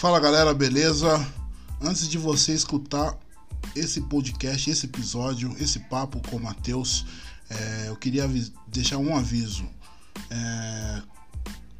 Fala 0.00 0.18
galera, 0.18 0.54
beleza? 0.54 1.30
Antes 1.78 2.08
de 2.08 2.16
você 2.16 2.54
escutar 2.54 3.18
esse 3.76 4.00
podcast, 4.00 4.70
esse 4.70 4.86
episódio, 4.86 5.54
esse 5.60 5.78
papo 5.78 6.26
com 6.26 6.36
o 6.36 6.42
Matheus, 6.42 7.04
é, 7.50 7.88
eu 7.88 7.96
queria 7.96 8.26
deixar 8.66 8.96
um 8.96 9.14
aviso. 9.14 9.68
É, 10.30 11.02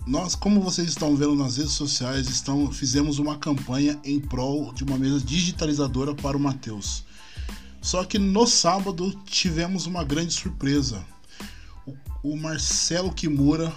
nós, 0.06 0.34
como 0.34 0.60
vocês 0.60 0.86
estão 0.90 1.16
vendo 1.16 1.34
nas 1.34 1.56
redes 1.56 1.72
sociais, 1.72 2.28
estão, 2.28 2.70
fizemos 2.70 3.18
uma 3.18 3.38
campanha 3.38 3.98
em 4.04 4.20
prol 4.20 4.70
de 4.74 4.84
uma 4.84 4.98
mesa 4.98 5.18
digitalizadora 5.18 6.14
para 6.14 6.36
o 6.36 6.40
Matheus. 6.40 7.04
Só 7.80 8.04
que 8.04 8.18
no 8.18 8.46
sábado 8.46 9.18
tivemos 9.24 9.86
uma 9.86 10.04
grande 10.04 10.34
surpresa. 10.34 11.02
O, 11.86 11.96
o 12.22 12.36
Marcelo 12.36 13.10
Kimura 13.14 13.72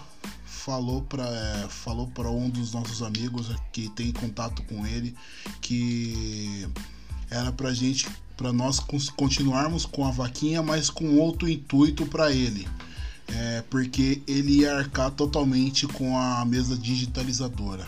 falou 0.63 1.01
para 1.01 1.25
é, 1.25 1.67
falou 1.67 2.07
para 2.07 2.29
um 2.29 2.49
dos 2.49 2.73
nossos 2.73 3.01
amigos 3.01 3.47
que 3.71 3.89
tem 3.89 4.11
contato 4.13 4.63
com 4.63 4.85
ele 4.87 5.13
que 5.59 6.67
era 7.29 7.51
para 7.51 7.73
gente 7.73 8.07
para 8.37 8.53
nós 8.53 8.79
continuarmos 9.15 9.85
com 9.85 10.05
a 10.05 10.11
vaquinha, 10.11 10.61
mas 10.61 10.89
com 10.89 11.17
outro 11.17 11.47
intuito 11.47 12.05
para 12.05 12.31
ele. 12.31 12.67
É, 13.27 13.63
porque 13.69 14.21
ele 14.27 14.61
ia 14.61 14.75
arcar 14.75 15.11
totalmente 15.11 15.87
com 15.87 16.17
a 16.17 16.43
mesa 16.43 16.75
digitalizadora. 16.75 17.87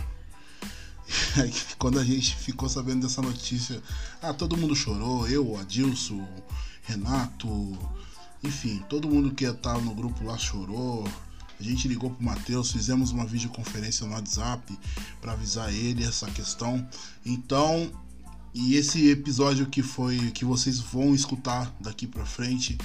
Quando 1.78 2.00
a 2.00 2.04
gente 2.04 2.36
ficou 2.36 2.70
sabendo 2.70 3.02
dessa 3.02 3.22
notícia, 3.22 3.82
ah, 4.22 4.34
todo 4.34 4.56
mundo 4.56 4.76
chorou, 4.76 5.28
eu, 5.28 5.58
Adilson, 5.58 6.26
Renato, 6.84 7.78
enfim, 8.44 8.84
todo 8.88 9.10
mundo 9.10 9.34
que 9.34 9.46
estava 9.46 9.82
no 9.82 9.94
grupo 9.94 10.24
lá 10.24 10.38
chorou. 10.38 11.06
A 11.60 11.64
gente 11.64 11.88
ligou 11.88 12.10
pro 12.10 12.24
Matheus, 12.24 12.72
fizemos 12.72 13.12
uma 13.12 13.26
videoconferência 13.26 14.06
no 14.06 14.14
WhatsApp 14.14 14.78
para 15.22 15.34
avisar 15.34 15.74
ele 15.74 16.04
essa 16.04 16.30
questão. 16.32 16.88
Então, 17.26 17.92
e 18.54 18.76
esse 18.76 19.10
episódio 19.10 19.66
que 19.66 19.82
foi 19.82 20.32
que 20.32 20.46
vocês 20.46 20.80
vão 20.80 21.14
escutar 21.14 21.74
daqui 21.80 22.08
para 22.08 22.26
frente 22.26 22.78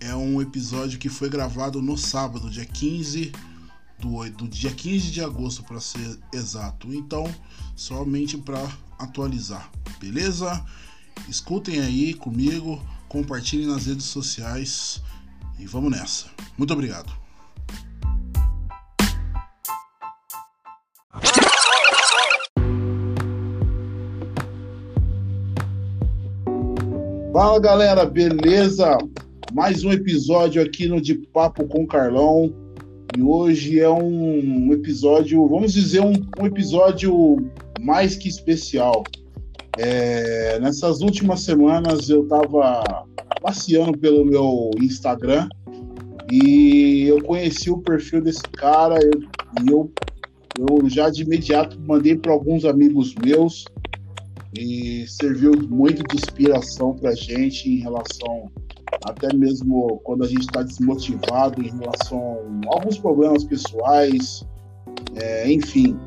é 0.00 0.14
um 0.14 0.40
episódio 0.40 0.98
que 0.98 1.08
foi 1.08 1.28
gravado 1.28 1.82
no 1.82 1.96
sábado, 1.96 2.50
dia 2.50 2.64
15 2.64 3.32
do, 3.98 4.30
do 4.30 4.48
dia 4.48 4.70
15 4.70 5.10
de 5.10 5.20
agosto 5.20 5.62
para 5.64 5.80
ser 5.80 6.18
exato. 6.32 6.92
Então, 6.94 7.32
somente 7.74 8.38
para 8.38 8.64
atualizar, 8.98 9.70
beleza? 10.00 10.64
Escutem 11.28 11.80
aí 11.80 12.14
comigo, 12.14 12.80
compartilhem 13.08 13.66
nas 13.66 13.86
redes 13.86 14.06
sociais 14.06 15.02
e 15.58 15.66
vamos 15.66 15.90
nessa. 15.90 16.26
Muito 16.56 16.72
obrigado. 16.72 17.27
Fala 27.38 27.60
galera, 27.60 28.04
beleza? 28.04 28.98
Mais 29.52 29.84
um 29.84 29.92
episódio 29.92 30.60
aqui 30.60 30.88
no 30.88 31.00
De 31.00 31.14
Papo 31.14 31.68
com 31.68 31.86
Carlão. 31.86 32.52
E 33.16 33.22
hoje 33.22 33.78
é 33.78 33.88
um 33.88 34.72
episódio, 34.72 35.46
vamos 35.46 35.72
dizer, 35.72 36.00
um, 36.00 36.14
um 36.36 36.46
episódio 36.46 37.36
mais 37.78 38.16
que 38.16 38.28
especial. 38.28 39.04
É, 39.78 40.58
nessas 40.58 41.00
últimas 41.00 41.42
semanas 41.42 42.10
eu 42.10 42.24
estava 42.24 42.82
passeando 43.40 43.96
pelo 43.96 44.24
meu 44.24 44.72
Instagram 44.80 45.48
e 46.32 47.04
eu 47.06 47.22
conheci 47.22 47.70
o 47.70 47.78
perfil 47.78 48.20
desse 48.20 48.42
cara 48.42 48.98
e 48.98 49.70
eu, 49.70 49.92
eu 50.58 50.90
já 50.90 51.08
de 51.08 51.22
imediato 51.22 51.78
mandei 51.86 52.16
para 52.16 52.32
alguns 52.32 52.64
amigos 52.64 53.14
meus 53.14 53.64
e 54.56 55.06
serviu 55.06 55.52
muito 55.68 56.02
de 56.04 56.16
inspiração 56.16 56.94
para 56.94 57.10
a 57.10 57.14
gente 57.14 57.70
em 57.70 57.80
relação, 57.80 58.50
até 59.04 59.32
mesmo 59.34 60.00
quando 60.04 60.24
a 60.24 60.26
gente 60.26 60.40
está 60.40 60.62
desmotivado 60.62 61.62
em 61.62 61.70
relação 61.78 62.38
a 62.66 62.74
alguns 62.74 62.98
problemas 62.98 63.44
pessoais, 63.44 64.46
é, 65.16 65.50
enfim. 65.50 65.98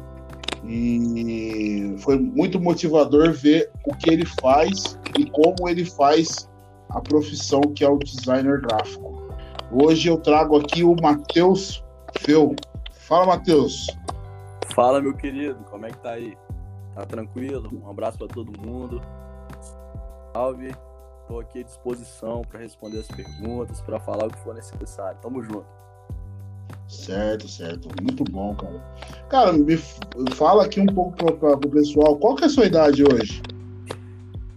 E 0.67 1.95
foi 1.99 2.19
muito 2.19 2.59
motivador 2.59 3.31
ver 3.31 3.69
o 3.85 3.95
que 3.95 4.09
ele 4.11 4.25
faz 4.25 4.97
e 5.17 5.25
como 5.25 5.67
ele 5.67 5.85
faz 5.85 6.49
a 6.89 6.99
profissão 7.01 7.61
que 7.61 7.83
é 7.83 7.89
o 7.89 7.97
designer 7.97 8.61
gráfico. 8.61 9.21
Hoje 9.71 10.09
eu 10.09 10.17
trago 10.17 10.57
aqui 10.57 10.83
o 10.83 10.95
Matheus 11.01 11.83
Feu. 12.19 12.55
Fala, 12.91 13.25
Matheus. 13.25 13.87
Fala, 14.75 15.01
meu 15.01 15.15
querido, 15.15 15.59
como 15.69 15.85
é 15.85 15.89
que 15.89 15.97
tá 15.99 16.11
aí? 16.11 16.37
Tá 16.93 17.05
tranquilo? 17.05 17.69
Um 17.73 17.89
abraço 17.89 18.17
para 18.17 18.27
todo 18.27 18.59
mundo. 18.59 19.01
Salve. 20.33 20.71
Estou 21.21 21.39
aqui 21.39 21.59
à 21.59 21.63
disposição 21.63 22.41
para 22.41 22.59
responder 22.59 22.99
as 22.99 23.07
perguntas, 23.07 23.79
para 23.81 23.99
falar 23.99 24.25
o 24.25 24.29
que 24.29 24.39
for 24.39 24.53
necessário. 24.53 25.17
Tamo 25.21 25.41
junto. 25.41 25.65
Certo, 26.87 27.47
certo. 27.47 27.87
Muito 28.01 28.23
bom, 28.25 28.53
cara. 28.55 28.83
Cara, 29.29 29.53
me 29.53 29.77
fala 30.35 30.65
aqui 30.65 30.81
um 30.81 30.87
pouco 30.87 31.15
para 31.15 31.53
o 31.53 31.69
pessoal. 31.69 32.17
Qual 32.17 32.35
que 32.35 32.43
é 32.43 32.47
a 32.47 32.49
sua 32.49 32.65
idade 32.65 33.03
hoje? 33.03 33.41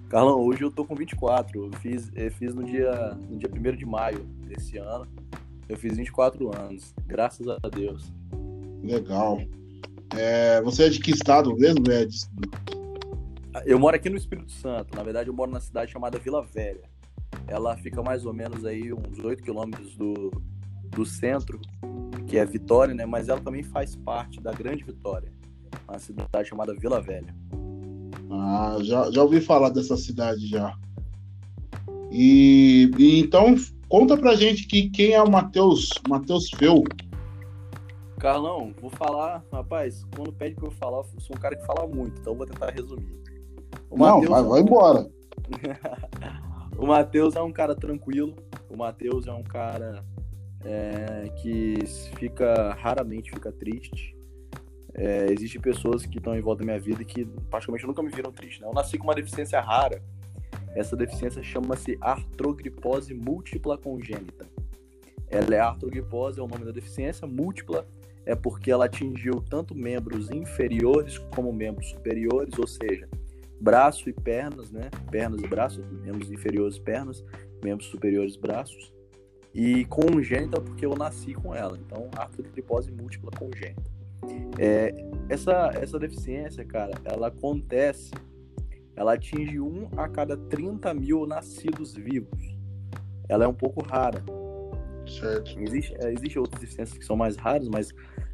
Carlão, 0.09 0.41
hoje 0.41 0.63
eu 0.63 0.71
tô 0.71 0.85
com 0.85 0.97
24. 0.97 1.67
Eu 1.67 1.73
fiz, 1.79 2.11
eu 2.15 2.31
fiz 2.33 2.53
no 2.53 2.65
dia 2.65 3.17
no 3.31 3.39
dia 3.39 3.49
1 3.49 3.77
de 3.77 3.87
maio 3.87 4.25
desse 4.49 4.77
ano. 4.79 5.07
Eu 5.69 5.77
fiz 5.77 5.97
24 5.97 6.57
anos. 6.57 6.93
Graças 7.07 7.47
a 7.49 7.69
Deus. 7.69 8.13
Legal. 8.83 9.41
É, 10.17 10.63
você 10.63 10.85
é 10.85 10.89
de 10.89 11.01
que 11.01 11.11
estado 11.11 11.55
mesmo, 11.57 11.91
Edson? 11.91 12.29
Eu 13.65 13.79
moro 13.79 13.97
aqui 13.97 14.11
no 14.11 14.17
Espírito 14.17 14.51
Santo. 14.53 14.97
Na 14.97 15.03
verdade, 15.03 15.29
eu 15.29 15.35
moro 15.35 15.51
na 15.51 15.61
cidade 15.61 15.93
chamada 15.93 16.19
Vila 16.19 16.43
Velha. 16.43 16.83
Ela 17.47 17.77
fica 17.77 18.03
mais 18.03 18.25
ou 18.25 18.33
menos 18.33 18.65
aí 18.65 18.93
uns 18.93 19.19
8 19.19 19.43
quilômetros 19.43 19.97
do, 19.97 20.31
do 20.91 21.05
centro, 21.05 21.61
que 22.27 22.39
é 22.39 22.45
Vitória, 22.45 22.95
né? 22.95 23.05
Mas 23.07 23.29
ela 23.29 23.41
também 23.41 23.63
faz 23.63 23.95
parte 23.97 24.41
da 24.41 24.53
Grande 24.53 24.85
Vitória, 24.85 25.33
uma 25.89 25.99
cidade 25.99 26.49
chamada 26.49 26.75
Vila 26.75 27.01
Velha. 27.01 27.35
Ah, 28.31 28.79
já, 28.83 29.11
já 29.11 29.23
ouvi 29.23 29.41
falar 29.41 29.71
dessa 29.71 29.97
cidade 29.97 30.47
já. 30.47 30.77
E, 32.11 32.91
e 32.99 33.21
então 33.21 33.55
conta 33.89 34.17
pra 34.17 34.35
gente 34.35 34.67
que 34.67 34.89
quem 34.91 35.13
é 35.13 35.23
o 35.23 35.31
Matheus, 35.31 35.91
Matheus 36.09 36.49
Feu. 36.51 36.83
Carlão, 38.25 38.75
vou 38.81 38.89
falar, 38.89 39.45
rapaz, 39.53 40.03
quando 40.17 40.33
pede 40.33 40.55
pra 40.55 40.69
eu 40.69 40.71
falar, 40.71 40.97
eu 40.97 41.21
sou 41.21 41.37
um 41.37 41.39
cara 41.39 41.55
que 41.55 41.67
fala 41.67 41.87
muito, 41.87 42.19
então 42.19 42.35
vou 42.35 42.47
tentar 42.47 42.71
resumir. 42.71 43.23
O 43.91 43.99
Não, 43.99 44.23
Mateus 44.23 44.31
vai, 44.31 44.41
é 44.41 44.45
vai 44.45 44.61
embora. 44.63 45.11
o 46.79 46.87
Matheus 46.87 47.37
é 47.37 47.43
um 47.43 47.53
cara 47.53 47.75
tranquilo, 47.75 48.35
o 48.71 48.79
Matheus 48.79 49.27
é 49.27 49.33
um 49.35 49.43
cara 49.43 50.03
é, 50.65 51.29
que 51.37 51.77
fica, 52.17 52.73
raramente 52.81 53.31
fica 53.31 53.53
triste. 53.53 54.17
É, 54.95 55.27
Existem 55.31 55.61
pessoas 55.61 56.07
que 56.07 56.17
estão 56.17 56.35
em 56.35 56.41
volta 56.41 56.61
da 56.61 56.65
minha 56.65 56.81
vida 56.81 57.05
que 57.05 57.27
praticamente 57.51 57.87
nunca 57.87 58.03
me 58.03 58.09
viram 58.09 58.33
triste. 58.33 58.59
Né? 58.63 58.67
Eu 58.67 58.73
nasci 58.73 58.97
com 58.97 59.05
uma 59.05 59.15
deficiência 59.15 59.61
rara. 59.61 60.03
Essa 60.75 60.97
deficiência 60.97 61.43
chama-se 61.43 61.99
artrogripose 62.01 63.13
múltipla 63.13 63.77
congênita. 63.77 64.49
Ela 65.29 65.55
é 65.57 65.61
artrogripose, 65.61 66.41
é 66.41 66.43
o 66.43 66.49
nome 66.49 66.65
da 66.65 66.73
deficiência, 66.73 67.27
múltipla 67.27 67.87
é 68.27 68.35
porque 68.35 68.71
ela 68.71 68.87
atingiu 68.87 69.43
tanto 69.49 69.75
membros 69.75 70.31
inferiores 70.31 71.19
como 71.35 71.53
membros 71.53 71.91
superiores, 71.91 72.59
ou 72.59 72.67
seja, 72.67 73.09
braço 73.61 74.09
e 74.09 74.13
pernas, 74.13 74.71
né? 74.71 74.91
Pernas 75.11 75.41
e 75.43 75.47
braços, 75.47 75.85
membros 76.03 76.31
inferiores 76.31 76.79
pernas, 76.79 77.25
membros 77.63 77.89
superiores 77.89 78.37
braços. 78.37 78.93
E 79.55 79.85
congênita 79.85 80.61
porque 80.61 80.85
eu 80.85 80.97
nasci 80.97 81.33
com 81.33 81.55
ela. 81.55 81.79
Então, 81.79 82.11
artrogripose 82.17 82.91
múltipla 82.91 83.31
congênita. 83.39 83.95
É, 84.59 84.93
essa, 85.29 85.71
essa 85.75 85.99
deficiência, 85.99 86.65
cara, 86.65 86.93
ela 87.05 87.29
acontece, 87.29 88.11
ela 88.97 89.15
atinge 89.15 89.61
um 89.61 89.89
a 89.97 90.09
cada 90.09 90.37
30 90.37 90.93
mil 90.95 91.27
nascidos 91.27 91.95
vivos. 91.95 92.57
Ela 93.29 93.45
é 93.45 93.49
um 93.49 93.55
pouco 93.55 93.83
rara. 93.83 94.23
Certo. 95.21 95.59
Existe, 95.61 95.95
é, 96.01 96.13
existe 96.13 96.39
outras 96.39 96.61
deficiências 96.61 96.99
que 96.99 97.05
são 97.05 97.17
mais 97.17 97.37
raras, 97.37 97.69
mas 97.69 97.93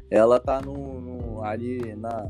ela 0.09 0.39
tá 0.39 0.61
no, 0.61 0.99
no, 0.99 1.43
ali 1.43 1.95
na, 1.95 2.29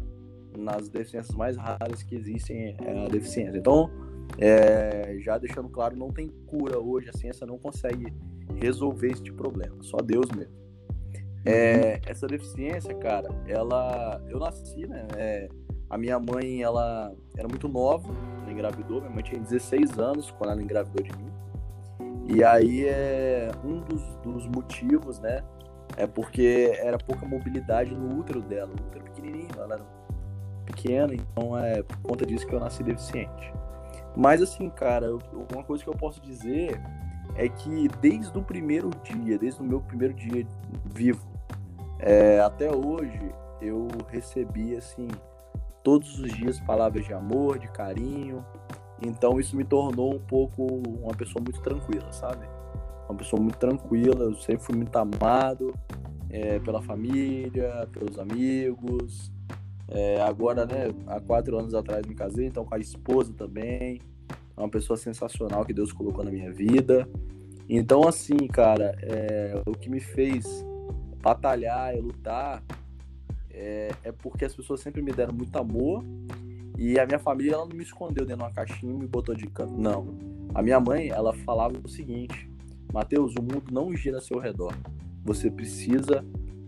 nas 0.58 0.90
deficiências 0.90 1.36
mais 1.36 1.58
raras 1.58 2.04
que 2.04 2.16
existem 2.16 2.76
é 2.80 3.06
a 3.06 3.08
deficiência. 3.08 3.58
Então, 3.58 3.90
é, 4.38 5.18
já 5.20 5.38
deixando 5.38 5.70
claro, 5.70 5.96
não 5.96 6.12
tem 6.12 6.30
cura 6.48 6.80
hoje, 6.80 7.10
a 7.10 7.18
ciência 7.18 7.46
não 7.46 7.58
consegue 7.58 8.14
resolver 8.56 9.08
este 9.08 9.32
problema, 9.32 9.76
só 9.82 9.98
Deus 9.98 10.30
mesmo. 10.32 10.62
É, 11.44 11.96
uhum. 11.96 12.12
essa 12.12 12.28
deficiência, 12.28 12.94
cara, 12.96 13.28
ela. 13.48 14.24
Eu 14.30 14.40
nasci, 14.40 14.86
né? 14.86 15.08
É, 15.18 15.50
a 15.90 15.98
minha 15.98 16.20
mãe, 16.20 16.62
ela 16.62 17.14
era 17.36 17.48
muito 17.48 17.68
nova, 17.68 18.08
ela 18.44 18.52
engravidou. 18.52 19.02
Minha 19.02 19.12
mãe 19.12 19.24
tinha 19.24 19.42
16 19.42 19.98
anos 19.98 20.30
quando 20.32 20.52
ela 20.52 20.62
engravidou 20.62 21.04
de 21.04 21.12
mim. 21.18 21.31
E 22.34 22.46
aí 22.46 22.86
é 22.86 23.52
um 23.62 23.82
dos, 23.82 24.02
dos 24.24 24.48
motivos, 24.48 25.20
né? 25.20 25.44
É 25.98 26.08
porque 26.08 26.74
era 26.78 26.98
pouca 26.98 27.26
mobilidade 27.26 27.94
no 27.94 28.18
útero 28.18 28.42
dela, 28.42 28.68
no 28.68 28.88
útero 28.88 29.04
pequenininho, 29.04 29.50
ela 29.58 29.74
era 29.76 29.84
pequena, 30.66 31.14
então 31.14 31.58
é 31.58 31.84
por 31.84 31.98
conta 31.98 32.26
disso 32.26 32.48
que 32.48 32.54
eu 32.54 32.60
nasci 32.60 32.84
deficiente. 32.84 33.54
Mas 34.16 34.42
assim, 34.42 34.70
cara, 34.70 35.08
eu, 35.08 35.20
uma 35.54 35.64
coisa 35.64 35.84
que 35.84 35.90
eu 35.90 35.94
posso 35.94 36.22
dizer 36.22 36.82
é 37.36 37.50
que 37.50 37.90
desde 38.00 38.38
o 38.38 38.42
primeiro 38.42 38.90
dia, 39.04 39.38
desde 39.38 39.62
o 39.62 39.66
meu 39.66 39.82
primeiro 39.82 40.14
dia 40.14 40.48
vivo, 40.86 41.28
é, 42.00 42.40
até 42.40 42.74
hoje, 42.74 43.20
eu 43.62 43.90
recebi 44.08 44.76
assim 44.76 45.10
todos 45.84 46.18
os 46.18 46.32
dias 46.32 46.60
palavras 46.62 47.06
de 47.06 47.14
amor, 47.14 47.60
de 47.60 47.68
carinho. 47.68 48.46
Então 49.02 49.40
isso 49.40 49.56
me 49.56 49.64
tornou 49.64 50.16
um 50.16 50.20
pouco 50.20 50.64
uma 50.66 51.14
pessoa 51.14 51.44
muito 51.44 51.62
tranquila, 51.62 52.12
sabe? 52.12 52.46
Uma 53.10 53.18
pessoa 53.18 53.42
muito 53.42 53.58
tranquila, 53.58 54.26
eu 54.26 54.36
sempre 54.36 54.64
fui 54.64 54.76
muito 54.76 54.96
amado 54.96 55.74
é, 56.30 56.60
pela 56.60 56.82
família, 56.82 57.88
pelos 57.92 58.18
amigos. 58.20 59.32
É, 59.88 60.22
agora, 60.22 60.66
né, 60.66 60.94
há 61.08 61.20
quatro 61.20 61.58
anos 61.58 61.74
atrás 61.74 62.06
me 62.06 62.16
casei, 62.16 62.48
então 62.48 62.64
com 62.64 62.76
a 62.76 62.80
esposa 62.80 63.34
também. 63.34 64.00
É 64.56 64.60
uma 64.60 64.70
pessoa 64.70 64.96
sensacional 64.96 65.66
que 65.66 65.74
Deus 65.74 65.92
colocou 65.92 66.24
na 66.24 66.32
minha 66.32 66.52
vida. 66.52 67.08
Então, 67.68 68.08
assim, 68.08 68.38
cara, 68.48 68.96
é, 69.02 69.62
o 69.66 69.72
que 69.72 69.90
me 69.90 70.00
fez 70.00 70.66
batalhar 71.22 71.96
e 71.96 72.02
lutar 72.02 72.64
é, 73.54 73.92
é, 74.04 74.12
porque 74.12 74.46
as 74.46 74.56
pessoas 74.56 74.82
sempre 74.82 75.02
me 75.02 75.12
deram 75.12 75.34
muito 75.34 75.56
amor 75.58 76.04
e 76.82 77.00
a 77.00 77.06
minha 77.06 77.20
família 77.20 77.54
ela 77.54 77.68
não 77.68 77.76
me 77.76 77.84
escondeu 77.84 78.26
dentro 78.26 78.40
de 78.40 78.44
uma 78.44 78.52
caixinha 78.52 78.92
e 78.92 78.98
me 78.98 79.06
botou 79.06 79.36
de 79.36 79.46
canto. 79.46 79.72
Não. 79.72 80.18
A 80.56 80.64
minha 80.64 80.80
mãe, 80.80 81.10
ela 81.10 81.32
falava 81.32 81.76
o 81.78 81.88
seguinte: 81.88 82.50
Mateus, 82.92 83.36
o 83.36 83.42
mundo 83.44 83.66
não 83.72 83.96
gira 83.96 84.18
ao 84.18 84.22
seu 84.22 84.40
redor. 84.40 84.74
Você 85.24 85.52
precisa 85.52 86.26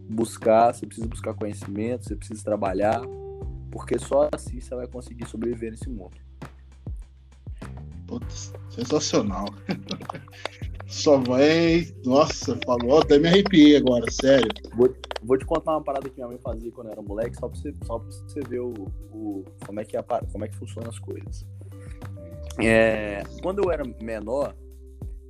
buscar, 0.08 0.72
você 0.72 0.86
precisa 0.86 1.08
buscar 1.08 1.34
conhecimento, 1.34 2.06
você 2.06 2.16
precisa 2.16 2.44
trabalhar, 2.44 3.02
porque 3.72 3.98
só 3.98 4.30
assim 4.32 4.62
você 4.62 4.76
vai 4.76 4.86
conseguir 4.86 5.28
sobreviver 5.28 5.72
nesse 5.72 5.90
mundo. 5.90 6.16
Putz, 8.06 8.54
sensacional. 8.70 9.46
Sua 10.94 11.18
mãe, 11.18 11.92
nossa, 12.06 12.56
falou, 12.64 13.00
até 13.00 13.18
me 13.18 13.28
arrepiei 13.28 13.76
agora, 13.76 14.06
sério. 14.12 14.48
Vou, 14.76 14.96
vou, 15.24 15.38
te 15.40 15.44
contar 15.44 15.72
uma 15.72 15.84
parada 15.84 16.08
que 16.08 16.16
minha 16.16 16.28
mãe 16.28 16.38
fazia 16.38 16.72
quando 16.72 16.88
eu 16.88 16.94
era 16.94 17.02
moleque, 17.02 17.36
só 17.36 17.50
pra 17.50 17.60
você, 17.60 17.74
só 17.84 17.98
pra 17.98 18.12
você 18.12 18.42
ver 18.42 18.60
o, 18.60 18.74
o 19.12 19.44
como, 19.66 19.80
é 19.80 19.86
que 19.86 19.98
é, 19.98 20.04
como 20.32 20.46
é 20.46 20.48
que 20.48 20.56
funciona 20.56 20.88
as 20.88 21.00
coisas. 21.00 21.48
É, 22.60 23.24
quando 23.42 23.64
eu 23.64 23.72
era 23.72 23.84
menor, 24.00 24.56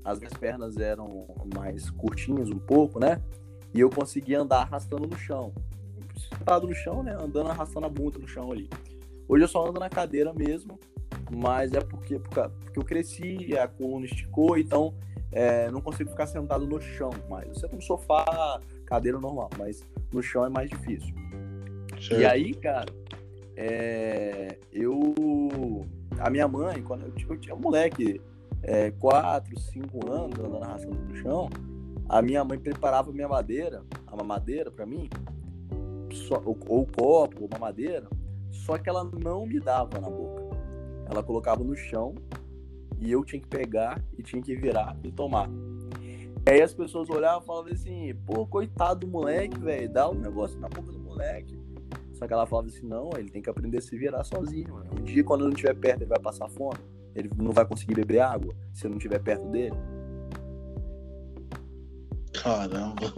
as 0.04 0.19
minhas 0.19 0.33
pernas 0.33 0.75
eram 0.75 1.25
mais 1.56 1.89
curtinhas 1.89 2.50
um 2.50 2.59
pouco, 2.59 3.00
né? 3.00 3.21
E 3.74 3.80
eu 3.80 3.89
conseguia 3.89 4.42
andar 4.42 4.63
arrastando 4.63 5.07
no 5.07 5.18
chão. 5.18 5.54
Sentado 6.30 6.68
no 6.68 6.75
chão, 6.75 7.01
né? 7.01 7.16
Andando 7.19 7.50
arrastando 7.50 7.86
a 7.86 7.89
bunda 7.89 8.19
no 8.19 8.27
chão 8.27 8.51
ali. 8.51 8.69
Hoje 9.30 9.45
eu 9.45 9.48
só 9.48 9.66
ando 9.66 9.80
na 9.80 9.89
cadeira 9.89 10.33
mesmo, 10.33 10.77
mas 11.33 11.71
é 11.71 11.80
porque, 11.80 12.19
porque 12.19 12.77
eu 12.77 12.83
cresci, 12.83 13.57
a 13.57 13.66
coluna 13.66 14.06
esticou, 14.06 14.57
então 14.57 14.94
é, 15.33 15.71
não 15.71 15.81
consigo 15.81 16.12
ficar 16.12 16.27
sentado 16.27 16.65
no 16.65 16.80
chão 16.80 17.09
mais. 17.30 17.47
Eu 17.47 17.56
sento 17.56 17.75
no 17.75 17.81
sofá, 17.81 18.59
cadeira 18.85 19.19
normal, 19.19 19.50
mas 19.57 19.83
no 20.12 20.21
chão 20.21 20.45
é 20.45 20.50
mais 20.50 20.69
difícil. 20.69 21.13
Certo. 22.00 22.21
E 22.21 22.25
aí, 22.25 22.53
cara, 22.53 22.91
é, 23.56 24.57
eu. 24.71 25.13
A 26.19 26.30
minha 26.30 26.47
mãe, 26.47 26.81
quando 26.83 27.03
eu, 27.03 27.13
eu 27.30 27.38
tinha 27.38 27.56
um 27.56 27.59
moleque, 27.59 28.21
é, 28.62 28.91
4, 28.91 29.59
5 29.59 30.12
anos, 30.12 30.39
andando 30.39 30.63
arrastando 30.63 30.95
no 30.95 31.15
chão, 31.15 31.50
a 32.07 32.21
minha 32.21 32.44
mãe 32.44 32.59
preparava 32.59 33.12
minha 33.12 33.27
madeira, 33.27 33.83
a 34.06 34.15
mamadeira 34.15 34.69
para 34.69 34.85
mim, 34.85 35.09
só, 36.12 36.41
ou, 36.45 36.57
ou 36.68 36.85
copo, 36.85 37.44
ou 37.44 37.50
mamadeira, 37.51 38.07
só 38.51 38.77
que 38.77 38.88
ela 38.88 39.03
não 39.03 39.47
me 39.47 39.59
dava 39.59 40.00
na 40.00 40.09
boca. 40.09 40.44
Ela 41.09 41.24
colocava 41.24 41.63
no 41.63 41.75
chão 41.75 42.13
e 43.04 43.12
eu 43.12 43.26
tinha 43.26 43.42
que 43.42 43.48
pegar 43.48 44.02
e 44.18 44.24
tinha 44.24 44.42
que 44.42 44.56
virar 44.56 44.96
e 45.04 45.12
tomar. 45.12 45.50
E 46.46 46.52
aí 46.52 46.62
as 46.62 46.74
pessoas 46.74 47.10
olhavam 47.10 47.44
e 47.44 47.46
falavam 47.46 47.72
assim, 47.72 48.16
pô, 48.26 48.48
coitado 48.48 49.02
do 49.02 49.08
moleque, 49.08 49.60
velho, 49.60 49.90
dá 49.90 50.10
um 50.10 50.16
negócio 50.16 50.58
na 50.60 50.70
boca 50.70 50.92
do 50.92 51.00
moleque. 51.00 51.60
Só 52.14 52.26
que 52.26 52.34
ela 52.34 52.46
falava 52.46 52.70
assim, 52.70 52.86
não, 52.86 53.10
ele 53.18 53.30
tem 53.30 53.42
que 53.42 53.50
aprender 53.50 53.80
a 53.80 53.82
se 53.82 53.98
virar 53.98 54.24
sozinho. 54.24 54.74
Mano. 54.74 54.90
Um 54.98 55.04
dia, 55.04 55.24
quando 55.24 55.42
ele 55.42 55.50
não 55.50 55.56
estiver 55.56 55.76
perto, 55.76 56.02
ele 56.02 56.10
vai 56.10 56.20
passar 56.20 56.48
fome. 56.50 56.80
Ele 57.14 57.30
não 57.38 57.52
vai 57.52 57.66
conseguir 57.66 57.96
beber 57.96 58.20
água 58.20 58.56
se 58.74 58.86
eu 58.86 58.90
não 58.90 58.98
estiver 58.98 59.20
perto 59.20 59.46
dele. 59.50 59.76
Caramba. 62.34 63.14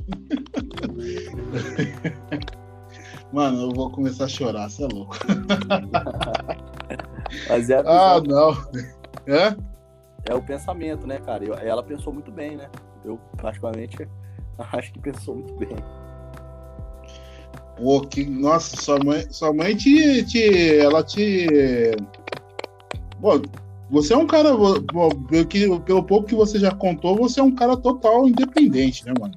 Mano, 3.32 3.62
eu 3.64 3.72
vou 3.72 3.92
começar 3.92 4.26
a 4.26 4.28
chorar, 4.28 4.70
você 4.70 4.84
é 4.84 4.88
louco. 4.88 5.16
Mas 7.50 7.70
é 7.70 7.84
ah, 7.86 8.22
não. 8.22 8.52
É? 9.28 9.75
É 10.26 10.34
o 10.34 10.42
pensamento, 10.42 11.06
né, 11.08 11.20
cara? 11.20 11.44
Eu, 11.44 11.54
ela 11.56 11.84
pensou 11.84 12.12
muito 12.12 12.32
bem, 12.32 12.58
né? 12.58 12.70
Eu, 13.04 13.20
praticamente, 13.38 14.08
acho 14.74 14.92
que 14.92 15.00
pensou 15.00 15.36
muito 15.36 15.54
bem. 15.56 15.76
Pô, 17.78 18.02
que. 18.02 18.26
Nossa, 18.26 18.76
sua 18.78 18.98
mãe, 19.04 19.22
sua 19.30 19.54
mãe 19.54 19.76
te, 19.76 20.24
te. 20.24 20.78
Ela 20.78 21.04
te. 21.04 21.48
Bom, 23.20 23.42
você 23.90 24.14
é 24.14 24.18
um 24.18 24.28
cara. 24.28 24.56
Bom, 24.56 25.10
pelo, 25.50 25.80
pelo 25.82 26.04
pouco 26.04 26.28
que 26.28 26.36
você 26.36 26.58
já 26.58 26.72
contou, 26.72 27.16
você 27.16 27.40
é 27.40 27.44
um 27.44 27.54
cara 27.54 27.76
total 27.78 28.28
independente, 28.28 29.06
né, 29.06 29.14
mano? 29.20 29.36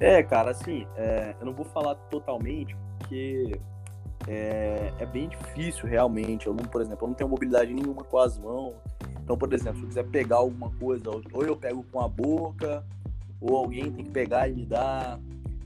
É, 0.00 0.22
cara, 0.22 0.50
assim, 0.50 0.84
é, 0.96 1.34
eu 1.38 1.46
não 1.46 1.52
vou 1.52 1.64
falar 1.64 1.94
totalmente, 2.10 2.76
porque 2.98 3.52
é, 4.26 4.92
é, 4.98 5.06
bem 5.06 5.28
difícil 5.28 5.86
realmente. 5.86 6.46
Eu 6.46 6.54
não, 6.54 6.64
por 6.64 6.80
exemplo, 6.80 7.04
eu 7.04 7.08
não 7.08 7.14
tenho 7.14 7.30
mobilidade 7.30 7.72
nenhuma 7.72 8.02
com 8.02 8.18
as 8.18 8.36
mãos. 8.36 8.74
Então, 9.22 9.36
por 9.36 9.52
exemplo, 9.52 9.78
se 9.78 9.82
eu 9.82 9.88
quiser 9.88 10.04
pegar 10.04 10.36
alguma 10.36 10.70
coisa, 10.70 11.04
ou 11.32 11.44
eu 11.44 11.56
pego 11.56 11.84
com 11.90 12.00
a 12.00 12.08
boca, 12.08 12.84
ou 13.40 13.56
alguém 13.56 13.90
tem 13.90 14.04
que 14.04 14.10
pegar 14.10 14.48
e 14.48 14.52
me 14.52 14.64
dar, 14.64 15.20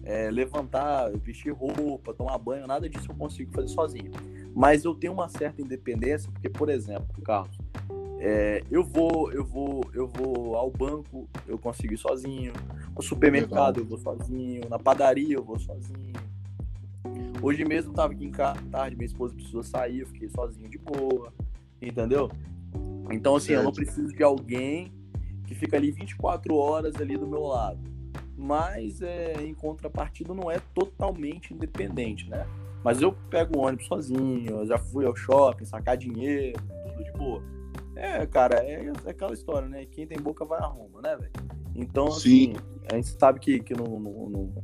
é, 0.05 0.31
levantar, 0.31 1.11
vestir 1.19 1.53
roupa, 1.53 2.15
tomar 2.15 2.39
banho, 2.39 2.67
nada 2.67 2.89
disso 2.89 3.11
eu 3.11 3.15
consigo 3.15 3.53
fazer 3.53 3.69
sozinho. 3.69 4.13
Mas 4.55 4.85
eu 4.85 4.95
tenho 4.95 5.13
uma 5.13 5.29
certa 5.29 5.61
independência, 5.61 6.31
porque, 6.31 6.49
por 6.49 6.69
exemplo, 6.69 7.21
Carlos, 7.23 7.59
é, 8.19 8.63
eu 8.71 8.83
vou, 8.83 9.31
eu 9.33 9.45
vou, 9.45 9.85
eu 9.93 10.07
vou 10.07 10.57
ao 10.57 10.71
banco, 10.71 11.29
eu 11.47 11.59
consigo 11.59 11.93
ir 11.93 11.99
sozinho. 11.99 12.53
No 12.95 13.03
supermercado 13.03 13.81
eu 13.81 13.85
vou 13.85 13.99
sozinho, 13.99 14.63
na 14.71 14.79
padaria 14.79 15.35
eu 15.35 15.45
vou 15.45 15.59
sozinho. 15.59 16.15
Hoje 17.43 17.65
mesmo 17.65 17.91
eu 17.91 17.95
tava 17.95 18.15
aqui 18.15 18.25
em 18.25 18.31
casa 18.31 18.61
tarde, 18.71 18.97
minha 18.97 19.07
esposa 19.07 19.35
precisou 19.35 19.63
sair, 19.63 20.01
eu 20.01 20.07
fiquei 20.07 20.29
sozinho 20.31 20.69
de 20.69 20.79
boa, 20.79 21.33
entendeu? 21.81 22.31
Então, 23.11 23.37
assim, 23.37 23.53
eu 23.53 23.63
não 23.63 23.73
preciso 23.73 24.13
de 24.13 24.23
alguém 24.23 24.93
que 25.47 25.55
fica 25.55 25.77
ali 25.77 25.91
24 25.91 26.55
horas 26.55 26.97
ali 26.97 27.17
do 27.17 27.27
meu 27.27 27.43
lado. 27.43 27.79
Mas, 28.37 29.01
é, 29.01 29.35
em 29.43 29.55
contrapartida, 29.55 30.35
não 30.35 30.51
é 30.51 30.59
totalmente 30.75 31.55
independente, 31.55 32.29
né? 32.29 32.47
Mas 32.85 33.01
eu 33.01 33.13
pego 33.31 33.59
o 33.59 33.63
ônibus 33.63 33.87
sozinho, 33.87 34.51
eu 34.51 34.67
já 34.67 34.79
fui 34.79 35.07
ao 35.07 35.17
shopping, 35.17 35.65
sacar 35.65 35.97
dinheiro, 35.97 36.59
tudo 36.89 37.05
de 37.05 37.13
boa. 37.13 37.43
É, 37.95 38.27
cara, 38.27 38.57
é, 38.59 38.93
é 39.05 39.11
aquela 39.11 39.33
história, 39.33 39.69
né? 39.69 39.87
Quem 39.87 40.07
tem 40.07 40.19
boca 40.19 40.45
vai 40.45 40.61
a 40.61 40.67
Roma, 40.67 41.01
né, 41.01 41.17
velho? 41.17 41.33
Então, 41.75 42.09
assim, 42.09 42.55
Sim. 42.55 42.57
a 42.91 42.97
gente 42.97 43.09
sabe 43.19 43.41
que, 43.41 43.61
que 43.61 43.75
não, 43.75 43.99
não, 43.99 44.29
não, 44.29 44.55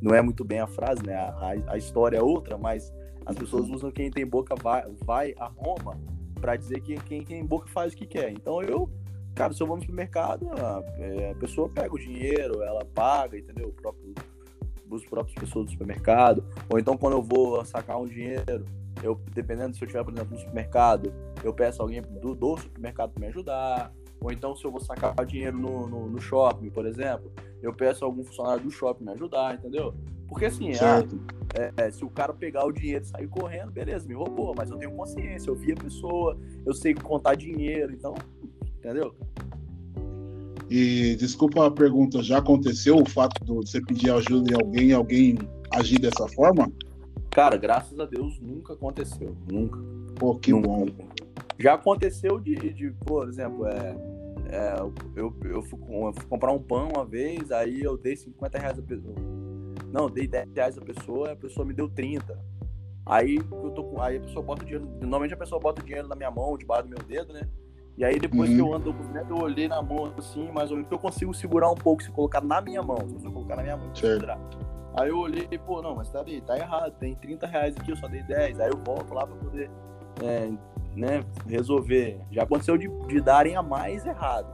não 0.00 0.14
é 0.14 0.22
muito 0.22 0.44
bem 0.44 0.60
a 0.60 0.66
frase, 0.66 1.04
né? 1.04 1.14
A, 1.14 1.54
a, 1.68 1.76
história 1.76 2.18
é 2.18 2.22
outra, 2.22 2.56
mas 2.56 2.92
as 3.26 3.36
pessoas 3.36 3.68
usam 3.68 3.90
quem 3.90 4.10
tem 4.10 4.26
boca 4.26 4.54
vai, 4.54 4.84
vai 5.04 5.34
a 5.38 5.46
Roma 5.46 5.98
para 6.38 6.56
dizer 6.56 6.80
que 6.80 6.96
quem 6.96 7.22
tem 7.22 7.44
boca 7.44 7.68
faz 7.68 7.92
o 7.92 7.96
que 7.96 8.06
quer. 8.06 8.30
Então 8.30 8.62
eu, 8.62 8.90
cara, 9.34 9.52
se 9.52 9.62
eu 9.62 9.66
vou 9.66 9.76
no 9.76 9.82
supermercado, 9.82 10.48
a, 10.52 10.82
é, 10.98 11.30
a 11.32 11.34
pessoa 11.34 11.68
pega 11.68 11.94
o 11.94 11.98
dinheiro, 11.98 12.62
ela 12.62 12.84
paga, 12.84 13.38
entendeu? 13.38 13.68
O 13.68 13.72
próprio, 13.72 14.14
os 14.90 15.04
próprios 15.04 15.34
pessoas 15.34 15.66
do 15.66 15.72
supermercado. 15.72 16.44
Ou 16.70 16.78
então 16.78 16.96
quando 16.96 17.14
eu 17.14 17.22
vou 17.22 17.64
sacar 17.64 18.00
um 18.00 18.06
dinheiro, 18.06 18.64
eu, 19.02 19.20
dependendo 19.32 19.76
se 19.76 19.82
eu 19.82 19.86
estiver, 19.86 20.04
por 20.04 20.12
exemplo, 20.12 20.32
no 20.32 20.38
supermercado, 20.38 21.12
eu 21.44 21.52
peço 21.52 21.82
alguém 21.82 22.02
do, 22.02 22.34
do 22.34 22.56
supermercado 22.56 23.12
me 23.18 23.26
ajudar. 23.26 23.92
Ou 24.20 24.32
então, 24.32 24.56
se 24.56 24.64
eu 24.64 24.70
vou 24.70 24.80
sacar 24.80 25.14
dinheiro 25.24 25.56
no, 25.56 25.86
no, 25.86 26.10
no, 26.10 26.20
shopping, 26.20 26.70
por 26.70 26.84
exemplo, 26.86 27.30
eu 27.62 27.72
peço 27.72 28.04
algum 28.04 28.24
funcionário 28.24 28.64
do 28.64 28.70
shopping 28.70 29.04
me 29.04 29.12
ajudar, 29.12 29.54
entendeu? 29.54 29.94
Porque 30.28 30.44
assim, 30.44 30.72
ah, 30.74 31.02
é, 31.54 31.72
é, 31.76 31.90
se 31.90 32.04
o 32.04 32.10
cara 32.10 32.34
pegar 32.34 32.66
o 32.66 32.72
dinheiro 32.72 33.02
e 33.02 33.08
sair 33.08 33.26
correndo, 33.26 33.72
beleza, 33.72 34.06
me 34.06 34.14
roubou, 34.14 34.54
mas 34.54 34.70
eu 34.70 34.76
tenho 34.76 34.92
consciência, 34.92 35.50
eu 35.50 35.54
vi 35.54 35.72
a 35.72 35.76
pessoa, 35.76 36.38
eu 36.66 36.74
sei 36.74 36.94
contar 36.94 37.34
dinheiro, 37.34 37.92
então, 37.92 38.14
entendeu? 38.78 39.14
E 40.70 41.16
desculpa 41.16 41.66
a 41.66 41.70
pergunta, 41.70 42.22
já 42.22 42.38
aconteceu 42.38 42.96
o 42.96 43.08
fato 43.08 43.42
de 43.42 43.52
você 43.52 43.80
pedir 43.80 44.10
ajuda 44.10 44.52
em 44.52 44.54
alguém 44.54 44.88
e 44.88 44.92
alguém 44.92 45.38
agir 45.72 45.98
dessa 45.98 46.28
forma? 46.28 46.70
Cara, 47.30 47.56
graças 47.56 47.98
a 47.98 48.04
Deus 48.04 48.38
nunca 48.38 48.74
aconteceu, 48.74 49.34
nunca. 49.50 49.78
Pô, 50.16 50.34
que 50.34 50.52
nunca. 50.52 50.68
bom. 50.68 50.86
Já 51.58 51.74
aconteceu 51.74 52.38
de, 52.38 52.54
de 52.54 52.90
por 53.06 53.28
exemplo, 53.28 53.66
é, 53.66 53.96
é, 54.50 54.76
eu, 54.78 54.92
eu, 55.16 55.32
fui, 55.32 55.50
eu, 55.50 56.12
fui, 56.12 56.26
comprar 56.28 56.52
um 56.52 56.62
pão 56.62 56.90
uma 56.94 57.04
vez, 57.04 57.50
aí 57.50 57.82
eu 57.82 57.96
dei 57.96 58.14
50 58.14 58.58
reais 58.58 58.78
a 58.78 58.82
pessoa. 58.82 59.14
Não, 59.92 60.04
eu 60.04 60.10
dei 60.10 60.26
10 60.26 60.52
reais 60.54 60.78
a 60.78 60.80
pessoa, 60.80 61.32
a 61.32 61.36
pessoa 61.36 61.66
me 61.66 61.72
deu 61.72 61.88
30. 61.88 62.38
Aí 63.06 63.36
eu 63.36 63.70
tô 63.70 63.84
com, 63.84 64.02
aí 64.02 64.18
a 64.18 64.20
pessoa 64.20 64.44
bota 64.44 64.62
o 64.62 64.66
dinheiro, 64.66 64.86
normalmente 65.00 65.32
a 65.32 65.36
pessoa 65.36 65.60
bota 65.60 65.80
o 65.80 65.84
dinheiro 65.84 66.06
na 66.06 66.14
minha 66.14 66.30
mão, 66.30 66.58
debaixo 66.58 66.84
do 66.84 66.90
meu 66.90 66.98
dedo, 66.98 67.32
né? 67.32 67.48
E 67.96 68.04
aí 68.04 68.18
depois 68.18 68.50
uhum. 68.50 68.56
que 68.56 68.62
eu 68.62 68.74
ando 68.74 68.94
com 68.94 69.02
o 69.02 69.16
eu 69.16 69.42
olhei 69.42 69.66
na 69.66 69.82
mão 69.82 70.12
assim, 70.16 70.48
mais 70.52 70.70
ou 70.70 70.76
menos, 70.76 70.88
que 70.88 70.94
eu 70.94 70.98
consigo 70.98 71.34
segurar 71.34 71.70
um 71.70 71.74
pouco 71.74 72.02
se 72.02 72.10
colocar 72.10 72.40
na 72.40 72.60
minha 72.60 72.82
mão. 72.82 72.98
Se 73.18 73.24
eu 73.24 73.32
colocar 73.32 73.56
na 73.56 73.62
minha 73.62 73.76
mão, 73.76 73.92
segurar. 73.94 74.38
Aí 74.94 75.08
eu 75.08 75.18
olhei 75.18 75.48
e, 75.50 75.58
pô, 75.58 75.82
não, 75.82 75.96
mas 75.96 76.10
tá, 76.10 76.24
tá 76.46 76.56
errado, 76.56 76.92
tem 76.98 77.14
30 77.14 77.46
reais 77.46 77.76
aqui, 77.76 77.90
eu 77.90 77.96
só 77.96 78.06
dei 78.06 78.22
10. 78.22 78.60
Aí 78.60 78.70
eu 78.70 78.78
volto 78.84 79.12
lá 79.14 79.26
pra 79.26 79.36
poder 79.36 79.70
é, 80.22 80.50
né, 80.94 81.24
resolver. 81.46 82.20
Já 82.30 82.42
aconteceu 82.42 82.76
de, 82.76 82.88
de 83.06 83.20
darem 83.20 83.56
a 83.56 83.62
mais 83.62 84.06
errado. 84.06 84.46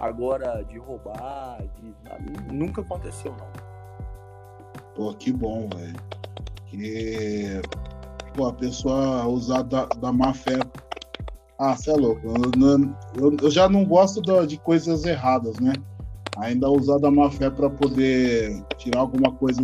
Agora, 0.00 0.62
de 0.62 0.78
roubar, 0.78 1.62
de, 1.74 2.54
nunca 2.54 2.80
aconteceu, 2.82 3.32
não. 3.32 3.75
Pô, 4.96 5.12
que 5.12 5.30
bom, 5.30 5.68
velho. 5.76 5.96
Que 6.66 7.60
pô, 8.34 8.46
a 8.46 8.52
pessoa 8.52 9.26
usar 9.26 9.62
da, 9.62 9.84
da 9.84 10.10
má 10.10 10.32
fé. 10.32 10.58
Ah, 11.58 11.76
você 11.76 11.90
é 11.90 11.94
louco. 11.94 12.26
Eu, 12.26 13.22
eu, 13.22 13.36
eu 13.42 13.50
já 13.50 13.68
não 13.68 13.84
gosto 13.84 14.22
de 14.46 14.56
coisas 14.58 15.04
erradas, 15.04 15.58
né? 15.60 15.74
Ainda 16.38 16.70
usar 16.70 16.98
da 16.98 17.10
má 17.10 17.30
fé 17.30 17.50
para 17.50 17.68
poder 17.68 18.62
tirar 18.78 19.00
alguma 19.00 19.32
coisa 19.32 19.62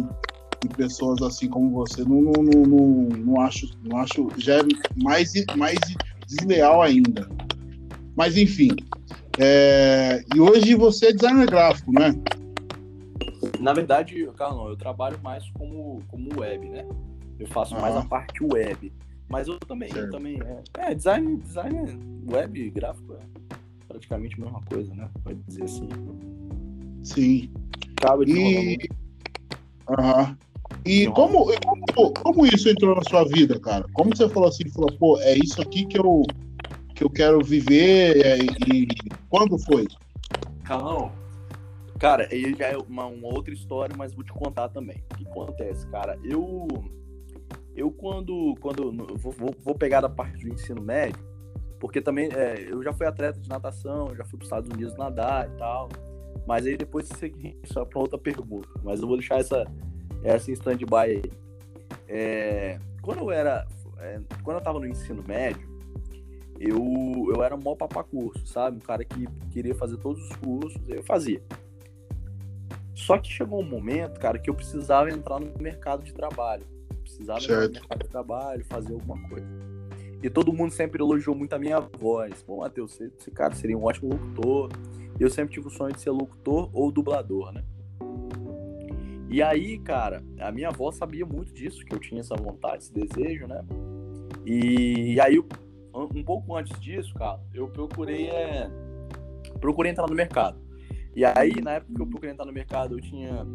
de 0.62 0.69
pessoas 0.77 1.21
assim 1.23 1.49
como 1.49 1.71
você, 1.71 2.03
não, 2.05 2.23
não, 2.23 2.43
não, 2.43 2.62
não, 2.62 3.09
não 3.19 3.41
acho, 3.41 3.69
não 3.83 3.99
acho, 3.99 4.29
já 4.39 4.59
é 4.59 4.62
mais, 5.03 5.33
mais 5.57 5.79
desleal 6.27 6.81
ainda. 6.83 7.29
Mas 8.17 8.37
enfim. 8.37 8.71
É, 9.39 10.23
e 10.35 10.41
hoje 10.41 10.75
você 10.75 11.07
é 11.07 11.12
designer 11.12 11.49
gráfico, 11.49 11.91
né? 11.93 12.15
Na 13.62 13.73
verdade, 13.73 14.28
Carlão, 14.37 14.69
eu 14.69 14.76
trabalho 14.76 15.19
mais 15.23 15.49
como, 15.50 16.02
como 16.09 16.40
web, 16.40 16.69
né? 16.69 16.85
Eu 17.38 17.47
faço 17.47 17.75
mais 17.81 17.95
a 17.95 18.02
parte 18.04 18.42
web. 18.42 18.92
Mas 19.28 19.47
eu 19.47 19.59
também, 19.61 19.88
eu 19.95 20.11
também 20.11 20.40
é, 20.42 20.90
é, 20.90 20.95
design, 20.95 21.37
design 21.37 22.25
web 22.28 22.71
gráfico 22.71 23.14
é 23.14 23.21
praticamente 23.87 24.35
a 24.35 24.45
mesma 24.45 24.61
coisa, 24.62 24.92
né? 24.95 25.09
Pode 25.23 25.38
dizer 25.47 25.62
assim. 25.62 25.88
Sim. 27.04 27.50
Acaba 27.97 28.26
de 28.26 28.33
e... 28.33 28.78
Uhum. 29.88 30.37
E 30.85 31.07
como, 31.09 31.47
como, 31.95 32.12
como, 32.14 32.47
isso 32.47 32.69
entrou 32.69 32.97
na 32.97 33.02
sua 33.04 33.25
vida, 33.25 33.61
cara? 33.61 33.87
Como 33.92 34.14
você 34.14 34.28
falou 34.28 34.49
assim, 34.49 34.69
falou, 34.71 34.90
pô, 34.99 35.21
é 35.21 35.37
isso 35.38 35.62
aqui 35.62 35.87
que 35.87 35.99
eu, 35.99 36.23
que 36.97 37.04
eu 37.04 37.11
quero 37.11 37.45
viver 37.45 38.26
é, 38.26 38.38
e 38.38 38.88
quando 39.31 39.57
foi? 39.59 39.87
Carlão, 40.64 41.12
cara, 42.02 42.28
aí 42.32 42.52
já 42.59 42.66
é 42.66 42.76
uma, 42.76 43.06
uma, 43.06 43.28
outra 43.28 43.54
história, 43.54 43.94
mas 43.97 44.12
vou 44.12 44.25
te 44.25 44.32
contar 44.32 44.68
também. 44.68 45.04
O 45.12 45.16
que 45.16 45.25
acontece, 45.25 45.87
cara? 45.87 46.18
Eu, 46.25 46.66
eu 47.76 47.92
quando, 47.92 48.56
quando 48.61 48.92
vou, 49.18 49.54
vou 49.61 49.75
pegar 49.76 50.00
da 50.00 50.09
parte 50.09 50.44
do 50.44 50.52
ensino 50.52 50.82
médio, 50.82 51.25
porque 51.78 52.00
também 52.00 52.28
é, 52.32 52.66
eu 52.68 52.82
já 52.82 52.92
fui 52.92 53.06
atleta 53.06 53.38
de 53.38 53.49
natação, 53.49 54.16
já 54.16 54.25
fui 54.25 54.37
para 54.37 54.42
os 54.42 54.47
Estados 54.47 54.68
Unidos 54.68 54.97
nadar 54.97 55.49
e 55.49 55.56
tal. 55.56 55.88
Mas 56.44 56.66
aí 56.66 56.76
depois 56.76 57.09
isso 57.09 57.78
é 57.78 57.85
para 57.85 58.00
outra 58.00 58.18
pergunta. 58.18 58.68
Mas 58.82 59.00
eu 59.00 59.06
vou 59.06 59.16
deixar 59.16 59.38
essa, 59.38 59.64
essa 60.25 60.50
em 60.50 60.54
stand-by 60.54 60.97
aí. 60.97 61.23
É, 62.09 62.80
quando 63.00 63.21
eu 63.21 63.30
era. 63.30 63.64
É, 63.99 64.21
quando 64.42 64.56
eu 64.56 64.62
tava 64.62 64.80
no 64.80 64.88
ensino 64.88 65.23
médio, 65.23 65.68
eu, 66.59 67.32
eu 67.32 67.44
era 67.44 67.54
um 67.54 67.61
mó 67.62 67.76
papacurso, 67.76 68.44
sabe? 68.44 68.78
Um 68.78 68.80
cara 68.80 69.04
que 69.04 69.25
queria 69.52 69.75
fazer 69.76 69.99
todos 69.99 70.21
os 70.28 70.35
cursos, 70.38 70.82
eu 70.88 71.04
fazia. 71.04 71.40
Só 73.02 73.18
que 73.18 73.32
chegou 73.32 73.61
um 73.61 73.68
momento, 73.68 74.21
cara, 74.21 74.38
que 74.38 74.49
eu 74.49 74.54
precisava 74.54 75.11
entrar 75.11 75.40
no 75.40 75.52
mercado 75.61 76.04
de 76.04 76.14
trabalho. 76.14 76.64
precisava 77.02 77.40
certo. 77.40 77.52
entrar 77.52 77.66
no 77.66 77.73
mercado 77.73 78.02
de 78.04 78.09
trabalho, 78.09 78.64
fazer 78.64 78.92
alguma 78.92 79.28
coisa. 79.28 79.47
E 80.23 80.30
todo 80.30 80.52
mundo 80.52 80.71
sempre 80.71 81.02
elogiou 81.02 81.35
muito 81.35 81.52
a 81.52 81.59
minha 81.59 81.80
voz. 81.80 82.44
Pô, 82.44 82.59
Matheus, 82.59 83.00
esse 83.00 83.28
cara 83.32 83.56
seria 83.56 83.76
um 83.76 83.85
ótimo 83.85 84.11
locutor. 84.11 84.71
Eu 85.18 85.28
sempre 85.28 85.54
tive 85.54 85.66
o 85.66 85.71
sonho 85.71 85.92
de 85.92 86.00
ser 86.00 86.11
locutor 86.11 86.71
ou 86.73 86.92
dublador, 86.92 87.52
né? 87.52 87.64
E 89.28 89.42
aí, 89.42 89.78
cara, 89.80 90.23
a 90.38 90.52
minha 90.52 90.68
avó 90.68 90.92
sabia 90.92 91.26
muito 91.26 91.52
disso, 91.52 91.85
que 91.85 91.92
eu 91.92 91.99
tinha 91.99 92.21
essa 92.21 92.37
vontade, 92.37 92.85
esse 92.85 92.92
desejo, 92.92 93.49
né? 93.49 93.64
E, 94.47 95.14
e 95.14 95.21
aí, 95.21 95.40
um 95.92 96.23
pouco 96.23 96.54
antes 96.56 96.78
disso, 96.78 97.12
cara, 97.14 97.40
eu 97.52 97.66
procurei, 97.66 98.28
é, 98.28 98.71
procurei 99.61 99.90
entrar 99.90 100.06
no 100.06 100.14
mercado. 100.14 100.62
E 101.14 101.25
aí, 101.25 101.61
na 101.61 101.73
época 101.73 101.95
que 101.95 102.02
eu 102.02 102.07
procurei 102.07 102.33
entrar 102.33 102.47
no 102.47 102.52
mercado, 102.52 102.97
eu 102.97 103.00
tinha 103.00 103.47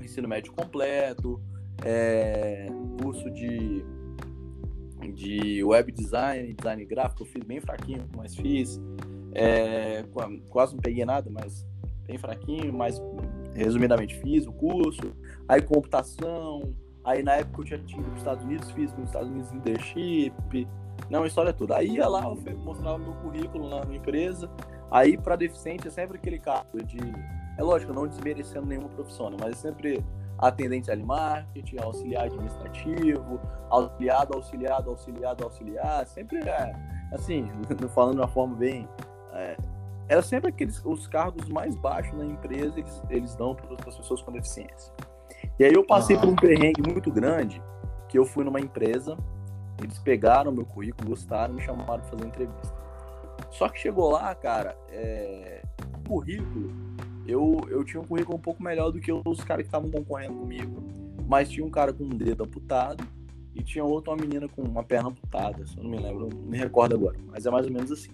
ensino 0.00 0.28
médio 0.28 0.52
completo, 0.52 1.40
é, 1.84 2.66
curso 3.00 3.30
de 3.30 3.84
de 5.14 5.64
web 5.64 5.90
design, 5.92 6.52
design 6.52 6.84
gráfico, 6.84 7.22
eu 7.22 7.26
fiz 7.26 7.42
bem 7.42 7.60
fraquinho, 7.60 8.06
mas 8.16 8.36
fiz. 8.36 8.80
É, 9.32 10.04
quase 10.50 10.74
não 10.74 10.80
peguei 10.80 11.04
nada, 11.04 11.30
mas 11.30 11.66
bem 12.06 12.18
fraquinho, 12.18 12.72
mas 12.72 13.00
resumidamente 13.54 14.14
fiz 14.20 14.46
o 14.46 14.52
curso. 14.52 15.14
Aí 15.48 15.62
computação, 15.62 16.74
aí 17.04 17.22
na 17.22 17.36
época 17.36 17.62
eu 17.62 17.84
tinha 17.84 18.00
ido 18.00 18.02
para 18.02 18.12
os 18.12 18.18
Estados 18.18 18.44
Unidos, 18.44 18.70
fiz 18.72 18.92
nos 18.92 19.06
Estados 19.06 19.30
Unidos 19.30 19.50
leadership, 19.52 20.32
não, 21.08 21.22
a 21.22 21.26
história 21.26 21.52
toda. 21.52 21.76
Aí 21.76 21.96
ia 21.96 22.08
lá, 22.08 22.22
eu 22.24 22.58
mostrava 22.58 22.98
meu 22.98 23.14
currículo 23.14 23.68
na 23.68 23.94
empresa. 23.94 24.50
Aí 24.90 25.16
para 25.16 25.36
deficiente 25.36 25.86
é 25.88 25.90
sempre 25.90 26.18
aquele 26.18 26.38
cargo 26.38 26.82
de. 26.84 26.98
É 27.58 27.62
lógico, 27.62 27.92
não 27.92 28.06
desmerecendo 28.06 28.66
nenhuma 28.66 28.88
profissão, 28.88 29.30
né, 29.30 29.36
mas 29.40 29.52
é 29.52 29.56
sempre 29.56 30.04
atendente 30.38 30.90
de 30.90 31.02
marketing, 31.02 31.78
auxiliar 31.78 32.24
administrativo, 32.24 33.40
auxiliado, 33.68 34.34
auxiliado, 34.34 34.90
auxiliado, 34.90 35.44
auxiliar, 35.44 36.06
sempre 36.06 36.38
é, 36.38 36.72
assim, 37.12 37.46
falando 37.94 38.14
de 38.14 38.20
uma 38.22 38.28
forma 38.28 38.56
bem. 38.56 38.88
É, 39.34 39.56
era 40.08 40.22
sempre 40.22 40.48
aqueles 40.48 40.82
os 40.84 41.06
cargos 41.06 41.48
mais 41.48 41.76
baixos 41.76 42.18
na 42.18 42.24
empresa 42.24 42.80
eles, 42.80 43.02
eles 43.10 43.34
dão 43.36 43.54
para 43.54 43.74
as 43.86 43.96
pessoas 43.96 44.22
com 44.22 44.32
deficiência. 44.32 44.92
E 45.58 45.64
aí 45.64 45.72
eu 45.72 45.86
passei 45.86 46.16
por 46.16 46.28
um 46.28 46.34
perrengue 46.34 46.82
muito 46.82 47.12
grande, 47.12 47.62
que 48.08 48.18
eu 48.18 48.24
fui 48.24 48.42
numa 48.42 48.60
empresa, 48.60 49.16
eles 49.78 49.98
pegaram 49.98 50.50
meu 50.50 50.64
currículo, 50.64 51.10
gostaram, 51.10 51.54
me 51.54 51.60
chamaram 51.60 51.84
para 51.84 52.02
fazer 52.02 52.26
entrevista. 52.26 52.79
Só 53.50 53.68
que 53.68 53.78
chegou 53.78 54.10
lá, 54.10 54.34
cara, 54.34 54.76
é, 54.90 55.62
currículo 56.06 56.90
eu, 57.30 57.60
eu 57.68 57.84
tinha 57.84 58.00
um 58.00 58.04
currículo 58.04 58.36
um 58.36 58.40
pouco 58.40 58.62
melhor 58.62 58.90
do 58.90 59.00
que 59.00 59.12
os 59.12 59.44
caras 59.44 59.62
que 59.62 59.68
estavam 59.68 59.90
concorrendo 59.90 60.34
comigo. 60.34 60.82
Mas 61.28 61.48
tinha 61.48 61.64
um 61.64 61.70
cara 61.70 61.92
com 61.92 62.04
um 62.04 62.08
dedo 62.08 62.42
amputado 62.42 63.06
e 63.54 63.62
tinha 63.62 63.84
outro, 63.84 64.12
uma 64.12 64.16
menina 64.16 64.48
com 64.48 64.62
uma 64.62 64.82
perna 64.82 65.10
amputada. 65.10 65.64
Se 65.64 65.76
eu 65.76 65.84
não 65.84 65.90
me 65.90 65.98
lembro, 65.98 66.28
não 66.28 66.42
me 66.42 66.58
recordo 66.58 66.94
agora. 66.96 67.16
Mas 67.28 67.46
é 67.46 67.50
mais 67.50 67.66
ou 67.66 67.72
menos 67.72 67.92
assim. 67.92 68.10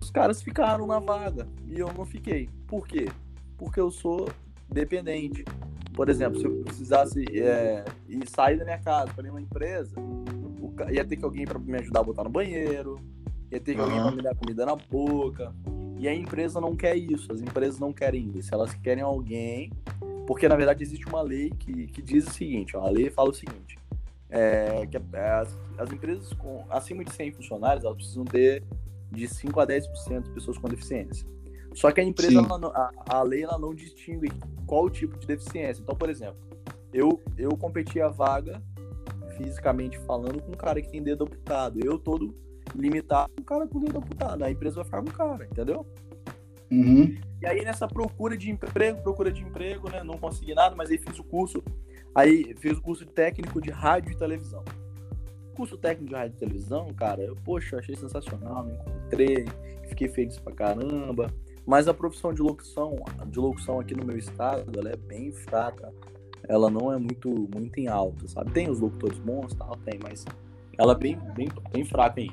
Os 0.00 0.10
caras 0.10 0.42
ficaram 0.42 0.86
na 0.86 0.98
vaga 0.98 1.46
e 1.66 1.78
eu 1.78 1.92
não 1.92 2.04
fiquei. 2.04 2.48
Por 2.66 2.86
quê? 2.86 3.08
Porque 3.56 3.78
eu 3.78 3.90
sou 3.90 4.28
dependente. 4.68 5.44
Por 5.94 6.08
exemplo, 6.08 6.38
se 6.40 6.46
eu 6.46 6.62
precisasse 6.64 7.24
é, 7.40 7.84
ir 8.08 8.28
sair 8.28 8.56
da 8.56 8.64
minha 8.64 8.78
casa 8.78 9.12
para 9.12 9.24
ir 9.24 9.28
numa 9.28 9.40
empresa, 9.40 9.94
ia 10.90 11.04
ter 11.04 11.16
que 11.16 11.24
alguém 11.24 11.44
para 11.44 11.58
me 11.58 11.78
ajudar 11.78 12.00
a 12.00 12.04
botar 12.04 12.24
no 12.24 12.30
banheiro, 12.30 13.00
ia 13.50 13.60
ter 13.60 13.74
que 13.74 13.80
alguém 13.80 14.00
para 14.00 14.10
me 14.10 14.22
dar 14.22 14.34
comida 14.34 14.66
na 14.66 14.76
boca, 14.76 15.54
e 15.98 16.06
a 16.06 16.14
empresa 16.14 16.60
não 16.60 16.76
quer 16.76 16.96
isso, 16.96 17.32
as 17.32 17.40
empresas 17.40 17.78
não 17.80 17.92
querem 17.92 18.30
isso, 18.36 18.54
elas 18.54 18.72
querem 18.74 19.02
alguém, 19.02 19.72
porque 20.26 20.48
na 20.48 20.54
verdade 20.54 20.82
existe 20.82 21.06
uma 21.06 21.22
lei 21.22 21.50
que, 21.50 21.88
que 21.88 22.00
diz 22.00 22.26
o 22.26 22.30
seguinte, 22.30 22.76
ó, 22.76 22.86
a 22.86 22.90
lei 22.90 23.10
fala 23.10 23.30
o 23.30 23.34
seguinte, 23.34 23.78
é, 24.30 24.86
que 24.86 24.96
as, 24.96 25.58
as, 25.78 25.92
empresas 25.92 26.32
com 26.34 26.64
acima 26.68 27.04
de 27.04 27.12
100 27.12 27.32
funcionários, 27.32 27.84
elas 27.84 27.96
precisam 27.96 28.24
ter 28.24 28.62
de 29.10 29.26
5 29.26 29.58
a 29.58 29.66
10% 29.66 30.22
de 30.22 30.30
pessoas 30.30 30.58
com 30.58 30.68
deficiência. 30.68 31.26
Só 31.74 31.90
que 31.90 32.00
a 32.00 32.04
empresa, 32.04 32.38
ela, 32.38 32.92
a, 33.06 33.18
a 33.18 33.22
lei, 33.22 33.42
ela 33.42 33.58
não 33.58 33.74
distingue 33.74 34.30
qual 34.66 34.84
o 34.84 34.90
tipo 34.90 35.18
de 35.18 35.26
deficiência. 35.26 35.80
Então, 35.80 35.94
por 35.94 36.10
exemplo, 36.10 36.36
eu, 36.92 37.20
eu 37.36 37.56
competi 37.56 38.00
a 38.00 38.08
vaga, 38.08 38.62
fisicamente 39.36 39.98
falando, 40.00 40.42
com 40.42 40.52
um 40.52 40.56
cara 40.56 40.80
que 40.80 40.88
tem 40.88 41.02
dedo 41.02 41.24
amputado. 41.24 41.78
Eu 41.82 41.98
todo 41.98 42.34
limitar 42.74 43.28
o 43.38 43.44
cara 43.44 43.66
com 43.66 43.78
o 43.78 43.80
dedo 43.80 43.98
amputado. 43.98 44.44
A 44.44 44.50
empresa 44.50 44.76
vai 44.76 44.84
ficar 44.84 45.02
com 45.02 45.08
o 45.08 45.12
cara, 45.12 45.48
entendeu? 45.50 45.86
Uhum. 46.70 47.16
E 47.40 47.46
aí 47.46 47.64
nessa 47.64 47.88
procura 47.88 48.36
de 48.36 48.50
emprego, 48.50 49.02
procura 49.02 49.32
de 49.32 49.42
emprego, 49.42 49.90
né? 49.90 50.02
Não 50.02 50.18
consegui 50.18 50.54
nada, 50.54 50.74
mas 50.76 50.90
aí 50.90 50.98
fiz 50.98 51.18
o 51.18 51.24
curso. 51.24 51.62
Aí 52.14 52.54
fiz 52.58 52.76
o 52.76 52.82
curso 52.82 53.06
técnico 53.06 53.60
de 53.60 53.70
rádio 53.70 54.12
e 54.12 54.16
televisão. 54.16 54.64
Curso 55.54 55.76
técnico 55.76 56.10
de 56.10 56.14
rádio 56.14 56.36
e 56.36 56.38
televisão, 56.38 56.86
cara, 56.94 57.22
eu, 57.22 57.36
poxa, 57.44 57.78
achei 57.78 57.96
sensacional, 57.96 58.64
me 58.64 58.72
encontrei, 58.74 59.46
fiquei 59.88 60.08
feliz 60.08 60.38
pra 60.38 60.52
caramba. 60.52 61.32
Mas 61.66 61.86
a 61.86 61.94
profissão 61.94 62.32
de 62.32 62.40
locução, 62.40 62.96
de 63.26 63.38
locução 63.38 63.78
aqui 63.78 63.94
no 63.94 64.04
meu 64.04 64.16
estado, 64.16 64.78
ela 64.78 64.90
é 64.90 64.96
bem 64.96 65.32
fraca. 65.32 65.92
Ela 66.48 66.70
não 66.70 66.92
é 66.92 66.96
muito, 66.96 67.28
muito 67.28 67.78
em 67.78 67.88
alta, 67.88 68.26
sabe? 68.26 68.50
Tem 68.52 68.70
os 68.70 68.80
locutores 68.80 69.18
bons, 69.18 69.52
tal, 69.54 69.76
tem, 69.84 69.98
mas 70.02 70.24
ela 70.78 70.92
é 70.92 70.96
bem, 70.96 71.18
bem, 71.34 71.48
bem 71.70 71.84
fraca 71.84 72.20
aí. 72.20 72.30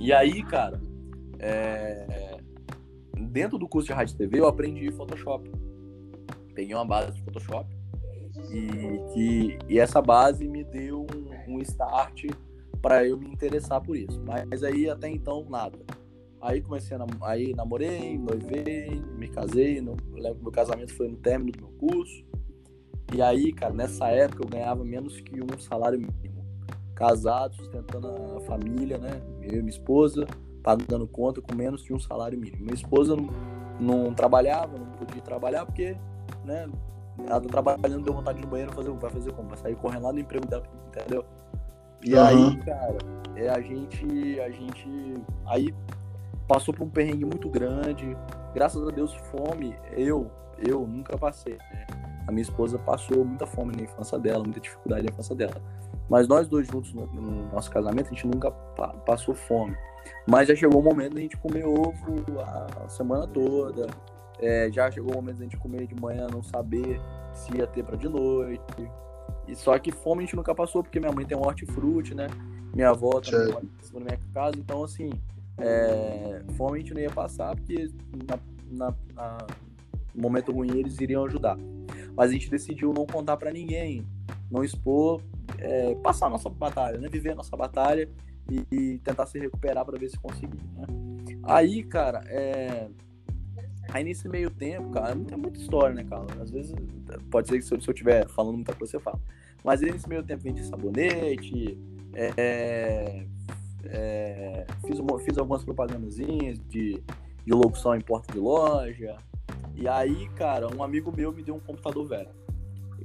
E 0.00 0.14
aí, 0.14 0.42
cara, 0.42 0.80
é... 1.38 2.38
dentro 3.18 3.58
do 3.58 3.68
curso 3.68 3.86
de 3.86 3.92
rádio 3.92 4.14
e 4.14 4.16
TV 4.16 4.40
eu 4.40 4.46
aprendi 4.46 4.90
Photoshop. 4.92 5.50
Peguei 6.54 6.74
uma 6.74 6.86
base 6.86 7.12
de 7.12 7.22
Photoshop. 7.22 7.68
E, 8.50 9.12
que, 9.12 9.58
e 9.68 9.78
essa 9.78 10.00
base 10.00 10.48
me 10.48 10.64
deu 10.64 11.06
um, 11.46 11.56
um 11.56 11.60
start 11.60 12.24
para 12.80 13.06
eu 13.06 13.18
me 13.18 13.30
interessar 13.30 13.82
por 13.82 13.94
isso. 13.94 14.18
Mas 14.24 14.64
aí 14.64 14.88
até 14.88 15.06
então 15.06 15.46
nada. 15.50 15.78
Aí 16.40 16.62
comecei 16.62 16.96
a 16.96 17.06
aí 17.20 17.54
namorei, 17.54 18.18
noivei, 18.18 19.02
me 19.18 19.28
casei. 19.28 19.82
No, 19.82 19.96
lembro 20.14 20.36
que 20.36 20.42
meu 20.42 20.52
casamento 20.52 20.94
foi 20.94 21.08
no 21.08 21.18
término 21.18 21.52
do 21.52 21.58
meu 21.58 21.72
curso. 21.72 22.24
E 23.12 23.20
aí, 23.20 23.52
cara, 23.52 23.74
nessa 23.74 24.08
época 24.08 24.44
eu 24.44 24.48
ganhava 24.48 24.82
menos 24.82 25.20
que 25.20 25.42
um 25.42 25.58
salário 25.58 26.00
mínimo. 26.00 26.29
Casado, 27.00 27.54
sustentando 27.54 28.08
a 28.36 28.40
família, 28.42 28.98
né? 28.98 29.22
Eu 29.40 29.54
e 29.54 29.62
minha 29.62 29.70
esposa, 29.70 30.26
pagando 30.62 31.08
conta 31.08 31.40
com 31.40 31.54
menos 31.54 31.82
de 31.82 31.94
um 31.94 31.98
salário 31.98 32.38
mínimo. 32.38 32.62
Minha 32.62 32.74
esposa 32.74 33.16
não, 33.16 33.30
não 33.80 34.12
trabalhava, 34.12 34.76
não 34.76 34.84
podia 34.92 35.22
trabalhar 35.22 35.64
porque, 35.64 35.96
né? 36.44 36.68
Ela 37.26 37.40
tá 37.40 37.48
trabalhando, 37.48 38.04
deu 38.04 38.12
vontade 38.12 38.36
de 38.36 38.42
ir 38.42 38.44
no 38.44 38.50
banheiro, 38.50 38.72
fazer, 38.74 38.90
vai 38.90 39.10
fazer 39.10 39.32
como? 39.32 39.48
Vai 39.48 39.56
sair 39.56 39.76
correndo 39.76 40.02
lá 40.02 40.12
no 40.12 40.18
emprego 40.18 40.46
dela, 40.46 40.62
entendeu? 40.88 41.24
E 42.04 42.14
uhum. 42.14 42.22
aí, 42.22 42.56
cara, 42.58 42.98
é, 43.34 43.48
a 43.48 43.60
gente, 43.62 44.40
a 44.40 44.50
gente, 44.50 45.14
aí 45.46 45.74
passou 46.46 46.74
por 46.74 46.84
um 46.84 46.90
perrengue 46.90 47.24
muito 47.24 47.48
grande. 47.48 48.14
Graças 48.52 48.86
a 48.86 48.90
Deus, 48.90 49.14
fome, 49.30 49.74
eu, 49.96 50.30
eu 50.58 50.86
nunca 50.86 51.16
passei, 51.16 51.54
né? 51.54 51.86
A 52.26 52.30
minha 52.30 52.42
esposa 52.42 52.78
passou 52.78 53.24
muita 53.24 53.46
fome 53.46 53.74
na 53.74 53.82
infância 53.82 54.18
dela, 54.18 54.44
muita 54.44 54.60
dificuldade 54.60 55.02
na 55.06 55.10
infância 55.10 55.34
dela. 55.34 55.60
Mas 56.10 56.26
nós 56.26 56.48
dois 56.48 56.66
juntos 56.66 56.92
no, 56.92 57.06
no 57.06 57.52
nosso 57.52 57.70
casamento, 57.70 58.06
a 58.06 58.10
gente 58.10 58.26
nunca 58.26 58.50
pa 58.50 58.88
passou 58.88 59.32
fome. 59.32 59.76
Mas 60.26 60.48
já 60.48 60.56
chegou 60.56 60.80
o 60.80 60.84
momento 60.84 61.14
da 61.14 61.20
gente 61.20 61.36
comer 61.36 61.64
ovo 61.64 62.24
a 62.40 62.88
semana 62.88 63.28
toda. 63.28 63.86
É, 64.40 64.68
já 64.72 64.90
chegou 64.90 65.12
o 65.12 65.14
momento 65.16 65.36
da 65.36 65.44
gente 65.44 65.56
comer 65.56 65.86
de 65.86 65.94
manhã, 65.94 66.26
não 66.26 66.42
saber 66.42 67.00
se 67.32 67.56
ia 67.56 67.66
ter 67.66 67.84
para 67.84 67.96
de 67.96 68.08
noite. 68.08 68.90
E 69.46 69.54
só 69.54 69.78
que 69.78 69.92
fome 69.92 70.22
a 70.22 70.26
gente 70.26 70.34
nunca 70.34 70.54
passou, 70.54 70.82
porque 70.82 70.98
minha 70.98 71.12
mãe 71.12 71.24
tem 71.24 71.36
um 71.36 71.42
hortifruti, 71.42 72.14
né? 72.14 72.26
Minha 72.74 72.90
avó 72.90 73.20
também 73.20 73.52
mora 73.52 73.64
na 73.92 74.00
minha 74.00 74.18
casa, 74.32 74.56
então 74.56 74.84
assim, 74.84 75.10
é, 75.58 76.42
fome 76.56 76.78
a 76.78 76.80
gente 76.80 76.94
não 76.94 77.00
ia 77.00 77.10
passar, 77.10 77.54
porque 77.54 77.90
na, 78.28 78.38
na, 78.70 78.94
na, 79.14 79.38
no 80.14 80.22
momento 80.22 80.52
ruim 80.52 80.78
eles 80.78 81.00
iriam 81.00 81.24
ajudar. 81.24 81.56
Mas 82.16 82.30
a 82.30 82.32
gente 82.32 82.50
decidiu 82.50 82.92
não 82.92 83.06
contar 83.06 83.36
para 83.36 83.52
ninguém, 83.52 84.06
não 84.50 84.64
expor, 84.64 85.20
é, 85.60 85.94
passar 85.96 86.26
a 86.26 86.30
nossa 86.30 86.48
batalha, 86.48 86.98
né? 86.98 87.08
Viver 87.08 87.30
a 87.30 87.34
nossa 87.34 87.56
batalha 87.56 88.08
e, 88.50 88.66
e 88.70 88.98
tentar 88.98 89.26
se 89.26 89.38
recuperar 89.38 89.84
para 89.84 89.98
ver 89.98 90.08
se 90.08 90.18
conseguir, 90.18 90.60
né? 90.74 90.86
Aí, 91.42 91.82
cara, 91.82 92.22
é... 92.26 92.88
Aí 93.92 94.04
nesse 94.04 94.28
meio 94.28 94.50
tempo, 94.50 94.90
cara, 94.90 95.14
não 95.14 95.24
tem 95.24 95.36
muita 95.36 95.58
história, 95.58 95.94
né, 95.94 96.04
cara? 96.04 96.24
Às 96.40 96.50
vezes, 96.50 96.72
pode 97.30 97.48
ser 97.48 97.58
que 97.58 97.64
se 97.64 97.74
eu, 97.74 97.78
eu 97.84 97.94
tiver 97.94 98.28
falando 98.28 98.56
muita 98.56 98.72
coisa, 98.72 98.92
você 98.92 99.00
fala. 99.00 99.20
Mas 99.64 99.80
nesse 99.80 100.08
meio 100.08 100.22
tempo 100.22 100.42
vendi 100.42 100.64
sabonete, 100.64 101.76
é, 102.14 103.26
é, 103.84 104.66
fiz, 104.86 104.98
uma, 104.98 105.18
fiz 105.18 105.36
algumas 105.38 105.64
propagandazinhas 105.64 106.58
de, 106.68 107.02
de 107.44 107.52
locução 107.52 107.94
em 107.94 108.00
porta 108.00 108.32
de 108.32 108.38
loja. 108.38 109.16
E 109.74 109.88
aí, 109.88 110.28
cara, 110.30 110.68
um 110.74 110.82
amigo 110.82 111.12
meu 111.14 111.32
me 111.32 111.42
deu 111.42 111.56
um 111.56 111.60
computador 111.60 112.06
velho. 112.06 112.30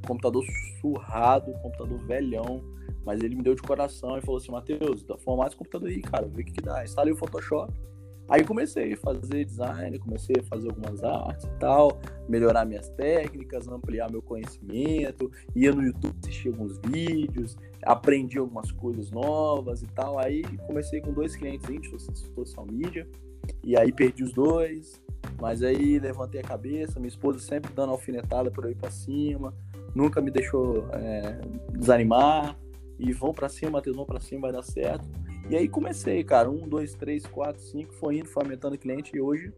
Computador 0.06 0.44
surrado, 0.82 1.52
computador 1.62 2.00
velhão. 2.06 2.62
Mas 3.06 3.22
ele 3.22 3.36
me 3.36 3.44
deu 3.44 3.56
de 3.56 3.62
coração 3.62 4.18
e 4.18 4.22
falou 4.22 4.38
assim: 4.38 4.52
Matheus, 4.52 5.06
formato 5.24 5.50
esse 5.50 5.58
computador 5.58 5.90
aí, 5.90 6.02
cara, 6.02 6.28
vê 6.28 6.42
o 6.42 6.46
que, 6.46 6.52
que 6.52 6.62
dá. 6.62 6.84
Instalei 6.84 7.14
o 7.14 7.18
Photoshop. 7.18 7.72
Aí 8.28 8.44
comecei 8.44 8.94
a 8.94 8.98
fazer 8.98 9.46
design, 9.46 10.00
comecei 10.00 10.36
a 10.40 10.44
fazer 10.44 10.70
algumas 10.70 11.04
artes 11.04 11.46
e 11.46 11.60
tal, 11.60 12.00
melhorar 12.28 12.66
minhas 12.66 12.90
técnicas, 12.90 13.68
ampliar 13.68 14.10
meu 14.10 14.22
conhecimento, 14.22 15.32
ia 15.56 15.72
no 15.72 15.84
YouTube 15.84 16.16
assistir 16.24 16.48
alguns 16.48 16.80
vídeos, 16.88 17.56
aprendi 17.84 18.40
algumas 18.40 18.72
coisas 18.72 19.12
novas 19.12 19.84
e 19.84 19.88
tal. 19.88 20.18
Aí 20.18 20.42
comecei 20.66 21.02
com 21.02 21.14
dois 21.14 21.36
clientes 21.36 21.68
de 21.68 22.18
social 22.34 22.66
media, 22.66 23.08
e 23.64 23.78
aí 23.78 23.92
perdi 23.92 24.24
os 24.24 24.34
dois, 24.34 25.00
mas 25.40 25.62
aí 25.62 26.00
levantei 26.00 26.42
a 26.42 26.44
cabeça, 26.44 27.00
minha 27.00 27.10
esposa 27.10 27.38
sempre 27.38 27.72
dando 27.76 27.92
alfinetada 27.92 28.50
por 28.50 28.66
aí 28.66 28.74
para 28.74 28.90
cima, 28.90 29.54
nunca 29.96 30.22
me 30.22 30.30
deixou 30.30 30.88
é, 30.92 31.40
desanimar, 31.72 32.58
e 33.00 33.12
vão 33.12 33.34
para 33.34 33.50
cima, 33.50 33.72
Matheus, 33.72 33.96
vão 33.96 34.06
para 34.06 34.20
cima, 34.20 34.44
vai 34.44 34.52
dar 34.52 34.64
certo. 34.64 35.06
E 35.50 35.56
aí 35.56 35.68
comecei, 35.68 36.24
cara. 36.24 36.50
Um, 36.50 36.68
dois, 36.68 36.94
três, 36.94 37.26
quatro, 37.26 37.62
cinco, 37.62 37.94
foi 37.94 38.18
indo, 38.18 38.28
foi 38.28 38.44
aumentando 38.44 38.78
cliente 38.78 39.16
e 39.16 39.22
hoje 39.22 39.52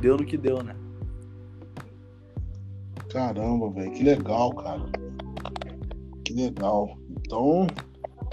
deu 0.00 0.16
no 0.16 0.24
que 0.24 0.36
deu, 0.36 0.62
né? 0.62 0.76
Caramba, 3.10 3.70
velho, 3.70 3.90
que 3.92 4.04
legal, 4.04 4.54
cara. 4.54 4.84
Que 6.24 6.34
legal. 6.34 6.96
Então, 7.10 7.66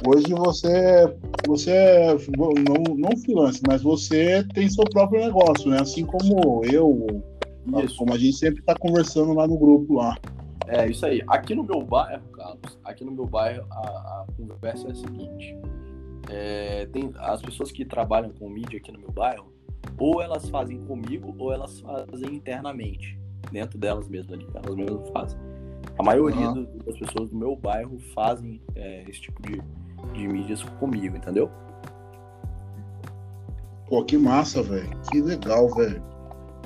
hoje 0.05 0.33
você 0.33 1.17
você 1.47 1.71
é 1.71 2.17
não, 2.37 2.95
não 2.95 3.17
freelance, 3.17 3.61
mas 3.65 3.81
você 3.81 4.43
tem 4.53 4.69
seu 4.69 4.83
próprio 4.83 5.21
negócio, 5.21 5.69
né? 5.69 5.79
Assim 5.79 6.05
como 6.05 6.63
eu, 6.65 7.07
isso. 7.83 7.95
como 7.97 8.13
a 8.13 8.17
gente 8.17 8.37
sempre 8.37 8.59
está 8.59 8.75
conversando 8.75 9.33
lá 9.33 9.47
no 9.47 9.57
grupo 9.57 9.95
lá. 9.95 10.17
É 10.67 10.87
isso 10.87 11.05
aí. 11.05 11.21
Aqui 11.27 11.55
no 11.55 11.63
meu 11.63 11.81
bairro, 11.81 12.23
Carlos, 12.29 12.79
aqui 12.83 13.03
no 13.03 13.11
meu 13.11 13.25
bairro 13.25 13.65
a, 13.71 13.79
a 13.79 14.25
conversa 14.37 14.87
é 14.87 14.91
a 14.91 14.95
seguinte 14.95 15.55
é, 16.29 16.85
tem 16.87 17.11
as 17.17 17.41
pessoas 17.41 17.71
que 17.71 17.85
trabalham 17.85 18.31
com 18.31 18.49
mídia 18.49 18.77
aqui 18.77 18.91
no 18.91 18.99
meu 18.99 19.11
bairro, 19.11 19.51
ou 19.97 20.21
elas 20.21 20.49
fazem 20.49 20.79
comigo, 20.85 21.35
ou 21.37 21.53
elas 21.53 21.79
fazem 21.79 22.35
internamente, 22.35 23.19
dentro 23.51 23.77
delas 23.77 24.07
mesmas 24.07 24.33
ali, 24.33 24.47
elas 24.53 24.75
mesmas 24.75 25.09
fazem. 25.09 25.39
A 25.97 26.03
maioria 26.03 26.49
uhum. 26.49 26.63
do, 26.63 26.83
das 26.83 26.97
pessoas 26.97 27.29
do 27.29 27.37
meu 27.37 27.55
bairro 27.55 27.99
fazem 28.13 28.61
é, 28.75 29.03
esse 29.09 29.21
tipo 29.21 29.41
de, 29.41 29.61
de 30.13 30.27
mídias 30.27 30.63
comigo, 30.63 31.15
entendeu? 31.15 31.49
Pô, 33.87 34.03
que 34.03 34.17
massa, 34.17 34.63
velho. 34.63 34.89
Que 35.11 35.21
legal, 35.21 35.69
velho. 35.75 36.03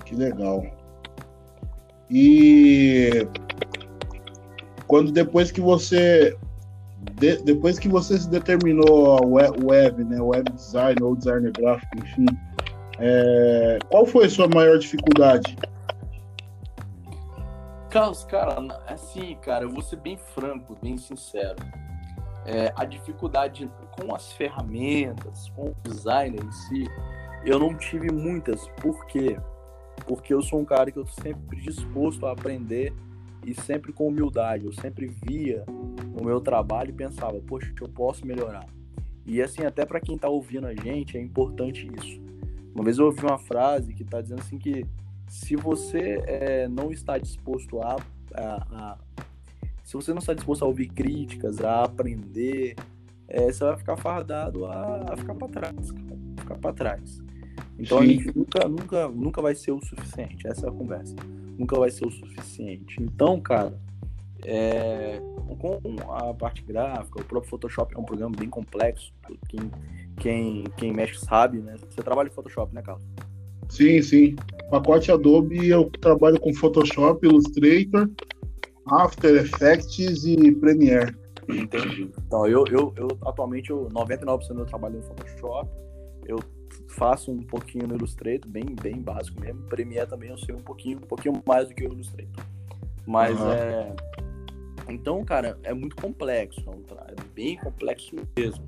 Que 0.05 0.15
legal. 0.15 0.63
E 2.09 3.27
quando 4.89 5.11
depois 5.11 5.51
que 5.51 5.61
você 5.61 6.35
de, 7.13 7.37
depois 7.43 7.77
que 7.77 7.87
você 7.87 8.17
se 8.17 8.27
determinou 8.27 9.23
o 9.23 9.35
web, 9.35 10.03
né, 10.03 10.19
web 10.19 10.51
design 10.51 11.01
ou 11.01 11.15
designer 11.15 11.51
gráfico, 11.51 11.97
enfim, 11.99 12.25
é, 12.97 13.77
qual 13.89 14.05
foi 14.05 14.25
a 14.25 14.29
sua 14.29 14.47
maior 14.47 14.77
dificuldade? 14.79 15.55
Carlos, 17.89 18.23
cara, 18.25 18.57
assim, 18.87 19.37
cara, 19.41 19.63
eu 19.63 19.69
vou 19.69 19.81
ser 19.81 19.97
bem 19.97 20.17
franco, 20.17 20.75
bem 20.81 20.97
sincero. 20.97 21.57
É, 22.45 22.73
a 22.75 22.83
dificuldade 22.83 23.69
com 23.91 24.13
as 24.13 24.33
ferramentas, 24.33 25.49
com 25.55 25.67
o 25.67 25.75
designer 25.83 26.43
em 26.43 26.51
si, 26.51 26.83
eu 27.45 27.59
não 27.59 27.75
tive 27.75 28.11
muitas. 28.11 28.67
Por 28.81 29.05
quê? 29.05 29.37
Porque 30.07 30.33
eu 30.33 30.41
sou 30.41 30.59
um 30.59 30.65
cara 30.65 30.91
que 30.91 30.97
eu 30.97 31.05
tô 31.05 31.21
sempre 31.21 31.61
disposto 31.61 32.25
a 32.25 32.31
aprender 32.31 32.91
e 33.45 33.53
sempre 33.53 33.91
com 33.91 34.07
humildade. 34.07 34.65
Eu 34.65 34.73
sempre 34.73 35.07
via 35.07 35.63
o 35.67 36.23
meu 36.23 36.39
trabalho 36.41 36.89
e 36.89 36.93
pensava, 36.93 37.39
poxa, 37.41 37.73
eu 37.79 37.89
posso 37.89 38.25
melhorar. 38.25 38.65
E 39.25 39.41
assim, 39.41 39.63
até 39.63 39.85
para 39.85 39.99
quem 39.99 40.15
está 40.15 40.27
ouvindo 40.27 40.67
a 40.67 40.73
gente, 40.73 41.17
é 41.17 41.21
importante 41.21 41.89
isso. 41.99 42.19
Uma 42.73 42.83
vez 42.83 42.97
eu 42.97 43.05
ouvi 43.05 43.21
uma 43.21 43.37
frase 43.37 43.93
que 43.93 44.03
está 44.03 44.21
dizendo 44.21 44.41
assim 44.41 44.57
que 44.57 44.85
se 45.27 45.55
você 45.55 46.23
é, 46.25 46.67
não 46.67 46.91
está 46.91 47.17
disposto 47.17 47.79
a, 47.81 47.97
a, 48.33 48.67
a, 48.71 48.97
se 49.83 49.93
você 49.93 50.11
não 50.11 50.19
está 50.19 50.33
disposto 50.33 50.63
a 50.63 50.67
ouvir 50.67 50.87
críticas, 50.87 51.61
a 51.61 51.83
aprender, 51.83 52.75
é, 53.27 53.51
você 53.51 53.63
vai 53.63 53.77
ficar 53.77 53.97
fardado 53.97 54.65
a, 54.65 55.13
a 55.13 55.17
ficar 55.17 55.35
para 55.35 55.47
trás, 55.47 55.89
ficar 56.39 56.57
para 56.57 56.73
trás. 56.73 57.21
Então 57.77 57.99
Sim. 57.99 58.03
a 58.03 58.07
gente 58.07 58.37
nunca, 58.37 58.67
nunca, 58.67 59.07
nunca 59.07 59.41
vai 59.41 59.55
ser 59.55 59.71
o 59.71 59.79
suficiente. 59.79 60.47
Essa 60.47 60.65
é 60.65 60.69
a 60.69 60.71
conversa. 60.71 61.15
Nunca 61.59 61.77
vai 61.77 61.91
ser 61.91 62.07
o 62.07 62.11
suficiente. 62.11 62.95
Então, 63.03 63.39
cara, 63.41 63.77
é, 64.45 65.19
com 65.59 65.79
a 66.09 66.33
parte 66.33 66.61
gráfica, 66.63 67.21
o 67.21 67.25
próprio 67.25 67.49
Photoshop 67.49 67.93
é 67.93 67.99
um 67.99 68.03
programa 68.05 68.33
bem 68.37 68.49
complexo. 68.49 69.13
Quem, 69.49 69.71
quem, 70.17 70.63
quem 70.77 70.93
mexe 70.93 71.19
sabe, 71.19 71.59
né? 71.59 71.75
Você 71.89 72.01
trabalha 72.01 72.27
em 72.27 72.31
Photoshop, 72.31 72.73
né, 72.73 72.81
Carlos? 72.81 73.03
Sim, 73.67 74.01
sim. 74.01 74.35
Pacote 74.71 75.11
Adobe, 75.11 75.67
eu 75.67 75.89
trabalho 75.89 76.39
com 76.39 76.53
Photoshop, 76.53 77.27
Illustrator, 77.27 78.09
After 78.87 79.35
Effects 79.35 80.25
e 80.25 80.51
Premiere. 80.53 81.13
Entendi. 81.49 82.09
Então, 82.25 82.47
eu, 82.47 82.63
eu, 82.67 82.93
eu 82.95 83.07
atualmente, 83.25 83.69
eu, 83.69 83.89
99% 83.89 84.47
do 84.47 84.55
meu 84.55 84.65
trabalho 84.65 84.95
é 84.95 84.97
no 84.99 85.03
Photoshop. 85.03 85.69
Eu 86.25 86.39
faço 86.87 87.31
um 87.31 87.41
pouquinho 87.43 87.87
no 87.87 87.95
Illustrator, 87.95 88.49
bem, 88.49 88.75
bem 88.81 89.01
básico 89.01 89.39
mesmo. 89.39 89.61
Premiere 89.63 90.09
também 90.09 90.29
eu 90.29 90.37
sei 90.37 90.55
um 90.55 90.61
pouquinho, 90.61 90.97
um 90.97 91.07
pouquinho 91.07 91.41
mais 91.45 91.67
do 91.67 91.75
que 91.75 91.83
o 91.83 91.91
Illustrator. 91.91 92.45
Mas 93.05 93.39
uhum. 93.39 93.51
é 93.51 93.95
então, 94.89 95.23
cara, 95.23 95.57
é 95.63 95.73
muito 95.73 95.95
complexo, 95.95 96.61
é, 96.67 97.11
é 97.11 97.15
bem 97.35 97.57
complexo 97.57 98.15
mesmo. 98.35 98.65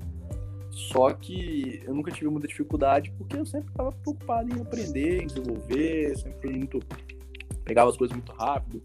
Só 0.70 1.12
que 1.12 1.82
eu 1.84 1.94
nunca 1.94 2.10
tive 2.10 2.30
muita 2.30 2.46
dificuldade 2.46 3.12
porque 3.18 3.36
eu 3.36 3.44
sempre 3.44 3.68
estava 3.68 3.92
preocupado 3.92 4.56
em 4.56 4.60
aprender, 4.60 5.22
em 5.22 5.26
desenvolver, 5.26 6.16
sempre 6.16 6.50
muito. 6.50 6.80
pegava 7.64 7.90
as 7.90 7.96
coisas 7.96 8.16
muito 8.16 8.32
rápido. 8.32 8.82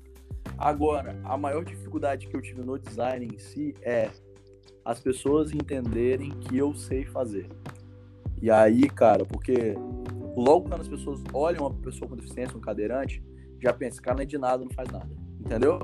Agora, 0.57 1.17
a 1.23 1.37
maior 1.37 1.63
dificuldade 1.63 2.27
que 2.27 2.35
eu 2.35 2.41
tive 2.41 2.61
no 2.61 2.77
design 2.77 3.25
em 3.25 3.37
si 3.37 3.75
é 3.81 4.09
as 4.83 4.99
pessoas 4.99 5.53
entenderem 5.53 6.31
que 6.31 6.57
eu 6.57 6.73
sei 6.73 7.05
fazer. 7.05 7.47
E 8.41 8.51
aí, 8.51 8.89
cara, 8.89 9.25
porque 9.25 9.75
logo 10.35 10.69
quando 10.69 10.81
as 10.81 10.87
pessoas 10.87 11.21
olham 11.33 11.65
uma 11.65 11.73
pessoa 11.73 12.07
com 12.07 12.15
deficiência, 12.15 12.55
um 12.55 12.61
cadeirante, 12.61 13.23
já 13.61 13.73
pensa, 13.73 13.95
esse 13.95 14.01
cara 14.01 14.17
não 14.17 14.23
é 14.23 14.25
de 14.25 14.37
nada, 14.37 14.63
não 14.63 14.71
faz 14.71 14.89
nada. 14.91 15.09
Entendeu? 15.39 15.79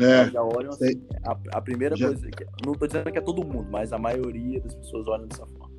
É, 0.00 0.30
já 0.30 0.42
olham 0.42 0.70
assim, 0.70 1.00
a, 1.24 1.38
a, 1.52 1.60
primeira 1.60 1.96
já... 1.96 2.08
coisa. 2.08 2.28
Que, 2.30 2.46
não 2.66 2.74
tô 2.74 2.86
dizendo 2.86 3.12
que 3.12 3.18
é 3.18 3.20
todo 3.20 3.44
mundo, 3.44 3.68
mas 3.70 3.92
a 3.92 3.98
maioria 3.98 4.60
das 4.60 4.74
pessoas 4.74 5.06
olham 5.06 5.26
dessa 5.26 5.46
forma. 5.46 5.70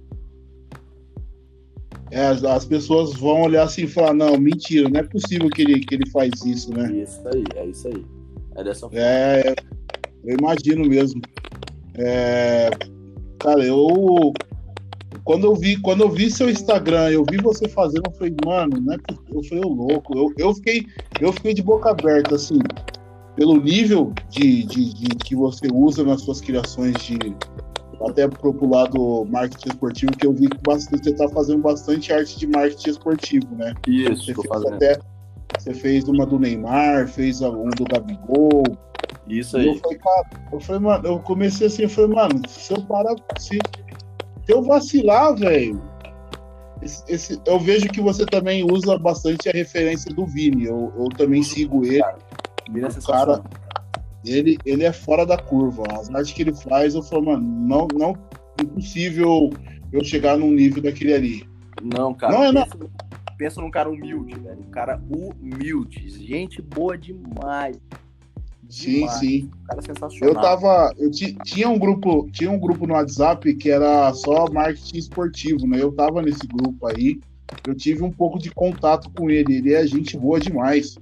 É, 2.11 2.27
as, 2.27 2.43
as 2.43 2.63
pessoas 2.63 3.13
vão 3.15 3.41
olhar 3.41 3.63
assim 3.63 3.83
e 3.83 3.87
falar, 3.87 4.13
não, 4.13 4.37
mentira, 4.37 4.87
não 4.87 4.99
é 4.99 5.03
possível 5.03 5.49
que 5.49 5.63
ele, 5.63 5.79
que 5.79 5.95
ele 5.95 6.09
faz 6.11 6.31
isso, 6.45 6.71
né? 6.71 6.91
Isso 6.91 7.21
aí, 7.27 7.43
é 7.55 7.65
isso 7.65 7.87
aí. 7.87 8.05
É 8.55 8.63
dessa 8.63 8.81
forma. 8.81 8.99
É, 8.99 9.55
eu 10.23 10.37
imagino 10.39 10.87
mesmo. 10.87 11.19
É, 11.95 12.69
cara, 13.39 13.65
eu 13.65 14.31
quando 15.23 15.45
eu 15.45 15.55
vi, 15.55 15.77
quando 15.77 16.01
eu 16.01 16.09
vi 16.09 16.29
seu 16.29 16.49
Instagram, 16.49 17.09
eu 17.09 17.23
vi 17.29 17.37
você 17.37 17.67
fazendo, 17.67 18.03
eu 18.07 18.11
falei, 18.11 18.35
mano, 18.45 18.81
não 18.81 18.93
é 18.93 18.97
eu 19.33 19.43
falei, 19.43 19.63
ô 19.63 19.69
louco, 19.69 20.17
eu, 20.17 20.33
eu 20.37 20.53
fiquei, 20.55 20.85
eu 21.19 21.31
fiquei 21.33 21.53
de 21.53 21.61
boca 21.61 21.91
aberta, 21.91 22.35
assim, 22.35 22.59
pelo 23.35 23.59
nível 23.59 24.13
de, 24.29 24.63
de, 24.63 24.93
de 24.93 25.15
que 25.15 25.35
você 25.35 25.67
usa 25.71 26.03
nas 26.03 26.21
suas 26.21 26.41
criações 26.41 26.95
de 26.97 27.17
até 28.07 28.27
pro 28.27 28.67
lado 28.67 29.25
marketing 29.29 29.69
esportivo, 29.69 30.11
que 30.17 30.27
eu 30.27 30.33
vi 30.33 30.49
que 30.49 30.57
bastante, 30.63 31.05
você 31.05 31.15
tá 31.15 31.27
fazendo 31.29 31.61
bastante 31.61 32.11
arte 32.11 32.37
de 32.37 32.47
marketing 32.47 32.89
esportivo, 32.89 33.55
né? 33.55 33.73
Isso, 33.87 34.25
você 34.25 34.33
fez 34.33 34.47
fazendo. 34.47 34.75
Até, 34.75 34.99
você 35.57 35.73
fez 35.73 36.03
uma 36.07 36.25
do 36.25 36.39
Neymar, 36.39 37.07
fez 37.07 37.41
um 37.41 37.69
do 37.69 37.85
Gabigol. 37.85 38.63
Isso 39.27 39.57
aí. 39.57 39.67
Eu 39.67 39.75
falei, 39.77 39.97
cara, 39.97 40.29
eu 40.51 40.59
falei, 40.59 40.81
mano, 40.81 41.07
eu 41.07 41.19
comecei 41.19 41.67
assim, 41.67 41.83
eu 41.83 41.89
falei, 41.89 42.13
mano, 42.13 42.41
se 42.47 42.73
eu 42.73 42.81
parar, 42.83 43.15
se, 43.37 43.57
se 44.45 44.53
eu 44.53 44.61
vacilar, 44.61 45.35
velho, 45.35 45.81
esse, 46.81 47.03
esse, 47.07 47.41
eu 47.45 47.59
vejo 47.59 47.87
que 47.87 48.01
você 48.01 48.25
também 48.25 48.63
usa 48.69 48.97
bastante 48.97 49.47
a 49.49 49.51
referência 49.51 50.13
do 50.13 50.25
Vini. 50.25 50.65
Eu, 50.65 50.93
eu 50.97 51.09
também 51.09 51.41
sigo 51.41 51.85
ele. 51.85 52.03
Vini 52.69 52.85
é 52.85 52.89
o 52.89 53.01
cara, 53.03 53.43
ele, 54.25 54.57
ele 54.65 54.83
é 54.83 54.91
fora 54.91 55.25
da 55.25 55.37
curva. 55.37 55.83
As 55.93 56.09
artes 56.09 56.33
que 56.33 56.41
ele 56.41 56.53
faz, 56.53 56.95
eu 56.95 57.03
falo, 57.03 57.25
mano, 57.25 57.43
não, 57.43 57.87
não 57.93 58.17
impossível 58.61 59.49
eu 59.91 60.03
chegar 60.03 60.37
num 60.37 60.51
nível 60.51 60.83
daquele 60.83 61.13
ali. 61.13 61.49
Não, 61.81 62.13
cara. 62.13 62.33
Não 62.33 62.43
é 62.43 62.53
pensa, 62.53 62.77
não. 62.77 62.89
pensa 63.37 63.61
num 63.61 63.71
cara 63.71 63.89
humilde, 63.89 64.39
velho. 64.39 64.59
Um 64.59 64.71
cara 64.71 65.01
humilde. 65.09 66.09
Gente 66.09 66.61
boa 66.61 66.97
demais. 66.97 67.77
Sim, 68.73 69.07
sim. 69.07 69.51
Um 69.61 69.65
cara 69.67 69.81
sensacional. 69.83 70.29
Eu 70.29 70.41
tava. 70.41 70.93
Eu 70.97 71.11
tinha 71.11 71.69
um 71.69 71.77
grupo, 71.77 72.27
tinha 72.31 72.49
um 72.49 72.57
grupo 72.57 72.87
no 72.87 72.95
WhatsApp 72.95 73.53
que 73.53 73.69
era 73.69 74.11
só 74.13 74.51
marketing 74.51 74.97
esportivo, 74.97 75.67
né? 75.67 75.79
Eu 75.79 75.91
tava 75.91 76.23
nesse 76.23 76.47
grupo 76.47 76.87
aí. 76.87 77.19
Eu 77.67 77.75
tive 77.75 78.01
um 78.01 78.09
pouco 78.09 78.39
de 78.39 78.49
contato 78.49 79.11
com 79.11 79.29
ele. 79.29 79.57
Ele 79.57 79.73
é 79.75 79.85
gente 79.85 80.17
boa 80.17 80.39
demais. 80.39 80.97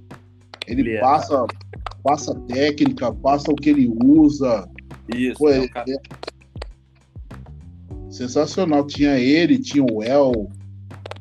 Ele, 0.66 0.82
ele 0.82 1.00
passa, 1.00 1.34
é, 1.34 1.78
passa 2.02 2.34
técnica, 2.40 3.10
passa 3.10 3.50
o 3.50 3.56
que 3.56 3.70
ele 3.70 3.90
usa. 4.04 4.68
Isso. 5.08 5.38
Pô, 5.38 5.48
é, 5.48 5.64
é... 5.64 5.96
Sensacional. 8.10 8.86
Tinha 8.86 9.18
ele, 9.18 9.58
tinha 9.58 9.82
o 9.82 10.02
El, 10.02 10.50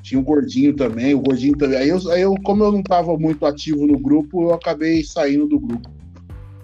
tinha 0.01 0.19
o 0.19 0.23
Gordinho 0.23 0.75
também. 0.75 1.15
O 1.15 1.21
Gordinho 1.21 1.57
também. 1.57 1.77
Aí 1.77 1.89
eu, 1.89 2.11
aí 2.11 2.21
eu, 2.21 2.35
como 2.43 2.61
eu 2.61 2.73
não 2.73 2.83
tava 2.83 3.17
muito 3.17 3.45
ativo 3.45 3.87
no 3.87 3.97
grupo, 3.97 4.43
eu 4.43 4.53
acabei 4.53 5.01
saindo 5.01 5.47
do 5.47 5.57
grupo. 5.57 6.00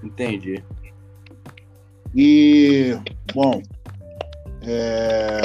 Entendi. 0.03 0.63
E, 2.15 2.97
bom, 3.33 3.61
é... 4.61 5.41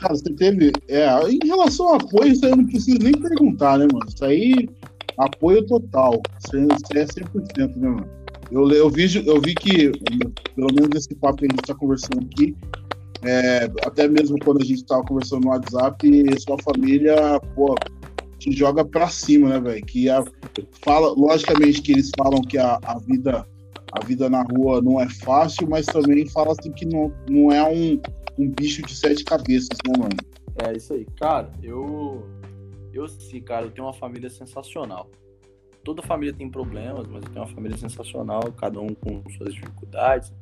cara, 0.00 0.14
você 0.14 0.32
teve. 0.34 0.72
É, 0.88 1.06
em 1.28 1.46
relação 1.46 1.88
ao 1.88 1.94
apoio, 1.96 2.32
isso 2.32 2.44
aí 2.44 2.52
eu 2.52 2.56
não 2.56 2.66
preciso 2.66 2.98
nem 2.98 3.12
perguntar, 3.12 3.78
né, 3.78 3.86
mano? 3.92 4.06
Isso 4.08 4.24
aí, 4.24 4.68
apoio 5.18 5.64
total. 5.66 6.20
Isso 6.44 6.56
aí 6.56 7.00
é 7.00 7.04
100%, 7.04 7.76
né, 7.76 7.88
mano? 7.88 8.08
Eu, 8.50 8.70
eu, 8.70 8.90
vi, 8.90 9.26
eu 9.26 9.40
vi 9.40 9.54
que, 9.54 9.90
pelo 10.54 10.72
menos 10.74 10.90
esse 10.94 11.14
papo 11.14 11.38
que 11.38 11.46
a 11.46 11.48
gente 11.48 11.62
tá 11.62 11.74
conversando 11.74 12.20
aqui, 12.20 12.54
é, 13.22 13.64
até 13.84 14.06
mesmo 14.06 14.38
quando 14.44 14.62
a 14.62 14.64
gente 14.64 14.84
tava 14.84 15.02
conversando 15.04 15.44
no 15.44 15.48
WhatsApp, 15.48 16.40
sua 16.40 16.58
família, 16.62 17.40
pô, 17.54 17.74
te 18.38 18.52
joga 18.52 18.84
pra 18.84 19.08
cima, 19.08 19.48
né, 19.48 19.60
velho? 19.60 19.84
Que 19.86 20.10
a, 20.10 20.22
fala, 20.84 21.08
logicamente 21.16 21.80
que 21.80 21.92
eles 21.92 22.10
falam 22.16 22.42
que 22.42 22.58
a, 22.58 22.78
a 22.84 22.98
vida 22.98 23.46
a 23.94 24.04
vida 24.04 24.28
na 24.28 24.42
rua 24.42 24.82
não 24.82 25.00
é 25.00 25.08
fácil, 25.08 25.68
mas 25.68 25.86
também 25.86 26.26
fala 26.26 26.52
assim 26.52 26.72
que 26.72 26.84
não, 26.84 27.12
não 27.30 27.52
é 27.52 27.62
um, 27.62 28.00
um 28.36 28.50
bicho 28.50 28.82
de 28.82 28.92
sete 28.94 29.22
cabeças, 29.24 29.78
né, 29.86 29.92
mano? 29.96 30.16
É 30.64 30.76
isso 30.76 30.92
aí. 30.94 31.06
Cara, 31.16 31.50
eu. 31.62 32.28
Eu 32.92 33.08
sim, 33.08 33.40
cara, 33.40 33.66
eu 33.66 33.70
tenho 33.70 33.86
uma 33.86 33.92
família 33.92 34.28
sensacional. 34.28 35.10
Toda 35.84 36.02
família 36.02 36.32
tem 36.32 36.50
problemas, 36.50 37.06
mas 37.06 37.22
eu 37.22 37.30
tenho 37.30 37.44
uma 37.44 37.54
família 37.54 37.76
sensacional, 37.76 38.40
cada 38.56 38.80
um 38.80 38.94
com 38.94 39.22
suas 39.30 39.54
dificuldades. 39.54 40.32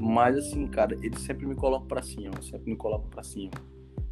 Mas 0.00 0.36
assim, 0.38 0.66
cara, 0.66 0.94
eles 1.02 1.20
sempre 1.20 1.46
me 1.46 1.54
colocam 1.54 1.86
para 1.86 2.02
cima, 2.02 2.40
sempre 2.42 2.70
me 2.70 2.76
colocam 2.76 3.08
para 3.10 3.22
cima. 3.22 3.52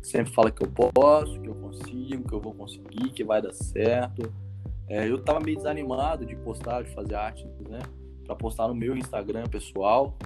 Sempre 0.03 0.33
fala 0.33 0.51
que 0.51 0.63
eu 0.63 0.69
posso, 0.69 1.41
que 1.41 1.49
eu 1.49 1.55
consigo, 1.55 2.29
que 2.29 2.35
eu 2.35 2.41
vou 2.41 2.53
conseguir, 2.53 3.11
que 3.11 3.25
vai 3.25 3.41
dar 3.41 3.53
certo. 3.53 4.33
É, 4.89 5.09
eu 5.09 5.23
tava 5.23 5.41
meio 5.41 5.57
desanimado 5.57 6.27
de 6.27 6.35
postar, 6.37 6.83
de 6.83 6.91
fazer 6.91 7.15
arte, 7.15 7.47
né? 7.69 7.81
Para 8.25 8.35
postar 8.35 8.69
no 8.69 8.75
meu 8.75 8.97
Instagram 8.97 9.45
pessoal. 9.47 10.17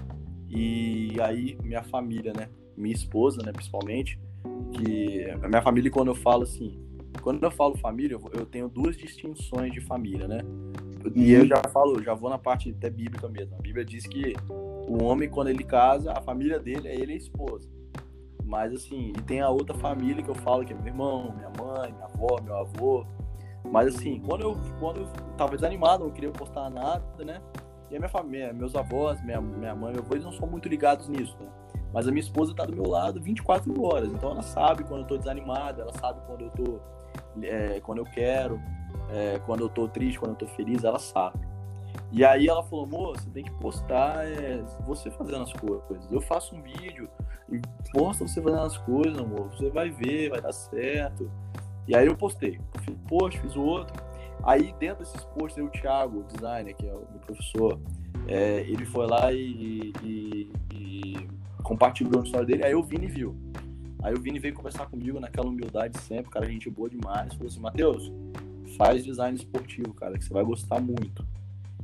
E 0.48 1.16
aí 1.20 1.58
minha 1.62 1.82
família, 1.82 2.32
né, 2.32 2.48
minha 2.76 2.94
esposa, 2.94 3.42
né, 3.42 3.52
principalmente, 3.52 4.18
que 4.72 5.24
a 5.42 5.48
minha 5.48 5.62
família 5.62 5.90
quando 5.90 6.08
eu 6.08 6.14
falo 6.14 6.42
assim, 6.44 6.78
quando 7.22 7.42
eu 7.42 7.50
falo 7.50 7.76
família, 7.76 8.18
eu 8.32 8.46
tenho 8.46 8.68
duas 8.68 8.96
distinções 8.96 9.72
de 9.72 9.80
família, 9.80 10.28
né? 10.28 10.38
E 11.14 11.32
eu 11.32 11.42
uhum. 11.42 11.46
já 11.46 11.62
falo, 11.72 12.02
já 12.02 12.14
vou 12.14 12.30
na 12.30 12.38
parte 12.38 12.70
até 12.70 12.90
bíblica 12.90 13.28
mesmo. 13.28 13.54
A 13.56 13.62
Bíblia 13.62 13.84
diz 13.84 14.06
que 14.06 14.34
o 14.48 15.02
homem 15.04 15.28
quando 15.28 15.48
ele 15.48 15.64
casa, 15.64 16.12
a 16.12 16.20
família 16.20 16.58
dele 16.58 16.88
é 16.88 16.94
ele 16.94 17.12
e 17.12 17.14
a 17.14 17.18
esposa. 17.18 17.68
Mas 18.44 18.72
assim, 18.72 19.12
e 19.16 19.22
tem 19.22 19.40
a 19.40 19.48
outra 19.48 19.74
família 19.74 20.22
que 20.22 20.30
eu 20.30 20.34
falo 20.34 20.64
que 20.64 20.72
é 20.72 20.76
meu 20.76 20.86
irmão, 20.86 21.34
minha 21.36 21.50
mãe, 21.58 21.92
minha 21.92 22.04
avó, 22.04 22.40
meu 22.42 22.56
avô. 22.56 23.04
Mas 23.70 23.94
assim, 23.94 24.20
quando 24.20 24.42
eu, 24.42 24.56
quando 24.78 25.00
eu 25.00 25.06
tava 25.36 25.56
desanimado, 25.56 26.04
não 26.04 26.12
queria 26.12 26.30
postar 26.30 26.70
nada, 26.70 27.24
né? 27.24 27.40
E 27.90 27.96
a 27.96 27.98
minha 27.98 28.08
família, 28.08 28.52
meus 28.52 28.74
avós, 28.74 29.22
minha, 29.22 29.40
minha 29.40 29.74
mãe, 29.74 29.92
meu 29.92 30.02
avô, 30.02 30.14
eles 30.14 30.24
não 30.24 30.32
são 30.32 30.48
muito 30.48 30.68
ligados 30.68 31.08
nisso, 31.08 31.36
né? 31.40 31.46
Mas 31.92 32.06
a 32.06 32.10
minha 32.10 32.20
esposa 32.20 32.54
tá 32.54 32.64
do 32.64 32.74
meu 32.74 32.88
lado 32.88 33.22
24 33.22 33.82
horas, 33.82 34.12
então 34.12 34.32
ela 34.32 34.42
sabe 34.42 34.84
quando 34.84 35.02
eu 35.02 35.06
tô 35.06 35.16
desanimado, 35.16 35.80
ela 35.80 35.92
sabe 35.94 36.20
quando 36.26 36.42
eu 36.42 36.50
tô. 36.50 36.80
É, 37.42 37.80
quando 37.80 37.98
eu 37.98 38.04
quero, 38.04 38.60
é, 39.10 39.38
quando 39.46 39.60
eu 39.60 39.68
tô 39.68 39.88
triste, 39.88 40.18
quando 40.18 40.32
eu 40.32 40.36
tô 40.36 40.46
feliz, 40.48 40.84
ela 40.84 40.98
sabe. 40.98 41.38
E 42.12 42.24
aí 42.24 42.48
ela 42.48 42.62
falou, 42.62 42.86
moça, 42.86 43.22
você 43.22 43.30
tem 43.30 43.44
que 43.44 43.50
postar 43.52 44.26
é, 44.26 44.62
você 44.84 45.10
fazendo 45.10 45.42
as 45.42 45.52
coisas. 45.52 46.10
Eu 46.10 46.20
faço 46.20 46.54
um 46.54 46.62
vídeo 46.62 47.08
e 47.50 47.60
posta 47.92 48.26
você 48.26 48.40
fazendo 48.42 48.62
as 48.62 48.76
coisas, 48.78 49.18
amor. 49.18 49.48
Você 49.50 49.70
vai 49.70 49.90
ver, 49.90 50.30
vai 50.30 50.40
dar 50.40 50.52
certo. 50.52 51.30
E 51.86 51.96
aí 51.96 52.06
eu 52.06 52.16
postei. 52.16 52.60
Fiz 52.82 52.96
post, 53.08 53.40
fiz 53.40 53.56
outro. 53.56 53.94
Aí, 54.42 54.74
dentro 54.78 55.04
desses 55.04 55.24
posts, 55.24 55.62
o 55.62 55.68
Thiago, 55.68 56.20
o 56.20 56.24
designer, 56.24 56.74
que 56.74 56.86
é 56.86 56.92
o 56.92 57.06
meu 57.10 57.20
professor, 57.26 57.80
é, 58.28 58.60
ele 58.60 58.84
foi 58.84 59.06
lá 59.06 59.32
e, 59.32 59.92
e, 60.02 60.52
e 60.72 61.28
compartilhou 61.62 62.20
a 62.20 62.24
história 62.24 62.46
dele. 62.46 62.64
Aí 62.64 62.74
o 62.74 62.82
Vini 62.82 63.06
viu. 63.06 63.36
Aí 64.02 64.14
o 64.14 64.20
Vini 64.20 64.38
veio 64.38 64.54
conversar 64.54 64.86
comigo 64.86 65.18
naquela 65.18 65.48
humildade 65.48 65.98
sempre, 65.98 66.30
cara, 66.30 66.46
gente 66.46 66.70
boa 66.70 66.88
demais. 66.88 67.34
Falou 67.34 67.48
assim: 67.48 67.60
Matheus, 67.60 68.12
faz 68.76 69.04
design 69.04 69.36
esportivo, 69.36 69.92
cara, 69.94 70.16
que 70.16 70.24
você 70.24 70.32
vai 70.32 70.44
gostar 70.44 70.80
muito. 70.80 71.26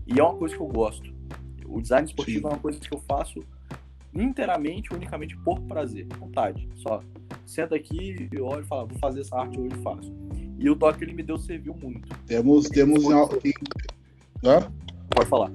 E 0.07 0.21
é 0.21 0.23
uma 0.23 0.35
coisa 0.35 0.55
que 0.55 0.63
eu 0.63 0.69
gosto. 0.69 1.13
O 1.67 1.81
design 1.81 2.07
esportivo 2.07 2.41
Sim. 2.41 2.47
é 2.47 2.49
uma 2.51 2.59
coisa 2.59 2.79
que 2.79 2.95
eu 2.95 3.01
faço 3.01 3.41
inteiramente, 4.15 4.93
unicamente 4.93 5.37
por 5.39 5.61
prazer, 5.63 6.07
vontade. 6.19 6.69
Só 6.77 7.03
senta 7.47 7.77
aqui, 7.77 8.29
eu 8.33 8.47
olho 8.47 8.63
e 8.63 8.67
falo, 8.67 8.87
vou 8.87 8.99
fazer 8.99 9.21
essa 9.21 9.37
arte 9.37 9.59
hoje 9.59 9.75
e 9.75 9.83
faço. 9.83 10.13
E 10.63 10.71
o 10.71 10.77
toque 10.77 10.99
que 10.99 11.05
ele 11.05 11.13
me 11.13 11.25
deu 11.25 11.37
serviu 11.37 11.75
muito. 11.75 12.09
Temos, 12.27 12.69
temos. 12.69 13.05
Hã? 14.45 14.71
Pode 15.11 15.29
falar. 15.29 15.51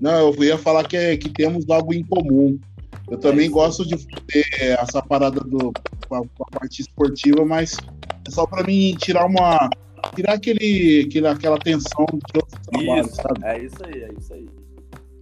Não, 0.00 0.32
eu 0.32 0.44
ia 0.44 0.56
falar 0.56 0.88
que, 0.88 0.96
é, 0.96 1.16
que 1.16 1.28
temos 1.28 1.68
algo 1.68 1.92
em 1.92 2.02
comum. 2.02 2.58
Eu 3.10 3.18
também 3.18 3.46
é 3.46 3.50
gosto 3.50 3.86
de 3.86 3.96
ter 4.26 4.46
essa 4.80 5.02
parada 5.02 5.40
do, 5.40 5.72
com, 6.08 6.16
a, 6.16 6.50
parte 6.58 6.80
esportiva, 6.80 7.44
mas 7.44 7.76
é 8.26 8.30
só 8.30 8.46
para 8.46 8.64
mim 8.64 8.96
tirar 8.98 9.26
uma. 9.26 9.68
Tirar 10.14 10.34
aquele, 10.34 11.06
aquele, 11.06 11.26
aquela 11.26 11.58
tensão 11.58 12.06
de 12.06 12.36
outros 12.36 12.60
trabalhos, 12.66 13.06
isso, 13.06 13.16
sabe? 13.16 13.44
É 13.44 13.58
isso 13.58 13.84
aí, 13.84 14.02
é 14.02 14.12
isso 14.18 14.34
aí. 14.34 14.48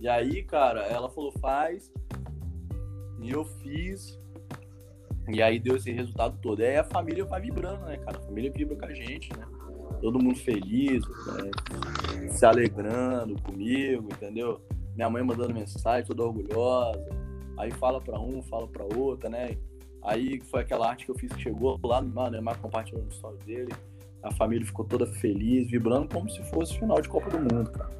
E 0.00 0.08
aí, 0.08 0.42
cara, 0.44 0.82
ela 0.82 1.08
falou, 1.08 1.32
faz. 1.40 1.92
E 3.20 3.30
eu 3.30 3.44
fiz. 3.44 4.21
E 5.28 5.42
aí 5.42 5.58
deu 5.58 5.76
esse 5.76 5.90
resultado 5.92 6.36
todo. 6.42 6.60
Aí 6.60 6.76
a 6.76 6.84
família 6.84 7.24
vai 7.24 7.40
vibrando, 7.40 7.84
né, 7.86 7.96
cara? 7.98 8.18
A 8.18 8.22
família 8.22 8.50
vibra 8.50 8.76
com 8.76 8.86
a 8.86 8.94
gente, 8.94 9.30
né? 9.36 9.46
todo 10.02 10.20
mundo 10.20 10.36
feliz, 10.36 11.02
né? 11.26 12.28
se 12.28 12.44
alegrando 12.44 13.40
comigo, 13.42 14.08
entendeu? 14.12 14.60
Minha 14.96 15.08
mãe 15.08 15.22
mandando 15.22 15.54
mensagem, 15.54 16.04
toda 16.04 16.24
orgulhosa. 16.24 17.08
Aí 17.56 17.70
fala 17.70 18.00
para 18.00 18.18
um, 18.18 18.42
fala 18.42 18.66
para 18.66 18.84
outra, 18.84 19.30
né? 19.30 19.56
Aí 20.02 20.40
foi 20.50 20.60
aquela 20.60 20.88
arte 20.88 21.04
que 21.04 21.12
eu 21.12 21.14
fiz 21.14 21.32
que 21.32 21.40
chegou 21.40 21.78
lá, 21.84 22.02
mano, 22.02 22.32
Neymar 22.32 22.58
compartilhando 22.58 23.06
a 23.06 23.14
história 23.14 23.38
dele. 23.46 23.72
A 24.22 24.32
família 24.32 24.66
ficou 24.66 24.84
toda 24.84 25.06
feliz, 25.06 25.70
vibrando 25.70 26.08
como 26.12 26.28
se 26.28 26.42
fosse 26.50 26.76
final 26.78 27.00
de 27.00 27.08
Copa 27.08 27.30
do 27.30 27.38
Mundo, 27.38 27.70
cara. 27.70 27.90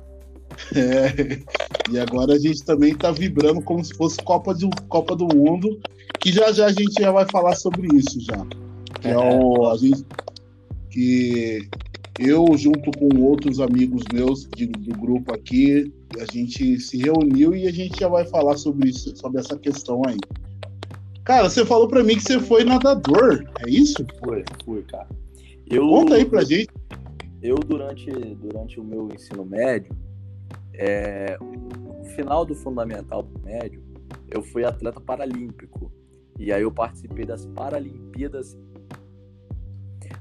É, 0.75 1.91
e 1.91 1.99
agora 1.99 2.35
a 2.35 2.39
gente 2.39 2.65
também 2.65 2.95
tá 2.95 3.11
vibrando 3.11 3.63
como 3.63 3.85
se 3.85 3.95
fosse 3.95 4.23
Copa, 4.23 4.55
de, 4.55 4.69
Copa 4.89 5.17
do 5.17 5.27
Mundo, 5.35 5.81
que 6.23 6.33
já 6.33 6.53
já 6.53 6.67
a 6.67 6.73
gente 6.73 7.03
já 7.03 7.11
vai 7.11 7.27
falar 7.31 7.57
sobre 7.57 7.89
isso 7.97 8.21
já. 8.21 8.47
Que 9.01 9.09
é, 9.09 9.19
o, 9.19 9.67
a 9.69 9.77
gente, 9.77 10.07
que 10.89 11.69
eu, 12.19 12.47
junto 12.57 12.91
com 12.97 13.21
outros 13.23 13.59
amigos 13.59 14.05
meus 14.13 14.49
de, 14.55 14.67
do 14.67 14.97
grupo 14.97 15.35
aqui, 15.35 15.93
a 16.21 16.33
gente 16.33 16.79
se 16.79 16.97
reuniu 16.99 17.55
e 17.57 17.67
a 17.67 17.73
gente 17.73 17.99
já 17.99 18.09
vai 18.09 18.25
falar 18.27 18.57
sobre 18.57 18.91
isso, 18.91 19.17
sobre 19.17 19.41
essa 19.41 19.59
questão 19.59 20.03
aí. 20.07 20.19
Cara, 21.25 21.51
você 21.51 21.65
falou 21.65 21.89
para 21.89 22.05
mim 22.05 22.15
que 22.15 22.23
você 22.23 22.39
foi 22.39 22.63
nadador, 22.63 23.45
é 23.67 23.71
isso? 23.71 24.07
Foi, 24.25 24.45
foi, 24.65 24.83
cara. 24.83 25.09
Eu, 25.67 25.89
Conta 25.89 26.15
aí 26.15 26.25
pra 26.25 26.45
gente. 26.45 26.71
Eu, 27.41 27.57
durante, 27.57 28.11
durante 28.11 28.79
o 28.79 28.85
meu 28.85 29.09
ensino 29.13 29.45
médio, 29.45 29.97
é, 30.75 31.37
no 31.41 32.05
final 32.15 32.45
do 32.45 32.55
fundamental 32.55 33.27
médio, 33.43 33.83
eu 34.31 34.43
fui 34.43 34.65
atleta 34.65 35.01
paralímpico. 35.01 35.91
E 36.43 36.53
aí 36.53 36.63
eu 36.63 36.73
participei 36.73 37.25
das 37.25 37.47
Paralimpíadas 37.47 38.59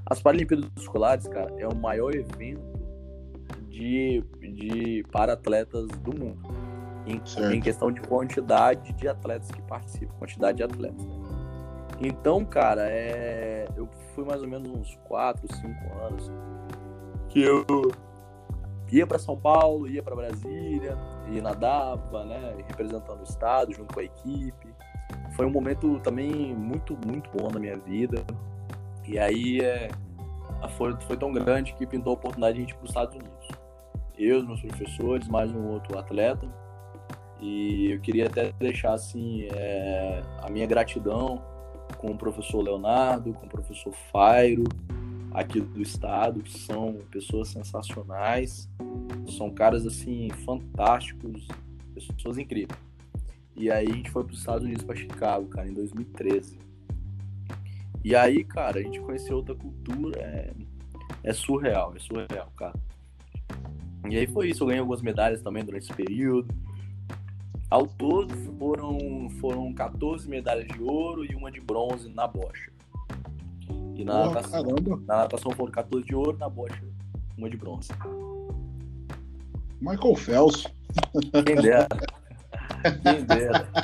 as 0.06 0.22
Paralimpíadas 0.22 0.70
Escolares, 0.78 1.28
cara, 1.28 1.54
é 1.58 1.68
o 1.68 1.74
maior 1.76 2.14
evento 2.14 2.62
de, 3.70 4.22
de 4.42 5.04
para 5.12 5.34
atletas 5.34 5.88
do 6.00 6.14
mundo. 6.14 6.50
Em, 7.08 7.22
em, 7.56 7.62
questão 7.62 7.92
de 7.92 8.02
quantidade 8.02 8.94
de 8.94 9.08
atletas 9.08 9.50
que 9.50 9.62
participam, 9.64 10.14
quantidade 10.20 10.58
de 10.58 10.64
atletas. 10.64 11.06
Né? 11.06 11.14
Então, 12.02 12.46
cara, 12.46 12.90
é... 12.90 13.68
eu 13.76 13.90
fui 14.14 14.24
mais 14.24 14.42
ou 14.42 14.48
menos 14.48 14.70
uns 14.70 15.00
4, 15.08 15.48
5 15.56 15.70
anos 16.06 16.32
que 17.30 17.42
eu 17.42 17.66
ia 18.92 19.08
para 19.08 19.18
São 19.18 19.38
Paulo, 19.38 19.88
ia 19.88 20.04
para 20.04 20.16
Brasília, 20.16 20.98
e 21.32 21.40
nadava, 21.40 22.26
né, 22.26 22.54
representando 22.68 23.22
o 23.22 23.24
estado 23.24 23.74
junto 23.74 23.94
com 23.94 24.00
a 24.02 24.04
equipe. 24.04 24.68
Foi 25.36 25.46
um 25.46 25.50
momento 25.50 26.00
também 26.00 26.54
muito, 26.54 26.98
muito 27.06 27.30
bom 27.32 27.50
na 27.52 27.60
minha 27.60 27.78
vida. 27.78 28.24
E 29.08 29.18
aí 29.18 29.60
é, 29.60 29.90
a 30.62 30.68
foi, 30.68 30.96
foi 31.02 31.18
tão 31.18 31.32
grande 31.32 31.74
que 31.74 31.86
pintou 31.86 32.12
a 32.12 32.14
oportunidade 32.14 32.56
de 32.56 32.60
a 32.60 32.62
gente 32.62 32.74
ir 32.74 32.76
para 32.76 32.84
os 32.84 32.90
Estados 32.90 33.16
Unidos. 33.16 33.48
Eu, 34.18 34.46
meus 34.46 34.62
professores, 34.62 35.28
mais 35.28 35.52
um 35.52 35.68
outro 35.68 35.98
atleta. 35.98 36.48
E 37.40 37.92
eu 37.92 38.00
queria 38.00 38.28
até 38.28 38.52
deixar 38.52 38.94
assim 38.94 39.48
é, 39.52 40.22
a 40.44 40.50
minha 40.50 40.68
gratidão 40.68 41.42
com 41.98 42.12
o 42.12 42.18
professor 42.18 42.62
Leonardo, 42.62 43.34
com 43.34 43.48
o 43.48 43.50
professor 43.50 43.92
Fairo, 44.12 44.64
aqui 45.32 45.60
do 45.60 45.82
estado, 45.82 46.42
que 46.42 46.58
são 46.60 47.00
pessoas 47.10 47.50
sensacionais, 47.50 48.70
são 49.38 49.50
caras 49.50 49.86
assim 49.86 50.30
fantásticos, 50.46 51.48
pessoas 52.16 52.38
incríveis. 52.38 52.78
E 53.56 53.70
aí 53.70 53.88
a 53.88 53.94
gente 53.94 54.10
foi 54.10 54.24
para 54.24 54.34
os 54.34 54.40
Estados 54.40 54.64
Unidos, 54.64 54.84
para 54.84 54.96
Chicago, 54.96 55.48
cara, 55.48 55.68
em 55.68 55.74
2013. 55.74 56.58
E 58.04 58.16
aí, 58.16 58.44
cara, 58.44 58.80
a 58.80 58.82
gente 58.82 59.00
conheceu 59.00 59.38
outra 59.38 59.54
cultura, 59.54 60.20
é, 60.20 60.54
é 61.24 61.34
surreal, 61.34 61.94
é 61.96 62.00
surreal, 62.00 62.52
cara. 62.56 62.74
E 64.10 64.18
aí 64.18 64.26
foi 64.28 64.50
isso, 64.50 64.64
eu 64.64 64.68
ganhei 64.68 64.80
algumas 64.80 65.02
medalhas 65.02 65.42
também 65.42 65.64
durante 65.64 65.84
esse 65.84 65.94
período. 65.94 66.54
Ao 67.70 67.86
todo 67.86 68.34
foram, 68.58 69.30
foram 69.40 69.74
14 69.74 70.28
medalhas 70.28 70.68
de 70.68 70.82
ouro 70.82 71.24
e 71.24 71.36
uma 71.36 71.52
de 71.52 71.62
bronze 71.62 72.10
na 72.10 72.28
bocha. 72.28 72.72
E 73.96 74.04
na, 74.04 74.24
Porra, 74.24 74.36
natação, 74.36 74.64
na 75.06 75.18
natação 75.18 75.52
foram 75.52 75.72
14 75.72 76.06
de 76.06 76.16
ouro, 76.16 76.38
na 76.38 76.50
bocha 76.50 76.92
uma 77.42 77.50
de 77.50 77.58
bronze. 77.58 77.90
Michael 79.82 80.16
Phelps. 80.16 80.68
Quem 81.46 81.56
dera. 81.56 81.88
Quem 83.04 83.26
dera. 83.26 83.68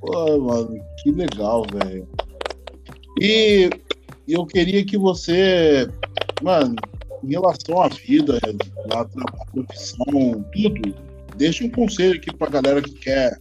Pô, 0.00 0.40
mano, 0.40 0.80
que 1.02 1.12
legal, 1.12 1.66
velho. 1.72 2.08
E 3.20 3.70
eu 4.26 4.46
queria 4.46 4.84
que 4.84 4.96
você, 4.96 5.86
mano, 6.42 6.74
em 7.22 7.30
relação 7.30 7.82
à 7.82 7.88
vida, 7.88 8.38
à 8.92 9.04
profissão, 9.52 10.42
tudo, 10.52 10.94
deixa 11.36 11.64
um 11.64 11.70
conselho 11.70 12.16
aqui 12.16 12.34
pra 12.34 12.48
galera 12.48 12.80
que 12.80 12.94
quer, 12.94 13.38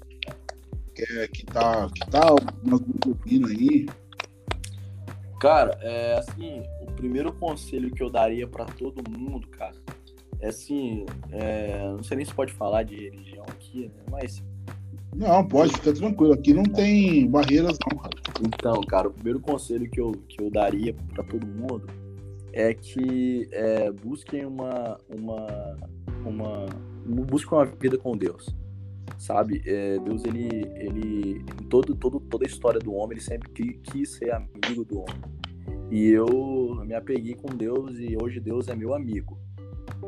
quer 0.94 1.30
que 1.30 1.46
tá, 1.46 1.90
que 1.94 2.12
tá 2.12 2.36
nos 2.64 2.82
ouvindo 3.08 3.48
aí. 3.48 3.88
Cara, 5.40 5.80
é 5.82 6.18
assim, 6.18 6.62
o 6.82 6.92
primeiro 6.92 7.32
conselho 7.34 7.90
que 7.92 8.04
eu 8.04 8.10
daria 8.10 8.46
para 8.46 8.66
todo 8.66 9.10
mundo, 9.10 9.48
cara, 9.48 9.76
assim, 10.48 11.06
é, 11.32 11.90
não 11.90 12.04
sei 12.04 12.18
nem 12.18 12.26
se 12.26 12.34
pode 12.34 12.54
falar 12.54 12.84
de 12.84 12.96
religião 12.96 13.44
aqui, 13.44 13.88
né, 13.88 14.04
mas 14.10 14.44
não, 15.16 15.46
pode, 15.46 15.74
ficar 15.74 15.94
tranquilo. 15.94 16.34
Aqui 16.34 16.54
não 16.54 16.64
tem 16.64 17.28
barreiras, 17.28 17.78
não, 17.90 17.98
cara. 17.98 18.16
Então, 18.42 18.82
cara, 18.82 19.08
o 19.08 19.12
primeiro 19.12 19.40
conselho 19.40 19.90
que 19.90 20.00
eu, 20.00 20.12
que 20.28 20.42
eu 20.42 20.50
daria 20.50 20.96
para 21.14 21.24
todo 21.24 21.46
mundo 21.46 21.88
é 22.54 22.74
que 22.74 23.50
é, 23.52 23.92
busquem 23.92 24.46
uma, 24.46 24.98
uma, 25.10 25.78
uma. 26.26 26.66
Busquem 27.06 27.58
uma 27.58 27.66
vida 27.66 27.98
com 27.98 28.16
Deus. 28.16 28.56
Sabe? 29.18 29.62
É, 29.66 30.00
Deus, 30.00 30.24
ele. 30.24 30.48
ele 30.76 31.38
em 31.62 31.68
todo, 31.68 31.96
todo, 31.96 32.20
toda 32.20 32.46
a 32.46 32.48
história 32.48 32.80
do 32.80 32.94
homem, 32.94 33.18
ele 33.18 33.26
sempre 33.26 33.50
quis 33.84 34.14
ser 34.14 34.32
amigo 34.32 34.86
do 34.86 35.00
homem. 35.00 35.40
E 35.92 36.08
eu 36.08 36.84
me 36.86 36.94
apeguei 36.94 37.34
com 37.34 37.48
Deus 37.48 37.98
e 37.98 38.16
hoje 38.22 38.40
Deus 38.40 38.68
é 38.68 38.76
meu 38.76 38.94
amigo. 38.94 39.38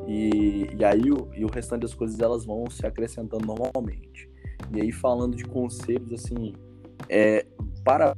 E, 0.08 0.70
e 0.78 0.86
aí 0.86 1.12
o, 1.12 1.30
e 1.34 1.46
o 1.46 1.50
restante 1.50 1.82
das 1.82 1.94
coisas 1.94 2.20
elas 2.20 2.46
vão 2.46 2.70
se 2.70 2.86
acrescentando 2.86 3.46
normalmente. 3.46 4.30
E 4.74 4.82
aí, 4.82 4.92
falando 4.92 5.36
de 5.36 5.44
conselhos, 5.44 6.14
assim, 6.14 6.54
é, 7.10 7.46
para 7.84 8.16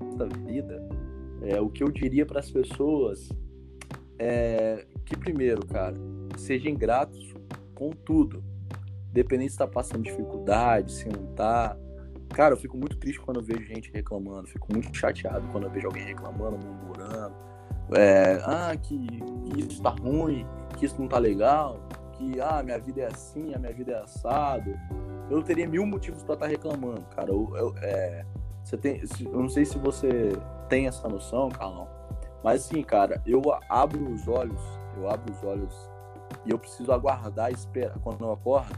a 0.00 0.24
vida, 0.46 0.82
é, 1.42 1.60
o 1.60 1.68
que 1.68 1.82
eu 1.82 1.88
diria 1.88 2.26
para 2.26 2.40
as 2.40 2.50
pessoas 2.50 3.28
é 4.18 4.86
que, 5.04 5.16
primeiro, 5.16 5.64
cara, 5.66 5.94
sejam 6.36 6.74
gratos 6.74 7.34
com 7.74 7.90
tudo. 7.90 8.42
Dependente 9.12 9.50
se 9.50 9.54
está 9.54 9.66
passando 9.66 10.02
dificuldade, 10.02 10.92
se 10.92 11.08
não 11.08 11.26
tá. 11.34 11.76
Cara, 12.30 12.54
eu 12.54 12.58
fico 12.58 12.76
muito 12.76 12.96
triste 12.96 13.20
quando 13.20 13.40
eu 13.40 13.44
vejo 13.44 13.62
gente 13.64 13.90
reclamando, 13.92 14.48
fico 14.48 14.72
muito 14.72 14.96
chateado 14.96 15.46
quando 15.52 15.64
eu 15.64 15.70
vejo 15.70 15.86
alguém 15.86 16.04
reclamando, 16.04 16.58
murmurando. 16.66 17.34
É, 17.94 18.40
ah, 18.44 18.74
que 18.76 18.96
isso 19.58 19.82
tá 19.82 19.90
ruim, 19.90 20.46
que 20.82 20.86
isso 20.86 21.00
não 21.00 21.06
tá 21.06 21.18
legal, 21.18 21.78
que 22.14 22.40
ah, 22.40 22.60
minha 22.60 22.78
vida 22.78 23.02
é 23.02 23.06
assim, 23.06 23.54
a 23.54 23.58
minha 23.58 23.72
vida 23.72 23.92
é 23.92 24.02
assado 24.02 24.76
eu 25.30 25.42
teria 25.42 25.68
mil 25.68 25.86
motivos 25.86 26.22
para 26.22 26.34
estar 26.34 26.46
tá 26.46 26.50
reclamando, 26.50 27.02
cara. 27.14 27.30
Eu, 27.30 27.56
eu, 27.56 27.74
é, 27.78 28.24
você 28.62 28.76
tem, 28.76 29.00
eu 29.20 29.40
não 29.40 29.48
sei 29.48 29.64
se 29.64 29.78
você 29.78 30.32
tem 30.68 30.86
essa 30.86 31.08
noção, 31.08 31.48
Carlão, 31.48 31.88
mas 32.42 32.62
sim, 32.62 32.82
cara, 32.82 33.22
eu 33.26 33.40
abro 33.68 34.12
os 34.12 34.26
olhos, 34.28 34.60
eu 34.96 35.08
abro 35.08 35.32
os 35.32 35.42
olhos 35.42 35.90
e 36.44 36.50
eu 36.50 36.58
preciso 36.58 36.92
aguardar 36.92 37.50
e 37.50 37.54
esperar 37.54 37.98
quando 38.00 38.24
eu 38.24 38.32
acordo. 38.32 38.74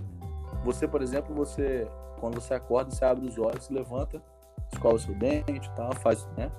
Você, 0.64 0.86
por 0.86 1.02
exemplo, 1.02 1.34
você 1.34 1.88
quando 2.20 2.40
você 2.40 2.54
acorda, 2.54 2.90
você 2.90 3.04
abre 3.04 3.26
os 3.26 3.36
olhos, 3.38 3.68
levanta, 3.68 4.22
escova 4.72 4.98
seu 4.98 5.14
dente, 5.14 5.70
tá, 5.74 5.90
faz, 5.94 6.26
né? 6.36 6.50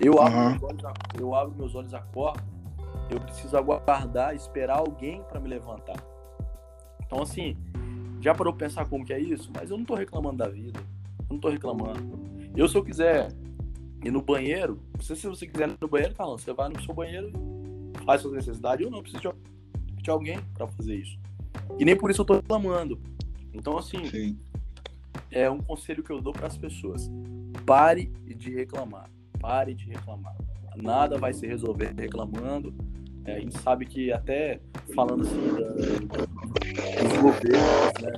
Eu 0.00 0.20
abro, 0.20 0.38
uhum. 0.38 0.58
olhos, 0.62 0.82
eu 1.18 1.34
abro 1.34 1.54
meus 1.56 1.74
olhos, 1.74 1.94
acordo, 1.94 2.42
eu 3.10 3.20
preciso 3.20 3.56
aguardar, 3.56 4.34
esperar 4.34 4.78
alguém 4.78 5.22
para 5.24 5.40
me 5.40 5.48
levantar. 5.48 5.96
Então, 7.04 7.22
assim, 7.22 7.56
já 8.20 8.34
parou 8.34 8.52
pra 8.52 8.66
pensar 8.66 8.84
como 8.86 9.04
que 9.04 9.12
é 9.12 9.20
isso? 9.20 9.50
Mas 9.54 9.70
eu 9.70 9.78
não 9.78 9.84
tô 9.84 9.94
reclamando 9.94 10.38
da 10.38 10.48
vida. 10.48 10.78
Eu 11.28 11.34
não 11.34 11.38
tô 11.38 11.48
reclamando. 11.48 12.18
Eu, 12.56 12.68
se 12.68 12.76
eu 12.76 12.84
quiser 12.84 13.28
ir 14.04 14.10
no 14.10 14.22
banheiro, 14.22 14.80
se 15.00 15.14
você 15.14 15.46
quiser 15.46 15.68
ir 15.68 15.78
no 15.80 15.88
banheiro, 15.88 16.14
tá 16.14 16.24
você 16.24 16.52
vai 16.52 16.68
no 16.68 16.82
seu 16.82 16.94
banheiro 16.94 17.32
e 17.94 18.04
faz 18.04 18.22
suas 18.22 18.34
necessidades. 18.34 18.84
Eu 18.84 18.90
não 18.90 19.02
preciso 19.02 19.34
de 20.02 20.10
alguém 20.10 20.40
para 20.54 20.66
fazer 20.66 20.96
isso. 20.96 21.18
E 21.78 21.84
nem 21.84 21.96
por 21.96 22.10
isso 22.10 22.22
eu 22.22 22.24
tô 22.24 22.34
reclamando. 22.34 23.00
Então, 23.52 23.78
assim, 23.78 24.04
Sim. 24.06 24.38
é 25.30 25.50
um 25.50 25.58
conselho 25.58 26.02
que 26.02 26.10
eu 26.10 26.20
dou 26.20 26.32
para 26.32 26.46
as 26.46 26.56
pessoas. 26.56 27.10
Pare 27.64 28.06
de 28.24 28.54
reclamar. 28.54 29.10
Pare 29.40 29.74
de 29.74 29.86
reclamar. 29.86 30.36
Nada 30.76 31.18
vai 31.18 31.32
se 31.32 31.46
resolver 31.46 31.94
reclamando. 31.96 32.74
É, 33.24 33.36
a 33.36 33.40
gente 33.40 33.58
sabe 33.58 33.86
que 33.86 34.12
até 34.12 34.60
falando 34.94 35.22
assim 35.22 35.54
da, 35.54 35.68
dos 37.02 37.18
governos, 37.20 38.02
né? 38.02 38.12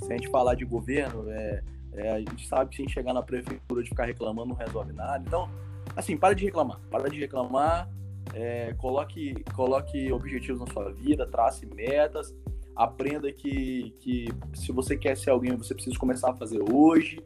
Se 0.00 0.12
a 0.12 0.16
gente 0.16 0.28
falar 0.28 0.54
de 0.54 0.64
governo, 0.64 1.30
é, 1.30 1.62
É, 1.98 2.12
a 2.12 2.18
gente 2.20 2.46
sabe 2.46 2.70
que 2.70 2.76
se 2.76 2.82
a 2.82 2.84
gente 2.84 2.94
chegar 2.94 3.12
na 3.12 3.22
prefeitura 3.22 3.82
de 3.82 3.88
ficar 3.88 4.04
reclamando 4.04 4.50
não 4.50 4.54
resolve 4.54 4.92
nada. 4.92 5.24
Então, 5.26 5.48
assim, 5.96 6.16
para 6.16 6.34
de 6.34 6.44
reclamar. 6.44 6.78
Para 6.90 7.08
de 7.10 7.18
reclamar. 7.18 7.88
É, 8.34 8.72
coloque, 8.74 9.42
coloque 9.54 10.12
objetivos 10.12 10.60
na 10.60 10.72
sua 10.72 10.92
vida, 10.92 11.26
trace 11.26 11.66
metas, 11.66 12.32
aprenda 12.76 13.32
que, 13.32 13.96
que 13.98 14.28
se 14.54 14.70
você 14.70 14.96
quer 14.96 15.16
ser 15.16 15.30
alguém, 15.30 15.56
você 15.56 15.74
precisa 15.74 15.98
começar 15.98 16.30
a 16.30 16.34
fazer 16.34 16.60
hoje. 16.72 17.20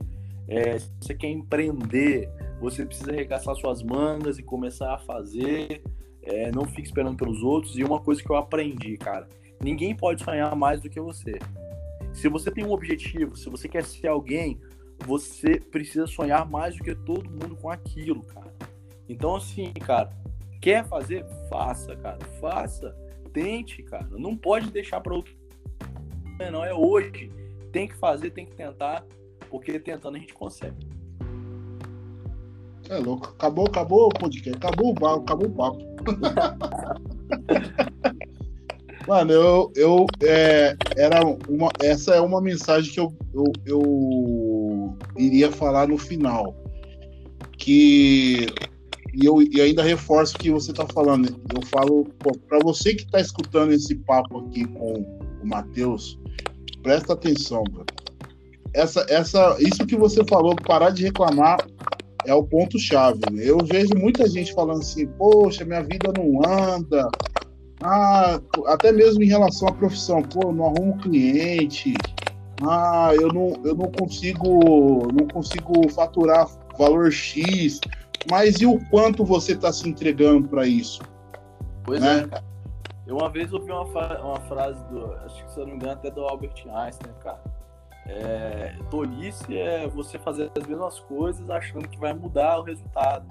É, 0.49 0.79
se 0.79 0.91
você 1.01 1.15
quer 1.15 1.29
empreender, 1.29 2.31
você 2.63 2.87
precisa 2.87 3.11
arregaçar 3.11 3.57
suas 3.57 3.83
mangas 3.83 4.39
e 4.39 4.43
começar 4.43 4.95
a 4.95 4.99
fazer. 4.99 5.83
É, 6.23 6.53
não 6.53 6.65
fique 6.65 6.83
esperando 6.83 7.17
pelos 7.17 7.43
outros. 7.43 7.77
E 7.77 7.83
uma 7.83 8.01
coisa 8.01 8.23
que 8.23 8.31
eu 8.31 8.37
aprendi, 8.37 8.97
cara: 8.97 9.29
ninguém 9.61 9.95
pode 9.97 10.23
sonhar 10.23 10.55
mais 10.55 10.81
do 10.81 10.89
que 10.89 11.01
você. 11.01 11.39
Se 12.15 12.29
você 12.29 12.51
tem 12.53 12.65
um 12.65 12.71
objetivo, 12.71 13.37
se 13.37 13.51
você 13.51 13.69
quer 13.69 13.83
ser 13.83 14.07
alguém, 14.07 14.61
você 15.05 15.59
precisa 15.59 16.07
sonhar 16.07 16.49
mais 16.49 16.77
do 16.77 16.85
que 16.85 16.95
todo 16.95 17.29
mundo 17.29 17.57
com 17.57 17.69
aquilo, 17.69 18.23
cara. 18.23 18.55
Então, 19.09 19.35
assim, 19.35 19.73
cara, 19.73 20.11
quer 20.61 20.87
fazer? 20.87 21.27
Faça, 21.49 21.97
cara. 21.97 22.19
Faça. 22.41 22.97
Tente, 23.33 23.83
cara. 23.83 24.07
Não 24.13 24.37
pode 24.37 24.71
deixar 24.71 25.01
para 25.01 25.15
outro. 25.15 25.35
Não, 26.51 26.65
é 26.65 26.73
hoje. 26.73 27.29
Tem 27.73 27.89
que 27.89 27.97
fazer, 27.97 28.31
tem 28.31 28.47
que 28.47 28.55
tentar, 28.55 29.05
porque 29.51 29.81
tentando 29.81 30.17
a 30.17 30.21
gente 30.21 30.35
consegue. 30.35 31.02
É 32.93 32.99
louco. 32.99 33.35
Acabou, 33.39 33.67
acabou 33.67 34.09
o 34.09 34.11
podcast. 34.11 34.57
Acabou 34.57 34.91
o 34.91 34.95
papo, 34.95 35.23
acabou 35.23 35.47
o 35.47 35.51
papo. 35.51 35.79
Mano, 39.09 39.33
eu, 39.33 39.73
eu 39.75 40.07
é, 40.23 40.77
era 40.97 41.27
uma, 41.49 41.71
essa 41.81 42.15
é 42.15 42.21
uma 42.21 42.41
mensagem 42.41 42.93
que 42.93 43.01
eu, 43.01 43.13
eu, 43.35 43.45
eu 43.65 44.97
iria 45.17 45.51
falar 45.51 45.89
no 45.89 45.97
final. 45.97 46.55
Que 47.57 48.47
e 49.15 49.25
eu 49.25 49.41
e 49.43 49.61
ainda 49.61 49.83
reforço 49.83 50.37
o 50.37 50.39
que 50.39 50.51
você 50.51 50.71
está 50.71 50.87
falando. 50.87 51.35
Eu 51.55 51.63
falo 51.67 52.07
para 52.47 52.59
você 52.63 52.95
que 52.95 53.05
está 53.05 53.21
escutando 53.21 53.73
esse 53.73 53.95
papo 53.95 54.41
aqui 54.41 54.67
com 54.67 55.01
o 55.43 55.47
Matheus, 55.47 56.19
presta 56.83 57.15
atenção, 57.15 57.65
bro. 57.65 57.87
Essa, 58.75 59.07
essa, 59.09 59.57
isso 59.61 59.87
que 59.87 59.97
você 59.97 60.23
falou, 60.25 60.55
parar 60.57 60.91
de 60.91 61.05
reclamar, 61.05 61.67
é 62.27 62.35
o 62.35 62.45
ponto 62.45 62.79
chave. 62.79 63.21
Eu 63.37 63.59
vejo 63.59 63.95
muita 63.97 64.29
gente 64.29 64.53
falando 64.53 64.81
assim, 64.81 65.07
poxa, 65.07 65.65
minha 65.65 65.83
vida 65.83 66.13
não 66.17 66.41
anda, 66.45 67.09
ah, 67.83 68.41
até 68.67 68.93
mesmo 68.93 69.23
em 69.23 69.29
relação 69.29 69.69
à 69.69 69.73
profissão, 69.73 70.23
pô, 70.23 70.49
eu 70.49 70.53
não 70.53 70.67
arrumo 70.67 70.99
cliente. 70.99 71.95
Ah, 72.65 73.11
eu 73.21 73.29
não, 73.29 73.61
eu 73.65 73.75
não 73.75 73.91
consigo, 73.91 75.09
não 75.13 75.27
consigo 75.27 75.89
faturar 75.91 76.47
valor 76.79 77.11
X. 77.11 77.81
Mas 78.31 78.61
e 78.61 78.67
o 78.67 78.79
quanto 78.89 79.25
você 79.25 79.53
está 79.53 79.73
se 79.73 79.89
entregando 79.89 80.49
para 80.49 80.65
isso? 80.67 81.03
Pois 81.85 82.01
né? 82.01 82.21
é, 82.21 82.29
cara. 82.29 82.45
Eu 83.05 83.17
uma 83.17 83.29
vez 83.29 83.53
ouvi 83.53 83.71
uma, 83.73 83.83
uma 83.83 84.41
frase 84.43 84.81
do, 84.85 85.13
acho 85.25 85.45
que 85.45 85.53
se 85.53 85.59
eu 85.59 85.67
não 85.67 85.73
me 85.73 85.79
engano, 85.79 85.95
até 85.95 86.11
do 86.11 86.21
Albert 86.21 86.55
Einstein, 86.73 87.13
cara. 87.21 87.43
É, 88.07 88.75
tolice 88.91 89.57
é 89.57 89.87
você 89.87 90.19
fazer 90.19 90.51
as 90.59 90.67
mesmas 90.67 90.99
coisas 91.01 91.49
achando 91.49 91.89
que 91.89 91.99
vai 91.99 92.13
mudar 92.13 92.59
o 92.59 92.63
resultado. 92.63 93.27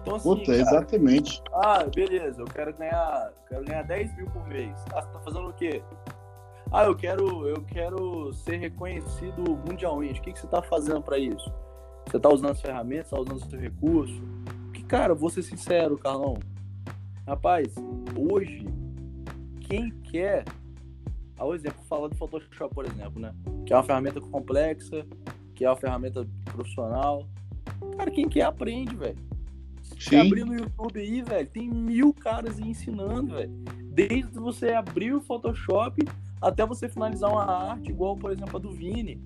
Então, 0.00 0.16
assim, 0.16 0.28
Puta, 0.28 0.44
cara, 0.44 0.58
exatamente. 0.58 1.42
Ah, 1.52 1.84
beleza, 1.84 2.40
eu 2.40 2.46
quero 2.46 2.72
ganhar, 2.74 3.32
quero 3.48 3.64
ganhar 3.64 3.82
10 3.82 4.16
mil 4.16 4.26
por 4.26 4.46
mês. 4.46 4.78
Ah, 4.92 5.02
você 5.02 5.08
tá 5.08 5.20
fazendo 5.20 5.48
o 5.48 5.52
quê? 5.52 5.82
Ah, 6.70 6.84
eu 6.84 6.94
quero, 6.94 7.48
eu 7.48 7.62
quero 7.62 8.32
ser 8.34 8.56
reconhecido 8.56 9.42
mundialmente. 9.66 10.20
O 10.20 10.22
que, 10.22 10.32
que 10.32 10.38
você 10.38 10.46
tá 10.46 10.60
fazendo 10.62 11.02
para 11.02 11.18
isso? 11.18 11.50
Você 12.06 12.18
tá 12.18 12.28
usando 12.28 12.50
as 12.50 12.60
ferramentas, 12.60 13.10
tá 13.10 13.18
usando 13.18 13.36
o 13.36 13.50
seu 13.50 13.58
recurso? 13.58 14.22
Porque, 14.64 14.82
cara, 14.82 15.14
vou 15.14 15.30
ser 15.30 15.42
sincero, 15.42 15.96
Carlão. 15.96 16.38
Rapaz, 17.26 17.74
hoje, 18.16 18.66
quem 19.60 19.90
quer. 19.90 20.44
Ao 21.38 21.54
exemplo, 21.54 21.78
falar 21.88 22.08
do 22.08 22.16
Photoshop, 22.16 22.74
por 22.74 22.84
exemplo, 22.84 23.20
né? 23.20 23.32
Que 23.64 23.72
é 23.72 23.76
uma 23.76 23.84
ferramenta 23.84 24.20
complexa, 24.20 25.06
que 25.54 25.64
é 25.64 25.70
uma 25.70 25.76
ferramenta 25.76 26.26
profissional. 26.44 27.28
Cara, 27.96 28.10
quem 28.10 28.28
quer 28.28 28.42
aprende, 28.42 28.96
velho. 28.96 29.16
Você 29.82 30.16
abrir 30.16 30.44
no 30.44 30.54
YouTube 30.54 31.00
aí, 31.00 31.22
velho, 31.22 31.48
tem 31.48 31.68
mil 31.68 32.12
caras 32.12 32.58
ensinando, 32.58 33.34
velho. 33.34 33.50
Desde 33.92 34.38
você 34.38 34.72
abrir 34.72 35.14
o 35.14 35.20
Photoshop 35.20 36.02
até 36.40 36.64
você 36.64 36.88
finalizar 36.88 37.30
uma 37.30 37.44
arte, 37.44 37.90
igual, 37.90 38.16
por 38.16 38.30
exemplo, 38.30 38.56
a 38.56 38.60
do 38.60 38.70
Vini. 38.70 39.20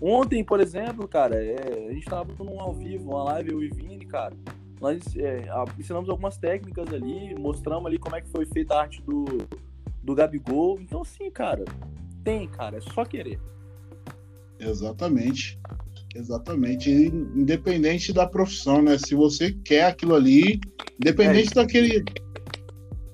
Ontem, 0.00 0.44
por 0.44 0.60
exemplo, 0.60 1.08
cara, 1.08 1.42
é, 1.42 1.88
a 1.88 1.92
gente 1.92 2.06
tava 2.06 2.32
num 2.38 2.60
ao 2.60 2.72
vivo, 2.72 3.10
uma 3.10 3.24
live, 3.24 3.52
eu 3.52 3.62
e 3.62 3.68
Vini, 3.68 4.06
cara. 4.06 4.36
Nós 4.80 5.02
é, 5.16 5.48
ensinamos 5.76 6.08
algumas 6.08 6.36
técnicas 6.36 6.92
ali, 6.92 7.34
mostramos 7.34 7.86
ali 7.86 7.98
como 7.98 8.14
é 8.14 8.20
que 8.20 8.28
foi 8.28 8.46
feita 8.46 8.74
a 8.74 8.82
arte 8.82 9.02
do, 9.02 9.24
do 10.08 10.14
Gabigol. 10.14 10.80
Então, 10.80 11.02
assim, 11.02 11.30
cara, 11.30 11.66
tem, 12.24 12.48
cara, 12.48 12.78
é 12.78 12.80
só 12.80 13.04
querer. 13.04 13.38
Exatamente. 14.58 15.60
Exatamente. 16.14 16.90
Independente 16.90 18.10
da 18.12 18.26
profissão, 18.26 18.80
né? 18.80 18.96
Se 18.96 19.14
você 19.14 19.52
quer 19.52 19.84
aquilo 19.84 20.14
ali, 20.14 20.58
independente 20.98 21.50
é 21.50 21.54
daquele. 21.54 22.04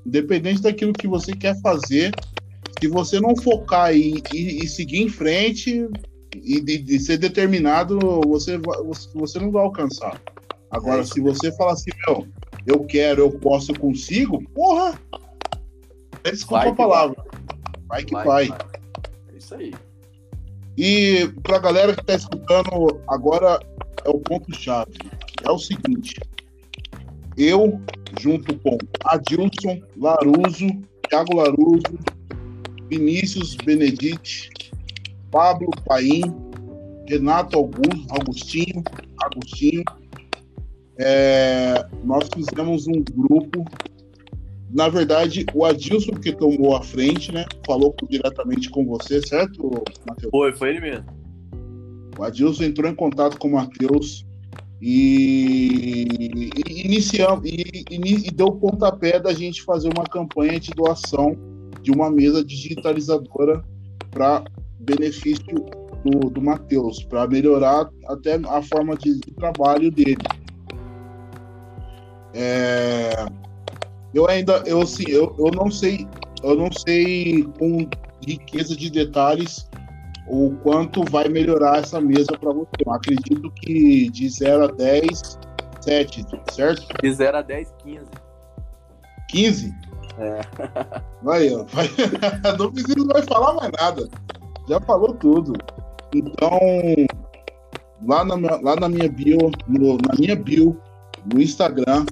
Independente 0.06 0.62
daquilo 0.62 0.92
que 0.92 1.08
você 1.08 1.32
quer 1.32 1.60
fazer, 1.60 2.12
se 2.80 2.86
você 2.86 3.18
não 3.18 3.34
focar 3.34 3.92
e, 3.92 4.22
e, 4.32 4.64
e 4.64 4.68
seguir 4.68 5.02
em 5.02 5.08
frente 5.08 5.88
e 6.32 6.60
de, 6.60 6.78
de, 6.78 7.00
ser 7.00 7.18
determinado, 7.18 7.98
você, 8.26 8.60
você 9.14 9.40
não 9.40 9.50
vai 9.50 9.64
alcançar. 9.64 10.20
Agora, 10.70 11.00
é 11.00 11.04
se 11.04 11.20
você 11.20 11.50
falar 11.56 11.72
assim, 11.72 11.90
meu, 12.06 12.28
eu 12.66 12.84
quero, 12.84 13.22
eu 13.22 13.30
posso, 13.30 13.72
eu 13.72 13.80
consigo, 13.80 14.42
porra! 14.50 15.00
Desculpa 16.24 16.64
vai 16.64 16.72
a 16.72 16.74
palavra. 16.74 17.24
Vai, 17.24 17.86
vai 17.88 18.04
que 18.04 18.12
vai. 18.14 18.24
vai. 18.24 18.58
É 19.32 19.36
isso 19.36 19.54
aí. 19.54 19.74
E 20.76 21.28
para 21.42 21.56
a 21.56 21.60
galera 21.60 21.94
que 21.94 22.00
está 22.00 22.14
escutando, 22.14 23.00
agora 23.08 23.60
é 24.04 24.08
o 24.08 24.18
ponto-chave. 24.18 24.92
É 25.42 25.50
o 25.50 25.58
seguinte: 25.58 26.20
eu, 27.36 27.80
junto 28.18 28.58
com 28.58 28.78
Adilson 29.04 29.80
Laruso, 29.96 30.66
Thiago 31.08 31.36
Laruso, 31.36 31.98
Vinícius 32.88 33.56
Benedite, 33.56 34.50
Pablo 35.30 35.70
Paim, 35.86 36.22
Renato 37.08 37.56
Augusto, 37.56 38.06
Augustinho, 38.10 38.82
Agostinho, 39.22 39.84
é, 40.98 41.86
nós 42.04 42.28
fizemos 42.34 42.86
um 42.86 43.02
grupo 43.12 43.64
na 44.70 44.88
verdade, 44.88 45.44
o 45.54 45.64
Adilson 45.64 46.12
que 46.12 46.32
tomou 46.32 46.76
a 46.76 46.82
frente, 46.82 47.32
né? 47.32 47.44
Falou 47.66 47.94
diretamente 48.08 48.70
com 48.70 48.84
você, 48.84 49.20
certo, 49.26 49.70
Matheus? 50.08 50.30
Foi, 50.30 50.52
foi 50.52 50.70
ele 50.70 50.80
mesmo. 50.80 51.06
O 52.18 52.22
Adilson 52.22 52.64
entrou 52.64 52.90
em 52.90 52.94
contato 52.94 53.38
com 53.38 53.48
o 53.48 53.52
Matheus 53.52 54.24
e, 54.80 56.06
e 56.66 56.86
iniciamos 56.86 57.44
e, 57.44 57.84
e, 57.90 58.28
e 58.28 58.30
deu 58.30 58.46
o 58.46 58.56
pontapé 58.56 59.18
da 59.18 59.32
gente 59.32 59.62
fazer 59.62 59.88
uma 59.88 60.04
campanha 60.04 60.58
de 60.60 60.70
doação 60.72 61.36
de 61.82 61.90
uma 61.90 62.10
mesa 62.10 62.44
digitalizadora 62.44 63.62
para 64.10 64.44
benefício 64.80 65.44
do, 66.04 66.30
do 66.30 66.42
Matheus, 66.42 67.02
para 67.04 67.26
melhorar 67.26 67.88
até 68.06 68.34
a 68.34 68.62
forma 68.62 68.96
de, 68.96 69.18
de 69.18 69.32
trabalho 69.32 69.90
dele. 69.90 70.16
É, 72.32 73.26
eu 74.14 74.28
ainda, 74.28 74.62
eu 74.66 74.80
assim, 74.80 75.04
eu, 75.08 75.34
eu 75.38 75.50
não 75.50 75.70
sei, 75.70 76.06
eu 76.42 76.54
não 76.54 76.70
sei 76.72 77.42
com 77.58 77.88
riqueza 78.26 78.76
de 78.76 78.90
detalhes 78.90 79.68
o 80.26 80.54
quanto 80.62 81.04
vai 81.04 81.28
melhorar 81.28 81.78
essa 81.78 82.00
mesa 82.00 82.32
para 82.38 82.52
você. 82.52 82.70
Eu 82.86 82.92
acredito 82.92 83.50
que 83.50 84.08
de 84.10 84.28
0 84.28 84.64
a 84.64 84.66
10, 84.68 85.38
7, 85.80 86.24
certo? 86.52 86.86
De 87.02 87.12
0 87.12 87.38
a 87.38 87.42
10, 87.42 87.74
15. 87.82 88.06
15? 89.28 89.74
É. 90.18 90.40
Vai, 91.22 91.52
ó. 91.52 91.64
Vai, 91.64 91.90
não 92.58 92.72
precisa 92.72 93.04
mais 93.04 93.24
falar 93.26 93.54
mais 93.54 93.72
nada. 93.72 94.08
Já 94.68 94.80
falou 94.80 95.12
tudo. 95.14 95.52
Então, 96.14 96.58
lá 98.06 98.24
na, 98.24 98.34
lá 98.62 98.76
na 98.76 98.88
minha 98.88 99.08
bio, 99.08 99.50
no, 99.66 99.96
na 99.96 100.14
minha 100.18 100.36
bio, 100.36 100.80
no 101.32 101.42
Instagram, 101.42 102.06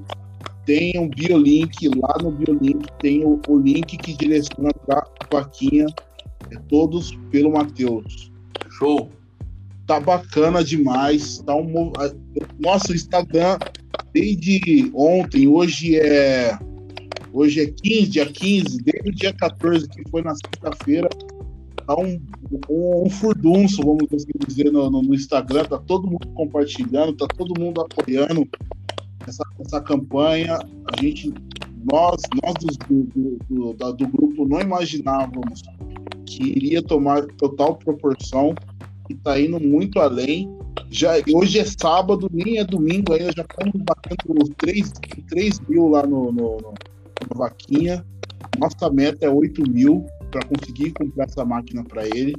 tem 0.64 0.98
um 0.98 1.08
biolink, 1.08 1.88
lá 1.88 2.16
no 2.22 2.30
biolink 2.30 2.86
tem 3.00 3.24
o, 3.24 3.40
o 3.48 3.58
link 3.58 3.96
que 3.96 4.16
direciona 4.16 4.70
para 4.86 4.98
a 4.98 5.26
plaquinha, 5.26 5.86
é 6.50 6.56
todos 6.68 7.16
pelo 7.30 7.52
Matheus. 7.52 8.30
Show! 8.70 9.08
Tá 9.86 9.98
bacana 9.98 10.62
demais, 10.62 11.38
tá 11.38 11.54
um 11.56 11.92
nossa, 12.60 12.92
o 12.92 12.94
Instagram 12.94 13.58
desde 14.12 14.90
ontem, 14.94 15.48
hoje 15.48 15.98
é 15.98 16.56
hoje 17.32 17.60
é 17.60 17.66
15, 17.66 18.10
dia 18.10 18.26
15, 18.26 18.82
desde 18.82 19.08
o 19.08 19.12
dia 19.12 19.32
14 19.32 19.88
que 19.88 20.08
foi 20.08 20.22
na 20.22 20.34
sexta-feira, 20.34 21.08
tá 21.86 21.96
um, 21.98 22.20
um, 22.68 23.06
um 23.06 23.10
furdunço, 23.10 23.82
vamos 23.82 24.06
assim 24.12 24.32
dizer, 24.46 24.70
no, 24.70 24.90
no, 24.90 25.14
Instagram, 25.14 25.64
tá 25.64 25.78
todo 25.78 26.06
mundo 26.06 26.28
compartilhando, 26.34 27.14
tá 27.14 27.26
todo 27.26 27.58
mundo 27.58 27.80
apoiando 27.80 28.46
essa, 29.26 29.44
essa 29.60 29.80
campanha. 29.80 30.58
A 30.58 31.00
gente, 31.00 31.32
nós, 31.90 32.20
nós 32.42 32.54
do, 32.88 33.04
do, 33.04 33.72
do, 33.74 33.92
do 33.92 34.08
grupo 34.08 34.46
não 34.46 34.60
imaginávamos 34.60 35.62
que 36.26 36.42
iria 36.42 36.82
tomar 36.82 37.26
total 37.38 37.76
proporção 37.76 38.54
e 39.08 39.14
tá 39.14 39.40
indo 39.40 39.60
muito 39.60 39.98
além. 40.00 40.50
Já, 40.90 41.12
hoje 41.34 41.58
é 41.58 41.64
sábado, 41.64 42.28
nem 42.32 42.58
é 42.58 42.64
domingo 42.64 43.12
ainda, 43.12 43.32
já 43.32 43.42
estamos 43.42 43.74
batendo 43.82 44.42
os 44.42 44.50
3, 44.56 44.92
3 45.28 45.60
mil 45.68 45.88
lá 45.88 46.06
no, 46.06 46.32
no, 46.32 46.56
no, 46.58 46.74
na 47.30 47.36
vaquinha. 47.36 48.04
Nossa 48.58 48.90
meta 48.90 49.26
é 49.26 49.30
8 49.30 49.70
mil 49.70 50.06
para 50.30 50.44
conseguir 50.46 50.92
comprar 50.92 51.24
essa 51.24 51.44
máquina 51.44 51.84
para 51.84 52.06
ele. 52.06 52.34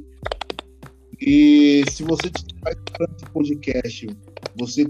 E 1.20 1.84
se 1.90 2.02
você 2.02 2.26
está 2.26 2.70
escutando 2.70 3.14
esse 3.16 3.26
podcast, 3.32 4.06
você 4.56 4.86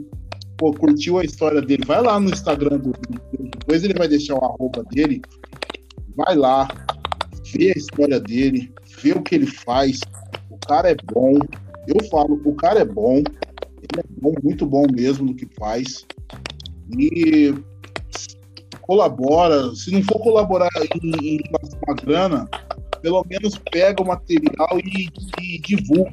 pô, 0.56 0.72
curtiu 0.72 1.18
a 1.18 1.24
história 1.24 1.60
dele, 1.60 1.84
vai 1.86 2.02
lá 2.02 2.18
no 2.18 2.30
Instagram 2.30 2.78
do 2.78 2.92
depois 3.64 3.82
ele 3.82 3.94
vai 3.94 4.06
deixar 4.06 4.34
o 4.34 4.44
arroba 4.44 4.84
dele. 4.90 5.22
Vai 6.14 6.36
lá, 6.36 6.68
vê 7.52 7.72
a 7.74 7.78
história 7.78 8.20
dele, 8.20 8.70
vê 9.02 9.12
o 9.12 9.22
que 9.22 9.34
ele 9.34 9.46
faz. 9.46 10.00
O 10.50 10.58
cara 10.58 10.90
é 10.90 10.96
bom. 11.12 11.38
Eu 11.88 12.04
falo, 12.10 12.40
o 12.44 12.54
cara 12.54 12.80
é 12.80 12.84
bom. 12.84 13.16
Ele 13.16 14.00
é 14.00 14.20
bom, 14.20 14.34
muito 14.42 14.66
bom 14.66 14.84
mesmo 14.92 15.24
no 15.24 15.34
que 15.34 15.48
faz. 15.58 16.04
E 16.98 17.54
colabora. 18.82 19.74
Se 19.74 19.90
não 19.90 20.02
for 20.02 20.20
colaborar 20.20 20.70
em, 21.02 21.36
em 21.36 21.40
uma 21.86 21.94
grana, 21.94 22.48
pelo 23.00 23.24
menos 23.28 23.58
pega 23.72 24.02
o 24.02 24.06
material 24.06 24.78
e, 24.84 25.08
e 25.40 25.58
divulga. 25.58 26.12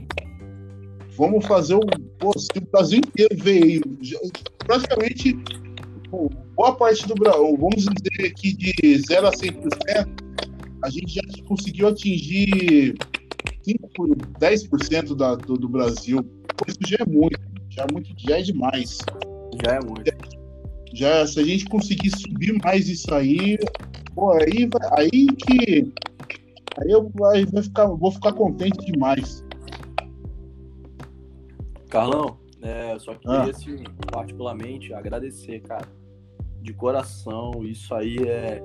Vamos 1.17 1.45
fazer 1.45 1.75
o. 1.75 1.81
Pô, 2.21 2.31
se 2.37 2.47
o 2.55 2.61
Brasil 2.71 2.99
inteiro 2.99 3.35
veio, 3.37 3.81
praticamente 4.59 5.37
boa 6.55 6.75
parte 6.75 7.07
do 7.07 7.15
Brasil, 7.15 7.57
vamos 7.57 7.83
dizer 7.83 8.27
aqui 8.27 8.53
de 8.53 8.97
0 9.07 9.27
a 9.27 9.31
100%, 9.31 10.07
a 10.83 10.89
gente 10.89 11.15
já 11.15 11.21
conseguiu 11.47 11.87
atingir 11.87 12.95
5, 13.63 14.15
10% 14.39 15.15
da, 15.15 15.35
do, 15.35 15.57
do 15.57 15.67
Brasil. 15.67 16.23
Isso 16.67 16.79
já 16.87 16.97
é 16.99 17.09
muito, 17.09 17.39
já 17.69 17.83
é 17.83 17.91
muito, 17.91 18.09
já 18.17 18.37
é 18.37 18.41
demais. 18.41 18.99
Já 19.65 19.73
é 19.73 19.79
muito. 19.79 20.11
Já, 20.93 21.25
se 21.25 21.39
a 21.39 21.43
gente 21.43 21.65
conseguir 21.65 22.11
subir 22.11 22.53
mais 22.63 22.87
isso 22.87 23.13
aí, 23.13 23.57
pô, 24.13 24.31
aí, 24.33 24.69
aí 24.97 25.27
que 25.27 25.91
Aí 26.79 26.89
eu 26.89 27.11
vai, 27.13 27.45
vai 27.45 27.63
ficar, 27.63 27.87
vou 27.87 28.11
ficar 28.11 28.33
contente 28.33 28.85
demais. 28.85 29.43
Carlão, 31.91 32.39
é, 32.61 32.93
eu 32.93 32.99
só 33.01 33.13
queria, 33.13 33.37
ah. 33.37 33.49
assim, 33.49 33.83
particularmente, 34.09 34.93
agradecer, 34.93 35.59
cara. 35.59 35.85
De 36.61 36.73
coração, 36.73 37.65
isso 37.65 37.93
aí 37.93 38.17
é. 38.27 38.63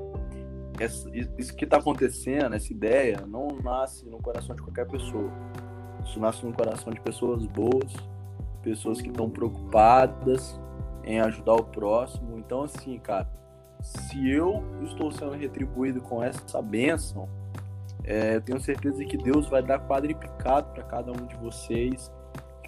Isso 1.38 1.56
que 1.56 1.64
está 1.64 1.78
acontecendo, 1.78 2.54
essa 2.54 2.70
ideia, 2.72 3.24
não 3.26 3.48
nasce 3.48 4.06
no 4.06 4.18
coração 4.18 4.54
de 4.54 4.62
qualquer 4.62 4.86
pessoa. 4.86 5.30
Isso 6.04 6.20
nasce 6.20 6.44
no 6.44 6.52
coração 6.52 6.92
de 6.92 7.00
pessoas 7.00 7.44
boas, 7.46 7.92
pessoas 8.62 9.00
que 9.00 9.08
estão 9.08 9.28
preocupadas 9.28 10.60
em 11.02 11.18
ajudar 11.20 11.54
o 11.54 11.64
próximo. 11.64 12.38
Então, 12.38 12.62
assim, 12.62 12.98
cara, 12.98 13.28
se 13.82 14.30
eu 14.30 14.62
estou 14.84 15.10
sendo 15.10 15.32
retribuído 15.32 16.02
com 16.02 16.22
essa 16.22 16.60
bênção, 16.60 17.26
é, 18.04 18.36
eu 18.36 18.42
tenho 18.42 18.60
certeza 18.60 19.02
que 19.04 19.16
Deus 19.16 19.48
vai 19.48 19.62
dar 19.62 19.80
quadriplicado 19.80 20.74
para 20.74 20.82
cada 20.84 21.10
um 21.10 21.26
de 21.26 21.36
vocês, 21.36 22.12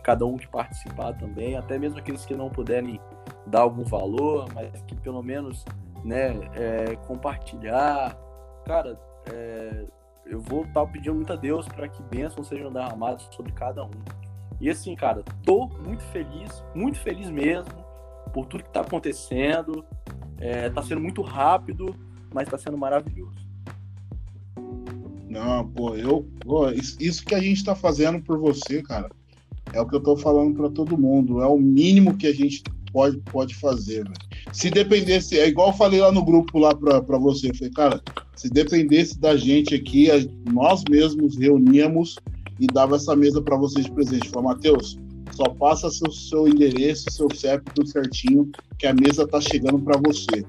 cada 0.08 0.24
um 0.24 0.38
que 0.38 0.48
participar 0.48 1.12
também, 1.12 1.54
até 1.54 1.78
mesmo 1.78 1.98
aqueles 1.98 2.24
que 2.24 2.34
não 2.34 2.48
puderem 2.48 2.98
dar 3.46 3.60
algum 3.60 3.84
valor, 3.84 4.48
mas 4.54 4.80
que 4.86 4.96
pelo 4.96 5.22
menos 5.22 5.66
né, 6.02 6.30
é, 6.54 6.96
compartilhar. 7.06 8.16
Cara, 8.64 8.98
é, 9.30 9.84
eu 10.24 10.40
vou 10.40 10.62
estar 10.62 10.80
tá 10.80 10.86
pedindo 10.86 11.14
muito 11.14 11.30
a 11.30 11.36
Deus 11.36 11.68
para 11.68 11.86
que 11.90 12.02
bênçãos 12.04 12.48
sejam 12.48 12.72
derramadas 12.72 13.28
sobre 13.32 13.52
cada 13.52 13.84
um. 13.84 13.90
E 14.58 14.70
assim, 14.70 14.96
cara, 14.96 15.22
tô 15.44 15.68
muito 15.84 16.02
feliz, 16.04 16.64
muito 16.74 16.98
feliz 17.00 17.28
mesmo 17.28 17.84
por 18.32 18.46
tudo 18.46 18.62
que 18.62 18.70
está 18.70 18.80
acontecendo. 18.80 19.84
É, 20.38 20.70
tá 20.70 20.82
sendo 20.82 21.02
muito 21.02 21.20
rápido, 21.20 21.94
mas 22.32 22.44
está 22.46 22.56
sendo 22.56 22.78
maravilhoso. 22.78 23.46
Não, 25.28 25.68
pô, 25.68 25.94
eu. 25.94 26.26
Pô, 26.40 26.70
isso 26.70 27.26
que 27.26 27.34
a 27.34 27.40
gente 27.40 27.62
tá 27.62 27.74
fazendo 27.74 28.22
por 28.22 28.38
você, 28.38 28.82
cara, 28.82 29.10
é 29.78 29.80
o 29.80 29.86
que 29.86 29.94
eu 29.94 30.00
tô 30.00 30.16
falando 30.16 30.54
para 30.54 30.68
todo 30.70 30.98
mundo. 30.98 31.40
É 31.40 31.46
o 31.46 31.56
mínimo 31.56 32.16
que 32.16 32.26
a 32.26 32.34
gente 32.34 32.62
pode, 32.92 33.18
pode 33.18 33.54
fazer, 33.54 34.04
velho. 34.04 34.14
Se 34.52 34.70
dependesse, 34.70 35.38
é 35.38 35.46
igual 35.46 35.68
eu 35.68 35.74
falei 35.74 36.00
lá 36.00 36.10
no 36.10 36.24
grupo 36.24 36.58
lá 36.58 36.74
pra 36.74 37.18
você, 37.18 37.50
eu 37.50 37.54
falei, 37.54 37.72
cara, 37.72 38.02
se 38.34 38.48
dependesse 38.48 39.18
da 39.20 39.36
gente 39.36 39.74
aqui, 39.74 40.08
nós 40.52 40.82
mesmos 40.90 41.36
reuníamos 41.36 42.16
e 42.58 42.66
dava 42.66 42.96
essa 42.96 43.14
mesa 43.14 43.40
para 43.40 43.56
vocês 43.56 43.86
de 43.86 43.92
presente. 43.92 44.28
Falei, 44.28 44.48
Matheus, 44.48 44.98
só 45.32 45.44
passa 45.44 45.90
seu, 45.90 46.10
seu 46.10 46.48
endereço, 46.48 47.10
seu 47.10 47.28
CEP, 47.32 47.70
tudo 47.74 47.88
certinho, 47.88 48.50
que 48.78 48.86
a 48.86 48.94
mesa 48.94 49.26
tá 49.26 49.40
chegando 49.40 49.78
para 49.78 50.00
você. 50.04 50.44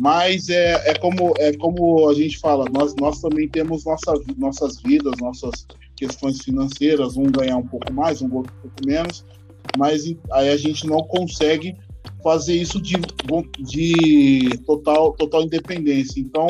Mas 0.00 0.48
é, 0.48 0.90
é, 0.90 0.94
como, 0.94 1.34
é 1.38 1.54
como 1.56 2.08
a 2.08 2.14
gente 2.14 2.38
fala, 2.38 2.66
nós, 2.70 2.94
nós 2.96 3.20
também 3.20 3.48
temos 3.48 3.84
nossa, 3.84 4.14
nossas 4.36 4.80
vidas, 4.80 5.14
nossas 5.20 5.66
questões 5.96 6.40
financeiras, 6.40 7.16
um 7.16 7.24
ganhar 7.24 7.56
um 7.56 7.66
pouco 7.66 7.92
mais, 7.92 8.22
um 8.22 8.32
outro 8.34 8.52
um 8.58 8.68
pouco 8.68 8.86
menos, 8.86 9.24
mas 9.76 10.04
aí 10.32 10.50
a 10.50 10.56
gente 10.56 10.86
não 10.86 10.98
consegue 10.98 11.74
fazer 12.22 12.54
isso 12.54 12.80
de, 12.80 12.94
de 13.60 14.58
total, 14.66 15.12
total 15.12 15.42
independência. 15.42 16.20
Então, 16.20 16.48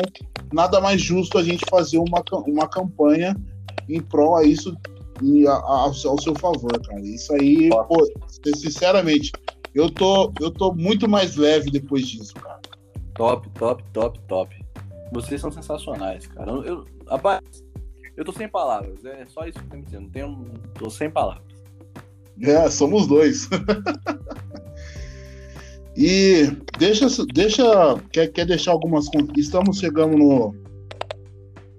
nada 0.51 0.79
mais 0.79 1.01
justo 1.01 1.37
a 1.37 1.43
gente 1.43 1.63
fazer 1.69 1.97
uma, 1.97 2.23
uma 2.45 2.67
campanha 2.67 3.35
em 3.87 4.01
prol 4.01 4.35
a 4.35 4.43
isso 4.43 4.75
e 5.21 5.47
ao 5.47 5.93
seu 5.93 6.35
favor, 6.35 6.79
cara. 6.81 7.01
Isso 7.01 7.33
aí, 7.33 7.69
pô, 7.69 8.07
sinceramente, 8.55 9.31
eu 9.73 9.89
tô, 9.89 10.31
eu 10.39 10.51
tô 10.51 10.73
muito 10.73 11.07
mais 11.07 11.35
leve 11.35 11.69
depois 11.71 12.07
disso, 12.07 12.33
cara. 12.35 12.59
Top, 13.15 13.49
top, 13.51 13.83
top, 13.93 14.19
top. 14.27 14.65
Vocês 15.11 15.39
são 15.39 15.51
sensacionais, 15.51 16.27
cara. 16.27 16.51
Eu, 16.51 16.63
eu, 16.63 16.85
rapaz, 17.07 17.41
eu 18.17 18.25
tô 18.25 18.31
sem 18.31 18.49
palavras. 18.49 19.05
É 19.05 19.25
só 19.27 19.45
isso 19.45 19.59
que 19.59 19.65
eu 19.65 19.69
tô 19.69 19.77
me 19.77 19.83
dizendo. 19.83 20.09
Tenho, 20.09 20.43
tô 20.73 20.89
sem 20.89 21.09
palavras. 21.09 21.45
É, 22.41 22.69
somos 22.69 23.07
dois. 23.07 23.47
e 25.95 26.47
deixa, 26.77 27.07
deixa 27.33 27.63
quer, 28.11 28.27
quer 28.27 28.45
deixar 28.45 28.71
algumas 28.71 29.07
Estamos 29.35 29.79
chegando 29.79 30.17
no, 30.17 30.55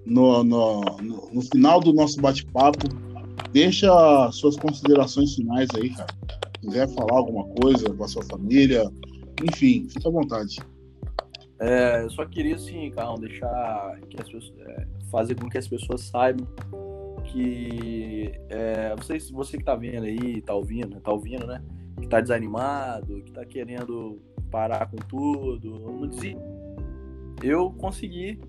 no, 0.05 0.43
no, 0.43 0.81
no, 0.81 1.29
no 1.31 1.41
final 1.41 1.81
do 1.81 1.93
nosso 1.93 2.19
bate-papo. 2.21 2.87
Deixa 3.51 4.31
suas 4.31 4.55
considerações 4.55 5.35
finais 5.35 5.67
aí, 5.75 5.89
cara. 5.89 6.13
Se 6.55 6.67
quiser 6.67 6.87
falar 6.89 7.17
alguma 7.17 7.45
coisa 7.61 7.93
com 7.93 8.03
a 8.03 8.07
sua 8.07 8.23
família, 8.23 8.89
enfim, 9.43 9.87
fica 9.89 10.07
à 10.07 10.11
vontade. 10.11 10.57
É, 11.59 12.03
eu 12.03 12.09
só 12.11 12.25
queria, 12.25 12.55
assim, 12.55 12.89
Carlão, 12.91 13.15
deixar 13.15 13.99
que 14.09 14.21
as 14.21 14.29
pessoas, 14.29 14.53
é, 14.59 14.87
fazer 15.09 15.35
com 15.35 15.49
que 15.49 15.57
as 15.57 15.67
pessoas 15.67 16.01
saibam 16.01 16.47
que 17.31 18.31
é, 18.49 18.95
você, 18.95 19.19
você 19.31 19.57
que 19.57 19.63
tá 19.63 19.75
vendo 19.75 20.03
aí, 20.03 20.41
tá 20.41 20.53
ouvindo, 20.53 20.99
tá 20.99 21.11
ouvindo, 21.11 21.45
né? 21.45 21.63
Que 21.99 22.07
tá 22.07 22.19
desanimado, 22.19 23.21
que 23.23 23.31
tá 23.31 23.45
querendo 23.45 24.19
parar 24.49 24.89
com 24.89 24.97
tudo, 24.97 25.79
não 25.79 26.07
desista. 26.07 26.41
Eu 27.43 27.71
consegui, 27.71 28.39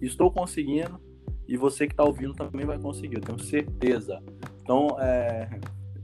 estou 0.00 0.30
conseguindo, 0.30 1.00
e 1.46 1.56
você 1.56 1.86
que 1.86 1.94
tá 1.94 2.04
ouvindo 2.04 2.34
também 2.34 2.66
vai 2.66 2.78
conseguir, 2.78 3.16
eu 3.16 3.20
tenho 3.20 3.38
certeza. 3.38 4.22
Então, 4.62 4.98
é, 5.00 5.48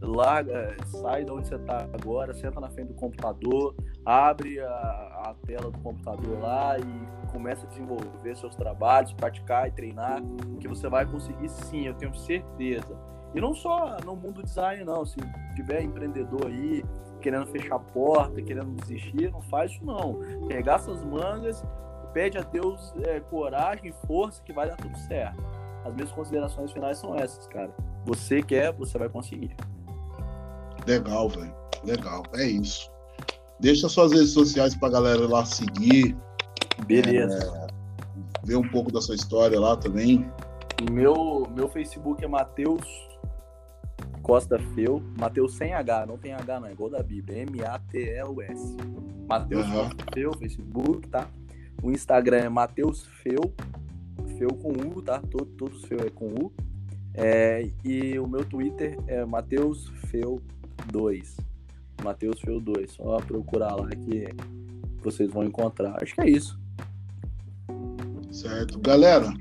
larga, 0.02 0.76
sai 0.86 1.24
de 1.24 1.30
onde 1.30 1.48
você 1.48 1.56
está 1.56 1.88
agora, 1.92 2.32
senta 2.34 2.60
na 2.60 2.70
frente 2.70 2.88
do 2.88 2.94
computador, 2.94 3.74
abre 4.04 4.60
a, 4.60 4.66
a, 4.66 5.34
tela 5.46 5.70
do 5.70 5.78
computador 5.78 6.38
lá 6.40 6.78
e 6.78 7.28
começa 7.30 7.66
a 7.66 7.68
desenvolver 7.68 8.36
seus 8.36 8.56
trabalhos, 8.56 9.12
praticar 9.12 9.68
e 9.68 9.72
treinar, 9.72 10.22
que 10.58 10.66
você 10.66 10.88
vai 10.88 11.06
conseguir 11.06 11.48
sim, 11.48 11.86
eu 11.86 11.94
tenho 11.94 12.14
certeza. 12.14 12.96
E 13.34 13.40
não 13.40 13.54
só 13.54 13.98
no 14.04 14.16
mundo 14.16 14.42
design, 14.42 14.84
não. 14.84 15.06
Se 15.06 15.16
tiver 15.54 15.82
empreendedor 15.82 16.46
aí 16.46 16.84
querendo 17.20 17.46
fechar 17.46 17.76
a 17.76 17.78
porta, 17.78 18.42
querendo 18.42 18.74
desistir, 18.80 19.30
não 19.30 19.42
faz 19.42 19.70
isso 19.70 19.84
não. 19.84 20.18
Pegar 20.48 20.76
essas 20.76 21.04
mangas, 21.04 21.64
pede 22.12 22.38
a 22.38 22.42
Deus 22.42 22.92
é, 23.04 23.20
coragem 23.20 23.92
força 24.06 24.42
que 24.42 24.52
vai 24.52 24.68
dar 24.68 24.76
tudo 24.76 24.96
certo. 24.98 25.40
As 25.84 25.94
minhas 25.94 26.10
considerações 26.10 26.72
finais 26.72 26.98
são 26.98 27.14
essas, 27.14 27.46
cara. 27.46 27.70
Você 28.04 28.42
quer, 28.42 28.72
você 28.72 28.98
vai 28.98 29.08
conseguir. 29.08 29.54
Legal, 30.86 31.28
velho. 31.28 31.54
Legal. 31.84 32.22
É 32.34 32.44
isso. 32.44 32.90
Deixa 33.58 33.88
suas 33.88 34.12
redes 34.12 34.30
sociais 34.30 34.74
pra 34.74 34.88
galera 34.88 35.26
lá 35.26 35.44
seguir. 35.44 36.16
Beleza. 36.86 37.68
É, 37.68 38.46
ver 38.46 38.56
um 38.56 38.68
pouco 38.68 38.90
da 38.90 39.00
sua 39.00 39.14
história 39.14 39.58
lá 39.60 39.76
também. 39.76 40.30
Meu, 40.90 41.46
meu 41.54 41.68
Facebook 41.68 42.24
é 42.24 42.28
Matheus 42.28 42.86
Costa 44.22 44.58
Feu. 44.74 45.02
Matheus 45.18 45.56
sem 45.56 45.74
H, 45.74 46.06
não 46.06 46.16
tem 46.16 46.32
H 46.32 46.60
não, 46.60 46.68
é 46.68 46.72
igual 46.72 46.90
da 46.90 47.02
Bíblia. 47.02 47.42
M-A-T-E-U-S. 47.42 48.76
Matheus 49.28 49.64
Aham. 49.66 49.88
Costa 49.88 50.04
Feu, 50.14 50.32
Facebook, 50.38 51.08
tá? 51.08 51.28
O 51.82 51.90
Instagram 51.90 52.38
é 52.38 52.48
Matheus 52.48 53.06
Feu. 53.22 53.52
Feu 54.38 54.48
com 54.48 54.70
U, 54.70 55.02
tá? 55.02 55.20
Todo, 55.30 55.46
todos 55.46 55.84
Feu 55.84 55.98
é 56.00 56.10
com 56.10 56.26
U. 56.26 56.52
É, 57.12 57.68
e 57.84 58.18
o 58.18 58.26
meu 58.26 58.44
Twitter 58.44 58.96
é 59.06 59.24
Matheus 59.24 59.88
Feu 60.06 60.40
2. 60.90 61.36
Matheus 62.02 62.40
Feu 62.40 62.60
2. 62.60 62.92
Só 62.92 63.18
procurar 63.18 63.74
lá 63.74 63.88
que 63.88 64.28
vocês 65.02 65.30
vão 65.30 65.44
encontrar. 65.44 65.96
Acho 66.02 66.14
que 66.14 66.20
é 66.20 66.30
isso. 66.30 66.58
Certo. 68.30 68.78
Galera, 68.78 69.32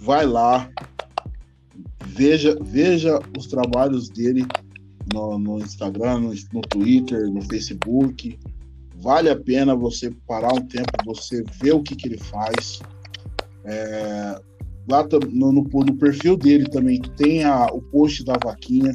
vai 0.00 0.26
lá, 0.26 0.70
veja, 2.06 2.56
veja 2.62 3.20
os 3.38 3.46
trabalhos 3.46 4.08
dele 4.08 4.44
no, 5.12 5.38
no 5.38 5.58
Instagram, 5.58 6.20
no, 6.20 6.34
no 6.52 6.60
Twitter, 6.62 7.30
no 7.30 7.42
Facebook. 7.42 8.38
Vale 8.96 9.28
a 9.30 9.36
pena 9.36 9.74
você 9.74 10.10
parar 10.26 10.54
um 10.54 10.66
tempo, 10.66 10.90
você 11.04 11.44
ver 11.60 11.72
o 11.72 11.82
que, 11.82 11.94
que 11.96 12.08
ele 12.08 12.18
faz. 12.18 12.80
É, 13.64 14.40
lá 14.88 15.06
no, 15.30 15.52
no, 15.52 15.62
no 15.62 15.94
perfil 15.96 16.36
dele 16.36 16.68
também 16.68 17.00
tem 17.16 17.44
a, 17.44 17.66
o 17.66 17.82
post 17.82 18.24
da 18.24 18.34
vaquinha. 18.42 18.94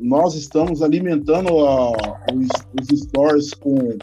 Nós 0.00 0.34
estamos 0.34 0.82
alimentando 0.82 1.48
a- 1.66 1.92
os, 2.34 2.48
os 2.92 3.00
stories 3.00 3.54
com, 3.54 3.96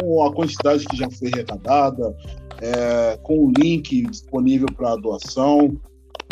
com 0.00 0.22
a 0.22 0.32
quantidade 0.32 0.84
que 0.86 0.96
já 0.96 1.10
foi 1.10 1.30
arrecadada, 1.32 2.16
é, 2.60 3.18
com 3.22 3.46
o 3.46 3.50
link 3.58 4.02
disponível 4.06 4.68
para 4.76 4.96
doação. 4.96 5.76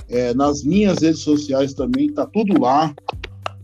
É, 0.09 0.34
nas 0.34 0.62
minhas 0.62 0.99
redes 1.01 1.20
sociais 1.20 1.72
também 1.74 2.12
tá 2.12 2.26
tudo 2.26 2.61
lá. 2.61 2.95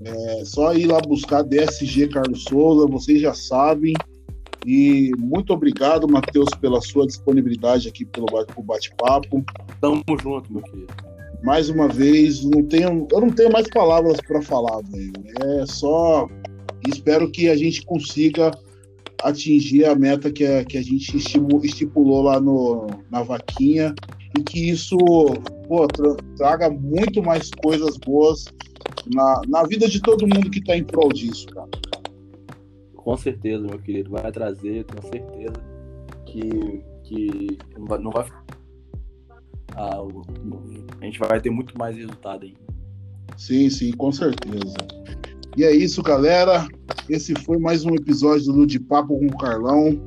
É 0.02 0.44
só 0.46 0.72
ir 0.74 0.86
lá 0.86 0.98
buscar 1.00 1.42
DSG 1.42 2.08
Carlos 2.08 2.44
Souza, 2.44 2.86
vocês 2.86 3.20
já 3.20 3.34
sabem. 3.34 3.92
E 4.66 5.10
muito 5.18 5.52
obrigado, 5.52 6.06
Matheus, 6.08 6.48
pela 6.60 6.80
sua 6.80 7.06
disponibilidade 7.06 7.88
aqui 7.88 8.04
pelo 8.04 8.26
bate-papo. 8.62 9.44
Tamo 9.80 10.02
junto, 10.22 10.52
meu 10.52 10.62
querido. 10.62 10.92
Mais 11.42 11.70
uma 11.70 11.88
vez, 11.88 12.44
não 12.44 12.62
tenho, 12.64 13.08
eu 13.10 13.20
não 13.20 13.30
tenho 13.30 13.50
mais 13.50 13.66
palavras 13.68 14.18
para 14.20 14.42
falar, 14.42 14.80
velho. 14.90 15.12
É 15.42 15.66
só 15.66 16.28
espero 16.88 17.30
que 17.30 17.48
a 17.48 17.56
gente 17.56 17.82
consiga 17.84 18.50
atingir 19.22 19.84
a 19.84 19.94
meta 19.94 20.30
que 20.30 20.44
a, 20.44 20.64
que 20.64 20.78
a 20.78 20.82
gente 20.82 21.16
estipulou 21.16 22.22
lá 22.22 22.40
no, 22.40 22.86
na 23.10 23.22
vaquinha 23.22 23.94
e 24.38 24.42
que 24.42 24.70
isso 24.70 24.96
pô, 25.66 25.86
tra- 25.88 26.16
traga 26.36 26.70
muito 26.70 27.22
mais 27.22 27.50
coisas 27.62 27.96
boas 27.98 28.44
na, 29.14 29.42
na 29.48 29.62
vida 29.64 29.88
de 29.88 30.00
todo 30.00 30.26
mundo 30.26 30.50
que 30.50 30.58
está 30.58 30.76
em 30.76 30.84
prol 30.84 31.10
disso, 31.10 31.46
cara. 31.48 31.68
Com 32.96 33.16
certeza, 33.16 33.66
meu 33.66 33.78
querido. 33.78 34.10
Vai 34.10 34.30
trazer, 34.30 34.84
tenho 34.84 35.10
certeza 35.10 35.54
que, 36.26 36.82
que 37.04 37.58
não 37.78 38.10
vai. 38.10 38.26
O- 40.02 40.22
a 41.00 41.04
gente 41.04 41.18
vai 41.18 41.40
ter 41.40 41.50
muito 41.50 41.76
mais 41.78 41.96
resultado 41.96 42.44
aí. 42.44 42.54
Sim, 43.36 43.70
sim, 43.70 43.92
com 43.92 44.12
certeza. 44.12 44.76
E 45.56 45.64
é 45.64 45.74
isso, 45.74 46.02
galera. 46.02 46.66
Esse 47.08 47.34
foi 47.34 47.58
mais 47.58 47.84
um 47.84 47.94
episódio 47.94 48.52
do 48.52 48.66
De 48.66 48.78
Papo 48.78 49.18
com 49.18 49.26
o 49.26 49.38
Carlão. 49.38 49.98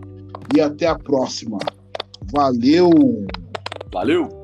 E 0.55 0.61
até 0.61 0.86
a 0.88 0.97
próxima. 0.97 1.57
Valeu! 2.32 2.89
Valeu! 3.91 4.43